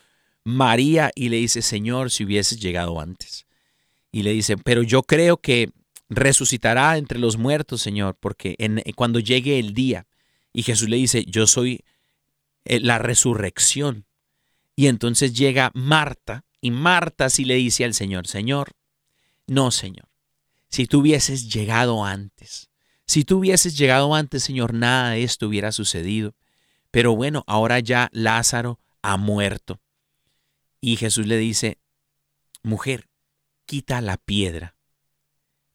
María 0.43 1.11
y 1.15 1.29
le 1.29 1.37
dice, 1.37 1.61
Señor, 1.61 2.11
si 2.11 2.23
hubieses 2.23 2.59
llegado 2.59 2.99
antes. 2.99 3.47
Y 4.11 4.23
le 4.23 4.31
dice, 4.31 4.57
pero 4.57 4.83
yo 4.83 5.03
creo 5.03 5.37
que 5.37 5.71
resucitará 6.07 6.97
entre 6.97 7.19
los 7.19 7.37
muertos, 7.37 7.81
Señor, 7.81 8.15
porque 8.19 8.55
en, 8.59 8.81
cuando 8.95 9.19
llegue 9.19 9.59
el 9.59 9.73
día. 9.73 10.07
Y 10.53 10.63
Jesús 10.63 10.87
le 10.87 10.97
dice, 10.97 11.25
yo 11.25 11.47
soy 11.47 11.83
eh, 12.63 12.79
la 12.79 12.99
resurrección. 12.99 14.05
Y 14.75 14.87
entonces 14.87 15.33
llega 15.33 15.71
Marta 15.73 16.45
y 16.61 16.71
Marta 16.71 17.29
sí 17.29 17.45
le 17.45 17.55
dice 17.55 17.85
al 17.85 17.93
Señor, 17.93 18.27
Señor, 18.27 18.71
no, 19.47 19.71
Señor, 19.71 20.07
si 20.69 20.87
tú 20.87 20.99
hubieses 20.99 21.53
llegado 21.53 22.03
antes, 22.03 22.69
si 23.05 23.23
tú 23.23 23.39
hubieses 23.39 23.77
llegado 23.77 24.15
antes, 24.15 24.43
Señor, 24.43 24.73
nada 24.73 25.11
de 25.11 25.23
esto 25.23 25.47
hubiera 25.47 25.71
sucedido. 25.71 26.35
Pero 26.91 27.15
bueno, 27.15 27.43
ahora 27.47 27.79
ya 27.79 28.09
Lázaro 28.11 28.79
ha 29.01 29.17
muerto. 29.17 29.79
Y 30.81 30.97
Jesús 30.97 31.27
le 31.27 31.37
dice, 31.37 31.77
mujer, 32.63 33.09
quita 33.65 34.01
la 34.01 34.17
piedra. 34.17 34.75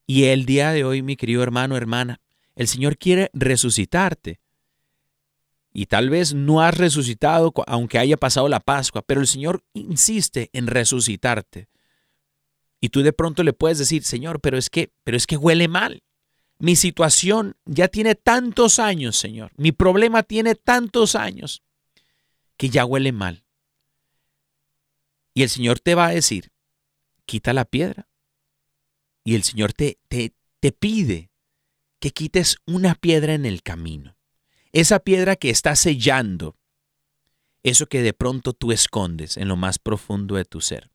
Y 0.07 0.25
el 0.25 0.45
día 0.45 0.71
de 0.71 0.83
hoy, 0.83 1.01
mi 1.01 1.15
querido 1.15 1.43
hermano, 1.43 1.77
hermana, 1.77 2.19
el 2.55 2.67
Señor 2.67 2.97
quiere 2.97 3.29
resucitarte. 3.33 4.39
Y 5.73 5.85
tal 5.85 6.09
vez 6.09 6.33
no 6.33 6.61
has 6.61 6.77
resucitado 6.77 7.53
aunque 7.67 7.97
haya 7.97 8.17
pasado 8.17 8.49
la 8.49 8.59
Pascua, 8.59 9.01
pero 9.01 9.21
el 9.21 9.27
Señor 9.27 9.63
insiste 9.73 10.49
en 10.53 10.67
resucitarte. 10.67 11.69
Y 12.81 12.89
tú 12.89 13.03
de 13.03 13.13
pronto 13.13 13.43
le 13.43 13.53
puedes 13.53 13.77
decir, 13.77 14.03
Señor, 14.03 14.41
pero 14.41 14.57
es 14.57 14.69
que, 14.69 14.91
pero 15.03 15.15
es 15.15 15.27
que 15.27 15.37
huele 15.37 15.67
mal. 15.67 16.03
Mi 16.59 16.75
situación 16.75 17.55
ya 17.65 17.87
tiene 17.87 18.15
tantos 18.15 18.79
años, 18.79 19.15
Señor. 19.15 19.51
Mi 19.55 19.71
problema 19.71 20.23
tiene 20.23 20.55
tantos 20.55 21.15
años 21.15 21.63
que 22.57 22.69
ya 22.69 22.85
huele 22.85 23.11
mal. 23.11 23.43
Y 25.33 25.43
el 25.43 25.49
Señor 25.49 25.79
te 25.79 25.95
va 25.95 26.07
a 26.07 26.11
decir, 26.11 26.51
quita 27.25 27.53
la 27.53 27.65
piedra. 27.65 28.09
Y 29.23 29.35
el 29.35 29.43
Señor 29.43 29.73
te, 29.73 29.99
te, 30.07 30.33
te 30.59 30.71
pide 30.71 31.31
que 31.99 32.11
quites 32.11 32.57
una 32.65 32.95
piedra 32.95 33.33
en 33.33 33.45
el 33.45 33.61
camino. 33.61 34.17
Esa 34.73 34.99
piedra 34.99 35.35
que 35.35 35.49
está 35.49 35.75
sellando 35.75 36.55
eso 37.63 37.85
que 37.87 38.01
de 38.01 38.13
pronto 38.13 38.53
tú 38.53 38.71
escondes 38.71 39.37
en 39.37 39.47
lo 39.47 39.55
más 39.55 39.77
profundo 39.77 40.35
de 40.35 40.45
tu 40.45 40.61
ser. 40.61 40.89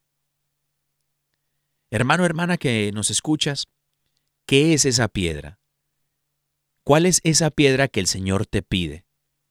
Hermano, 1.91 2.24
hermana 2.24 2.57
que 2.57 2.91
nos 2.93 3.11
escuchas, 3.11 3.68
¿qué 4.47 4.74
es 4.74 4.85
esa 4.85 5.09
piedra? 5.09 5.61
¿Cuál 6.83 7.07
es 7.07 7.20
esa 7.24 7.51
piedra 7.51 7.89
que 7.89 8.01
el 8.01 8.07
Señor 8.07 8.47
te 8.47 8.62
pide 8.62 9.05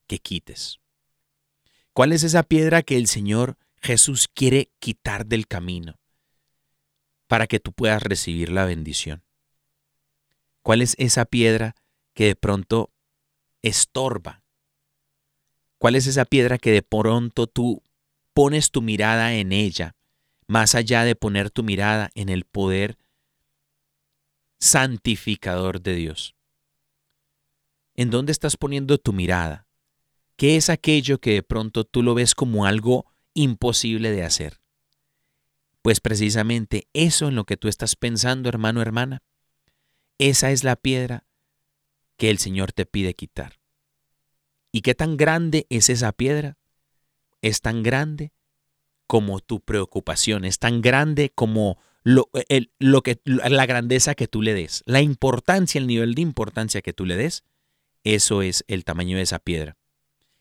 que 0.06 0.18
quites? 0.18 0.80
¿Cuál 1.92 2.12
es 2.12 2.22
esa 2.22 2.42
piedra 2.42 2.82
que 2.82 2.96
el 2.96 3.06
Señor 3.06 3.56
Jesús 3.80 4.28
quiere 4.28 4.70
quitar 4.78 5.26
del 5.26 5.46
camino 5.46 5.98
para 7.26 7.46
que 7.46 7.60
tú 7.60 7.72
puedas 7.72 8.02
recibir 8.02 8.50
la 8.50 8.66
bendición? 8.66 9.24
¿Cuál 10.62 10.82
es 10.82 10.94
esa 10.98 11.24
piedra 11.24 11.74
que 12.12 12.26
de 12.26 12.36
pronto 12.36 12.90
estorba? 13.62 14.42
¿Cuál 15.78 15.94
es 15.94 16.06
esa 16.06 16.24
piedra 16.24 16.58
que 16.58 16.70
de 16.70 16.82
pronto 16.82 17.46
tú 17.46 17.82
pones 18.32 18.70
tu 18.70 18.82
mirada 18.82 19.34
en 19.34 19.52
ella, 19.52 19.94
más 20.46 20.74
allá 20.74 21.04
de 21.04 21.16
poner 21.16 21.50
tu 21.50 21.62
mirada 21.62 22.10
en 22.14 22.28
el 22.28 22.44
poder 22.44 22.98
santificador 24.58 25.82
de 25.82 25.94
Dios? 25.94 26.34
¿En 27.94 28.10
dónde 28.10 28.32
estás 28.32 28.56
poniendo 28.56 28.98
tu 28.98 29.12
mirada? 29.12 29.66
¿Qué 30.36 30.56
es 30.56 30.68
aquello 30.68 31.18
que 31.18 31.32
de 31.32 31.42
pronto 31.42 31.84
tú 31.84 32.02
lo 32.02 32.14
ves 32.14 32.34
como 32.34 32.66
algo 32.66 33.06
imposible 33.32 34.10
de 34.10 34.22
hacer? 34.22 34.60
Pues 35.80 36.00
precisamente 36.00 36.88
eso 36.92 37.28
en 37.28 37.36
lo 37.36 37.44
que 37.44 37.56
tú 37.56 37.68
estás 37.68 37.96
pensando, 37.96 38.48
hermano, 38.48 38.82
hermana, 38.82 39.22
esa 40.18 40.50
es 40.50 40.64
la 40.64 40.76
piedra 40.76 41.25
que 42.16 42.30
el 42.30 42.38
Señor 42.38 42.72
te 42.72 42.86
pide 42.86 43.14
quitar. 43.14 43.58
¿Y 44.72 44.82
qué 44.82 44.94
tan 44.94 45.16
grande 45.16 45.66
es 45.70 45.88
esa 45.90 46.12
piedra? 46.12 46.58
Es 47.42 47.60
tan 47.60 47.82
grande 47.82 48.32
como 49.06 49.40
tu 49.40 49.60
preocupación, 49.60 50.44
es 50.44 50.58
tan 50.58 50.82
grande 50.82 51.30
como 51.34 51.78
lo, 52.02 52.28
lo 52.78 53.02
que, 53.02 53.20
la 53.24 53.66
grandeza 53.66 54.14
que 54.14 54.28
tú 54.28 54.42
le 54.42 54.54
des, 54.54 54.82
la 54.86 55.00
importancia, 55.00 55.78
el 55.78 55.86
nivel 55.86 56.14
de 56.14 56.22
importancia 56.22 56.82
que 56.82 56.92
tú 56.92 57.04
le 57.04 57.16
des, 57.16 57.44
eso 58.04 58.42
es 58.42 58.64
el 58.68 58.84
tamaño 58.84 59.16
de 59.16 59.22
esa 59.22 59.38
piedra. 59.38 59.76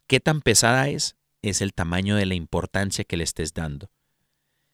¿Qué 0.08 0.20
tan 0.20 0.42
pesada 0.42 0.90
es? 0.90 1.16
Es 1.42 1.62
el 1.62 1.74
tamaño 1.74 2.16
de 2.16 2.26
la 2.26 2.36
importancia 2.36 3.04
que 3.04 3.18
le 3.18 3.24
estés 3.24 3.54
dando. 3.54 3.90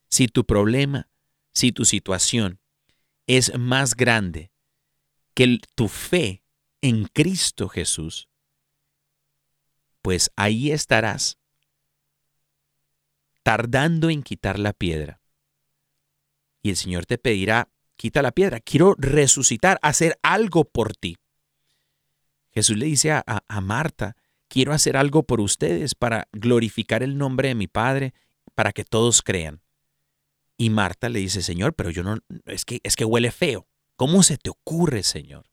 Si 0.09 0.27
tu 0.27 0.45
problema, 0.45 1.09
si 1.53 1.71
tu 1.71 1.85
situación 1.85 2.59
es 3.27 3.57
más 3.57 3.95
grande 3.95 4.51
que 5.33 5.59
tu 5.75 5.87
fe 5.87 6.40
en 6.81 7.05
Cristo 7.05 7.69
Jesús, 7.69 8.27
pues 10.01 10.31
ahí 10.35 10.71
estarás 10.71 11.37
tardando 13.43 14.09
en 14.09 14.23
quitar 14.23 14.59
la 14.59 14.73
piedra. 14.73 15.21
Y 16.63 16.69
el 16.69 16.75
Señor 16.75 17.05
te 17.05 17.17
pedirá, 17.17 17.69
quita 17.95 18.21
la 18.21 18.31
piedra, 18.31 18.59
quiero 18.59 18.95
resucitar, 18.97 19.79
hacer 19.81 20.19
algo 20.21 20.65
por 20.65 20.95
ti. 20.95 21.17
Jesús 22.51 22.77
le 22.77 22.85
dice 22.85 23.11
a, 23.11 23.43
Marta, 23.61 24.15
quiero 24.47 24.73
hacer 24.73 24.97
algo 24.97 25.23
por 25.23 25.39
ustedes 25.39 25.95
para 25.95 26.27
glorificar 26.31 27.01
el 27.03 27.17
nombre 27.17 27.47
de 27.47 27.55
mi 27.55 27.67
Padre, 27.67 28.13
para 28.53 28.73
que 28.73 28.83
todos 28.83 29.21
crean. 29.21 29.61
Y 30.57 30.69
Marta 30.69 31.09
le 31.09 31.19
dice, 31.19 31.41
Señor, 31.41 31.73
pero 31.73 31.89
yo 31.89 32.03
no, 32.03 32.17
es 32.45 32.65
que, 32.65 32.79
es 32.83 32.95
que 32.95 33.05
huele 33.05 33.31
feo. 33.31 33.67
¿Cómo 33.95 34.21
se 34.21 34.37
te 34.37 34.49
ocurre, 34.49 35.03
Señor? 35.03 35.50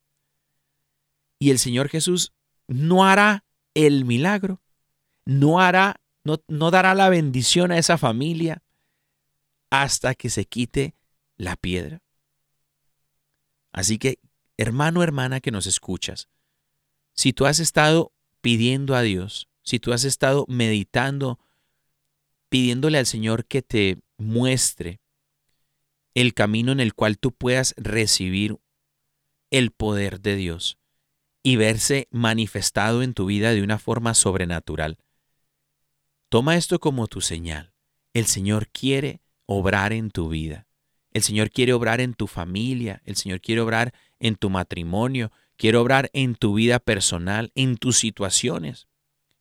Y 1.39 1.51
el 1.51 1.59
Señor 1.59 1.89
Jesús 1.89 2.33
no 2.67 3.05
hará 3.05 3.45
el 3.75 4.05
milagro, 4.05 4.61
no 5.25 5.61
hará, 5.61 6.01
no, 6.25 6.43
no 6.49 6.71
dará 6.71 6.95
la 6.95 7.09
bendición 7.09 7.71
a 7.71 7.79
esa 7.79 7.97
familia 7.99 8.63
hasta 9.71 10.15
que 10.15 10.31
se 10.31 10.45
quite 10.47 10.95
la 11.37 11.57
piedra. 11.57 12.03
Así 13.73 13.99
que, 13.99 14.19
hermano, 14.57 15.03
hermana 15.03 15.41
que 15.41 15.51
nos 15.51 15.67
escuchas, 15.67 16.29
si 17.15 17.33
tú 17.33 17.47
has 17.47 17.61
estado 17.61 18.13
pidiendo 18.41 18.95
a 18.95 19.03
Dios, 19.03 19.49
si 19.63 19.79
tú 19.79 19.93
has 19.93 20.05
estado 20.05 20.45
meditando, 20.49 21.39
pidiéndole 22.49 22.99
al 22.99 23.07
Señor 23.07 23.45
que 23.45 23.63
te 23.63 23.99
muestre 24.17 25.01
el 26.15 26.35
camino 26.35 26.73
en 26.73 26.81
el 26.81 26.95
cual 26.95 27.19
tú 27.19 27.33
puedas 27.33 27.75
recibir 27.77 28.59
el 29.51 29.71
poder 29.71 30.21
de 30.21 30.37
Dios 30.37 30.79
y 31.43 31.57
verse 31.57 32.09
manifestado 32.11 33.03
en 33.03 33.15
tu 33.15 33.27
vida 33.27 33.53
de 33.53 33.63
una 33.63 33.79
forma 33.79 34.15
sobrenatural. 34.15 34.99
Toma 36.29 36.57
esto 36.57 36.79
como 36.79 37.07
tu 37.07 37.21
señal. 37.21 37.73
El 38.13 38.27
Señor 38.27 38.69
quiere 38.69 39.23
obrar 39.47 39.93
en 39.93 40.11
tu 40.11 40.29
vida. 40.29 40.67
El 41.13 41.23
Señor 41.23 41.51
quiere 41.51 41.73
obrar 41.73 42.01
en 42.01 42.15
tu 42.15 42.27
familia. 42.27 43.01
El 43.05 43.17
Señor 43.17 43.41
quiere 43.41 43.63
obrar 43.63 43.95
en 44.21 44.37
tu 44.37 44.51
matrimonio. 44.51 45.33
Quiero 45.57 45.81
obrar 45.81 46.11
en 46.13 46.35
tu 46.35 46.55
vida 46.55 46.79
personal, 46.79 47.51
en 47.55 47.77
tus 47.77 47.99
situaciones, 47.99 48.89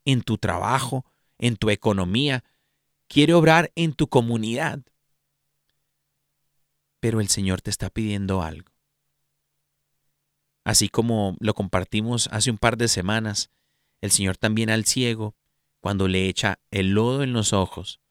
en 0.05 0.21
tu 0.21 0.37
trabajo, 0.37 1.05
en 1.37 1.57
tu 1.57 1.69
economía. 1.69 2.43
Quiero 3.07 3.37
obrar 3.37 3.71
en 3.75 3.93
tu 3.93 4.07
comunidad. 4.07 4.81
Pero 6.99 7.19
el 7.19 7.27
Señor 7.27 7.61
te 7.61 7.69
está 7.69 7.89
pidiendo 7.89 8.41
algo. 8.41 8.76
Así 10.67 10.89
como 10.89 11.37
lo 11.39 11.53
compartimos 11.53 12.27
hace 12.33 12.51
un 12.51 12.57
par 12.57 12.75
de 12.75 12.89
semanas, 12.89 13.51
el 14.01 14.11
Señor 14.11 14.35
también 14.35 14.69
al 14.69 14.83
ciego, 14.83 15.33
cuando 15.79 16.09
le 16.09 16.27
echa 16.27 16.59
el 16.71 16.89
lodo 16.89 17.23
en 17.23 17.31
los 17.31 17.53
ojos, 17.53 18.01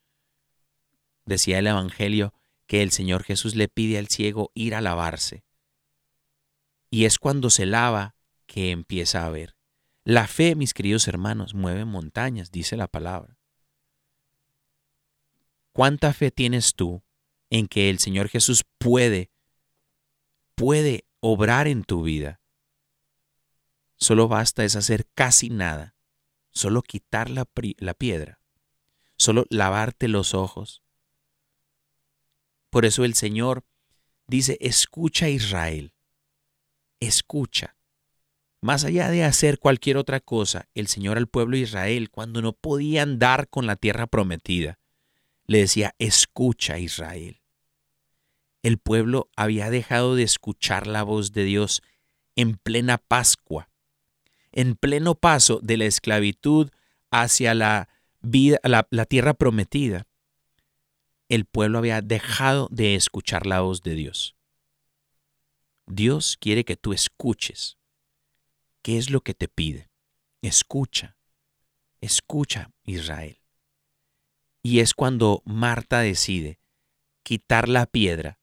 decía 1.27 1.59
el 1.59 1.67
Evangelio 1.67 2.33
que 2.67 2.83
el 2.83 2.93
Señor 2.93 3.25
Jesús 3.25 3.57
le 3.57 3.69
pide 3.69 3.99
al 3.99 4.09
ciego 4.09 4.53
ir 4.55 4.75
a 4.75 4.81
lavarse. 4.81 5.45
Y 6.89 7.05
es 7.05 7.19
cuando 7.19 7.51
se 7.51 7.67
lava 7.67 8.15
que 8.47 8.71
empieza 8.71 9.27
a 9.27 9.29
ver. 9.29 9.55
La 10.03 10.27
fe, 10.27 10.55
mis 10.55 10.73
queridos 10.73 11.09
hermanos, 11.09 11.53
mueve 11.53 11.85
montañas, 11.85 12.53
dice 12.53 12.79
la 12.79 12.87
palabra. 12.87 13.37
¿Cuánta 15.73 16.15
fe 16.15 16.31
tienes 16.31 16.75
tú 16.75 17.03
en 17.51 17.69
que 17.69 17.91
el 17.91 17.99
Señor 17.99 18.31
Jesús 18.31 18.65
puede, 18.79 19.31
puede 20.55 21.05
obrar 21.21 21.69
en 21.69 21.85
tu 21.85 22.03
vida? 22.03 22.41
Solo 23.97 24.29
basta 24.29 24.65
es 24.65 24.77
hacer 24.77 25.07
casi 25.15 25.51
nada, 25.51 25.95
solo 26.51 26.83
quitar 26.83 27.31
la, 27.31 27.49
la 27.79 27.95
piedra, 27.95 28.41
solo 29.17 29.47
lavarte 29.51 30.09
los 30.09 30.35
ojos. 30.35 30.83
Por 32.71 32.85
eso 32.85 33.05
el 33.05 33.15
Señor 33.15 33.65
dice, 34.27 34.59
escucha 34.61 35.29
Israel, 35.29 35.95
escucha. 37.01 37.77
Más 38.61 38.85
allá 38.85 39.11
de 39.11 39.25
hacer 39.25 39.59
cualquier 39.59 39.97
otra 39.97 40.21
cosa, 40.21 40.69
el 40.75 40.89
Señor 40.89 41.19
al 41.19 41.29
pueblo 41.29 41.57
de 41.57 41.63
Israel, 41.63 42.11
cuando 42.11 42.43
no 42.43 42.53
podía 42.53 43.03
andar 43.03 43.49
con 43.49 43.67
la 43.67 43.77
tierra 43.77 44.07
prometida, 44.07 44.79
le 45.47 45.59
decía, 45.59 45.95
escucha 45.99 46.79
Israel. 46.79 47.41
El 48.63 48.79
pueblo 48.79 49.31
había 49.37 49.71
dejado 49.71 50.17
de 50.17 50.25
escuchar 50.25 50.87
la 50.87 51.03
voz 51.03 51.33
de 51.33 51.45
Dios 51.45 51.83
en 52.35 52.57
plena 52.57 52.99
Pascua, 52.99 53.71
en 54.57 54.75
pleno 54.75 55.15
paso 55.15 55.61
de 55.63 55.77
la 55.77 55.85
esclavitud 55.85 56.71
hacia 57.11 57.55
la, 57.55 57.89
vida, 58.23 58.59
la, 58.65 58.89
la 58.91 59.05
tierra 59.05 59.35
prometida. 59.35 60.07
El 61.29 61.45
pueblo 61.45 61.79
había 61.79 62.01
dejado 62.01 62.69
de 62.73 62.95
escuchar 62.95 63.47
la 63.47 63.61
voz 63.61 63.83
de 63.83 63.95
Dios. 63.95 64.35
Dios 65.87 66.39
quiere 66.41 66.65
que 66.65 66.77
tú 66.77 66.95
escuches. 66.95 67.77
¿Qué 68.81 68.97
es 68.97 69.11
lo 69.11 69.21
que 69.21 69.35
te 69.35 69.47
pide? 69.47 69.91
Escucha, 70.41 71.17
escucha 72.01 72.71
Israel. 72.85 73.39
Y 74.63 74.81
es 74.81 74.95
cuando 74.95 75.43
Marta 75.45 76.01
decide 76.01 76.61
quitar 77.23 77.69
la 77.69 77.85
piedra. 77.85 78.39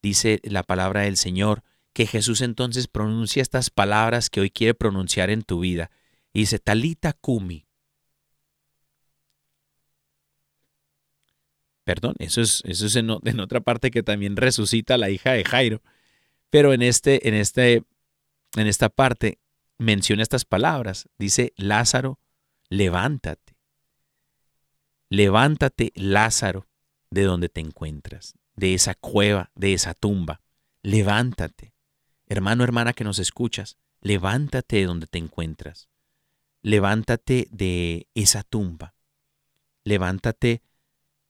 dice 0.00 0.40
la 0.44 0.62
palabra 0.62 1.02
del 1.02 1.16
Señor, 1.16 1.64
que 1.96 2.06
Jesús 2.06 2.42
entonces 2.42 2.88
pronuncia 2.88 3.40
estas 3.40 3.70
palabras 3.70 4.28
que 4.28 4.40
hoy 4.40 4.50
quiere 4.50 4.74
pronunciar 4.74 5.30
en 5.30 5.40
tu 5.40 5.60
vida. 5.60 5.90
Y 6.34 6.40
dice, 6.40 6.58
Talita 6.58 7.14
Kumi. 7.14 7.66
Perdón, 11.84 12.14
eso 12.18 12.42
es, 12.42 12.62
eso 12.66 12.84
es 12.84 12.96
en, 12.96 13.08
en, 13.24 13.40
otra 13.40 13.60
parte 13.60 13.90
que 13.90 14.02
también 14.02 14.36
resucita 14.36 14.98
la 14.98 15.08
hija 15.08 15.32
de 15.32 15.44
Jairo. 15.44 15.80
Pero 16.50 16.74
en, 16.74 16.82
este, 16.82 17.28
en, 17.28 17.32
este, 17.32 17.82
en 18.56 18.66
esta 18.66 18.90
parte 18.90 19.38
menciona 19.78 20.22
estas 20.22 20.44
palabras. 20.44 21.08
Dice, 21.16 21.54
Lázaro, 21.56 22.20
levántate. 22.68 23.56
Levántate, 25.08 25.92
Lázaro, 25.94 26.68
de 27.08 27.22
donde 27.22 27.48
te 27.48 27.62
encuentras, 27.62 28.34
de 28.54 28.74
esa 28.74 28.94
cueva, 28.94 29.50
de 29.54 29.72
esa 29.72 29.94
tumba. 29.94 30.42
Levántate. 30.82 31.75
Hermano, 32.26 32.64
hermana 32.64 32.92
que 32.92 33.04
nos 33.04 33.18
escuchas, 33.18 33.78
levántate 34.00 34.76
de 34.76 34.86
donde 34.86 35.06
te 35.06 35.18
encuentras. 35.18 35.88
Levántate 36.62 37.46
de 37.50 38.08
esa 38.14 38.42
tumba. 38.42 38.94
Levántate 39.84 40.62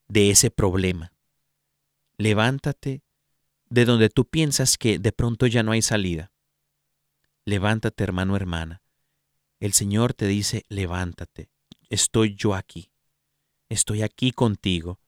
de 0.08 0.30
ese 0.30 0.50
problema. 0.50 1.12
Levántate 2.16 3.02
de 3.68 3.84
donde 3.84 4.08
tú 4.08 4.24
piensas 4.24 4.78
que 4.78 4.98
de 4.98 5.12
pronto 5.12 5.46
ya 5.46 5.62
no 5.62 5.72
hay 5.72 5.82
salida. 5.82 6.32
Levántate, 7.44 8.02
hermano, 8.02 8.34
hermana. 8.36 8.82
El 9.60 9.72
Señor 9.72 10.14
te 10.14 10.26
dice, 10.26 10.64
levántate. 10.68 11.50
Estoy 11.90 12.34
yo 12.34 12.54
aquí. 12.54 12.90
Estoy 13.68 14.02
aquí 14.02 14.32
contigo 14.32 15.00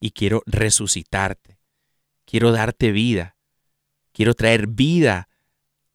y 0.00 0.12
quiero 0.12 0.42
resucitarte. 0.46 1.58
Quiero 2.24 2.52
darte 2.52 2.92
vida. 2.92 3.33
Quiero 4.14 4.32
traer 4.34 4.68
vida 4.68 5.28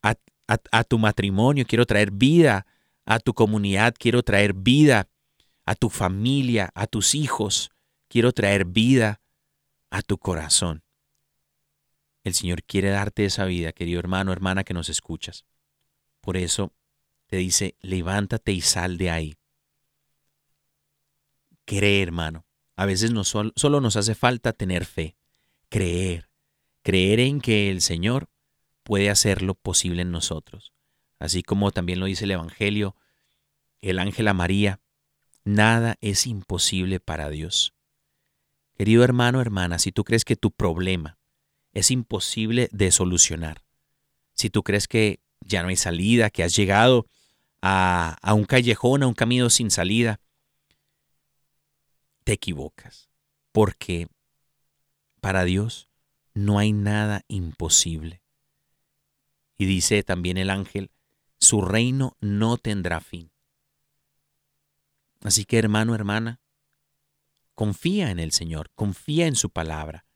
a, 0.02 0.84
tu 0.84 0.98
matrimonio. 0.98 1.64
Quiero 1.64 1.86
traer 1.86 2.10
vida 2.10 2.66
a 3.06 3.18
tu 3.18 3.32
comunidad. 3.32 3.94
Quiero 3.98 4.22
traer 4.22 4.52
vida 4.52 5.08
a 5.64 5.74
tu 5.74 5.88
familia, 5.88 6.70
a 6.74 6.86
tus 6.86 7.14
hijos. 7.14 7.70
Quiero 8.08 8.32
traer 8.32 8.66
vida 8.66 9.20
a 9.88 10.02
tu 10.02 10.18
corazón. 10.18 10.82
El 12.22 12.34
Señor 12.34 12.62
quiere 12.64 12.90
darte 12.90 13.24
esa 13.24 13.46
vida, 13.46 13.72
querido 13.72 14.00
hermano, 14.00 14.32
hermana 14.32 14.64
que 14.64 14.74
nos 14.74 14.90
escuchas. 14.90 15.46
Por 16.20 16.36
eso 16.36 16.74
te 17.26 17.38
dice, 17.38 17.76
levántate 17.80 18.52
y 18.52 18.60
sal 18.60 18.98
de 18.98 19.10
ahí. 19.10 19.38
Cree, 21.64 22.02
hermano. 22.02 22.44
A 22.76 22.84
veces 22.84 23.12
solo 23.22 23.80
nos 23.80 23.96
hace 23.96 24.14
falta 24.14 24.52
tener 24.52 24.84
fe, 24.84 25.16
creer, 25.68 26.29
creer 26.90 27.20
en 27.20 27.40
que 27.40 27.70
el 27.70 27.82
Señor 27.82 28.28
puede 28.82 29.10
hacer 29.10 29.42
lo 29.42 29.54
posible 29.54 30.02
en 30.02 30.10
nosotros. 30.10 30.72
Así 31.20 31.44
como 31.44 31.70
también 31.70 32.00
lo 32.00 32.06
dice 32.06 32.24
el 32.24 32.32
Evangelio, 32.32 32.96
el 33.80 34.00
ángel 34.00 34.26
a 34.26 34.34
María, 34.34 34.80
nada 35.44 35.98
es 36.00 36.26
imposible 36.26 36.98
para 36.98 37.30
Dios. 37.30 37.74
Querido 38.76 39.04
hermano, 39.04 39.40
hermana, 39.40 39.78
si 39.78 39.92
tú 39.92 40.02
crees 40.02 40.24
que 40.24 40.34
tu 40.34 40.50
problema 40.50 41.16
es 41.74 41.92
imposible 41.92 42.68
de 42.72 42.90
solucionar, 42.90 43.62
si 44.34 44.50
tú 44.50 44.64
crees 44.64 44.88
que 44.88 45.20
ya 45.38 45.62
no 45.62 45.68
hay 45.68 45.76
salida, 45.76 46.28
que 46.28 46.42
has 46.42 46.56
llegado 46.56 47.06
a, 47.62 48.16
a 48.20 48.34
un 48.34 48.46
callejón, 48.46 49.04
a 49.04 49.06
un 49.06 49.14
camino 49.14 49.48
sin 49.48 49.70
salida, 49.70 50.18
te 52.24 52.32
equivocas, 52.32 53.10
porque 53.52 54.08
para 55.20 55.44
Dios 55.44 55.89
no 56.40 56.58
hay 56.58 56.72
nada 56.72 57.22
imposible. 57.28 58.22
Y 59.58 59.66
dice 59.66 60.02
también 60.02 60.38
el 60.38 60.50
ángel, 60.50 60.90
su 61.38 61.60
reino 61.60 62.16
no 62.20 62.56
tendrá 62.56 63.00
fin. 63.00 63.30
Así 65.22 65.44
que 65.44 65.58
hermano, 65.58 65.94
hermana, 65.94 66.40
confía 67.54 68.10
en 68.10 68.18
el 68.18 68.32
Señor, 68.32 68.70
confía 68.74 69.26
en 69.26 69.36
su 69.36 69.50
palabra, 69.50 70.06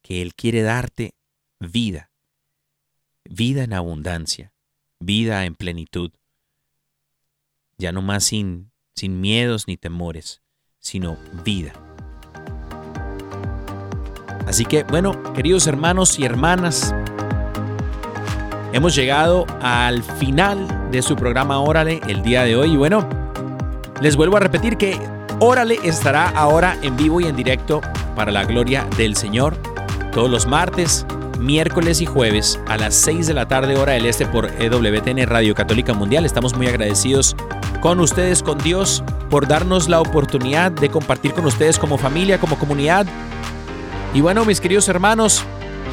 que 0.00 0.22
Él 0.22 0.34
quiere 0.34 0.62
darte 0.62 1.14
vida, 1.60 2.10
vida 3.24 3.64
en 3.64 3.74
abundancia, 3.74 4.54
vida 4.98 5.44
en 5.44 5.54
plenitud, 5.54 6.10
ya 7.76 7.92
no 7.92 8.00
más 8.00 8.24
sin, 8.24 8.72
sin 8.94 9.20
miedos 9.20 9.68
ni 9.68 9.76
temores, 9.76 10.40
sino 10.78 11.16
vida. 11.44 11.91
Así 14.46 14.64
que, 14.64 14.84
bueno, 14.84 15.20
queridos 15.34 15.66
hermanos 15.66 16.18
y 16.18 16.24
hermanas, 16.24 16.94
hemos 18.72 18.94
llegado 18.94 19.46
al 19.60 20.02
final 20.02 20.90
de 20.90 21.02
su 21.02 21.16
programa 21.16 21.60
Órale 21.60 22.00
el 22.08 22.22
día 22.22 22.44
de 22.44 22.56
hoy. 22.56 22.72
Y 22.72 22.76
bueno, 22.76 23.08
les 24.00 24.16
vuelvo 24.16 24.36
a 24.36 24.40
repetir 24.40 24.76
que 24.76 24.98
Órale 25.38 25.78
estará 25.82 26.28
ahora 26.30 26.76
en 26.82 26.96
vivo 26.96 27.20
y 27.20 27.24
en 27.24 27.36
directo 27.36 27.80
para 28.14 28.30
la 28.30 28.44
gloria 28.44 28.86
del 28.96 29.16
Señor 29.16 29.56
todos 30.12 30.30
los 30.30 30.46
martes, 30.46 31.06
miércoles 31.38 32.00
y 32.00 32.06
jueves 32.06 32.60
a 32.68 32.76
las 32.76 32.94
6 32.94 33.26
de 33.26 33.34
la 33.34 33.48
tarde 33.48 33.76
hora 33.76 33.94
del 33.94 34.06
este 34.06 34.26
por 34.26 34.50
EWTN 34.60 35.26
Radio 35.26 35.54
Católica 35.54 35.94
Mundial. 35.94 36.24
Estamos 36.24 36.54
muy 36.54 36.66
agradecidos 36.66 37.34
con 37.80 37.98
ustedes, 37.98 38.42
con 38.42 38.58
Dios, 38.58 39.02
por 39.30 39.48
darnos 39.48 39.88
la 39.88 40.00
oportunidad 40.00 40.70
de 40.70 40.88
compartir 40.90 41.32
con 41.32 41.46
ustedes 41.46 41.78
como 41.78 41.98
familia, 41.98 42.38
como 42.38 42.58
comunidad. 42.58 43.06
Y 44.14 44.20
bueno, 44.20 44.44
mis 44.44 44.60
queridos 44.60 44.88
hermanos, 44.88 45.44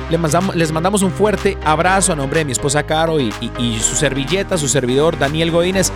les 0.09 0.72
mandamos, 0.72 1.01
un 1.03 1.11
fuerte 1.11 1.57
abrazo 1.63 2.13
a 2.13 2.15
nombre 2.15 2.39
de 2.39 2.45
mi 2.45 2.51
esposa 2.51 2.84
Caro 2.84 3.20
y, 3.20 3.34
y 3.57 3.80
su 3.80 3.95
servilleta, 3.95 4.57
su 4.57 4.67
servidor 4.67 5.17
Daniel 5.17 5.51
Godínez. 5.51 5.91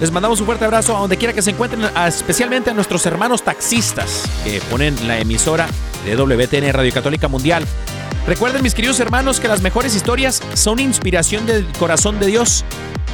Les 0.00 0.10
mandamos 0.10 0.40
un 0.40 0.46
fuerte 0.46 0.64
abrazo 0.64 0.96
a 0.96 1.00
donde 1.00 1.18
quiera 1.18 1.34
que 1.34 1.42
se 1.42 1.50
encuentren, 1.50 1.82
especialmente 2.06 2.70
a 2.70 2.74
nuestros 2.74 3.04
hermanos 3.04 3.42
taxistas 3.42 4.24
que 4.44 4.60
ponen 4.70 4.96
la 5.06 5.18
emisora 5.18 5.68
de 6.06 6.16
WTN 6.16 6.72
Radio 6.72 6.92
Católica 6.92 7.28
Mundial. 7.28 7.66
Recuerden, 8.26 8.62
mis 8.62 8.74
queridos 8.74 8.98
hermanos, 8.98 9.40
que 9.40 9.48
las 9.48 9.60
mejores 9.60 9.94
historias 9.94 10.42
son 10.54 10.78
inspiración 10.78 11.44
del 11.44 11.66
corazón 11.78 12.18
de 12.18 12.26
Dios 12.26 12.64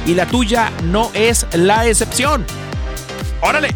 y 0.05 0.15
la 0.15 0.25
tuya 0.27 0.71
no 0.83 1.11
es 1.13 1.45
la 1.53 1.85
excepción. 1.85 2.45
¡Órale! 3.41 3.75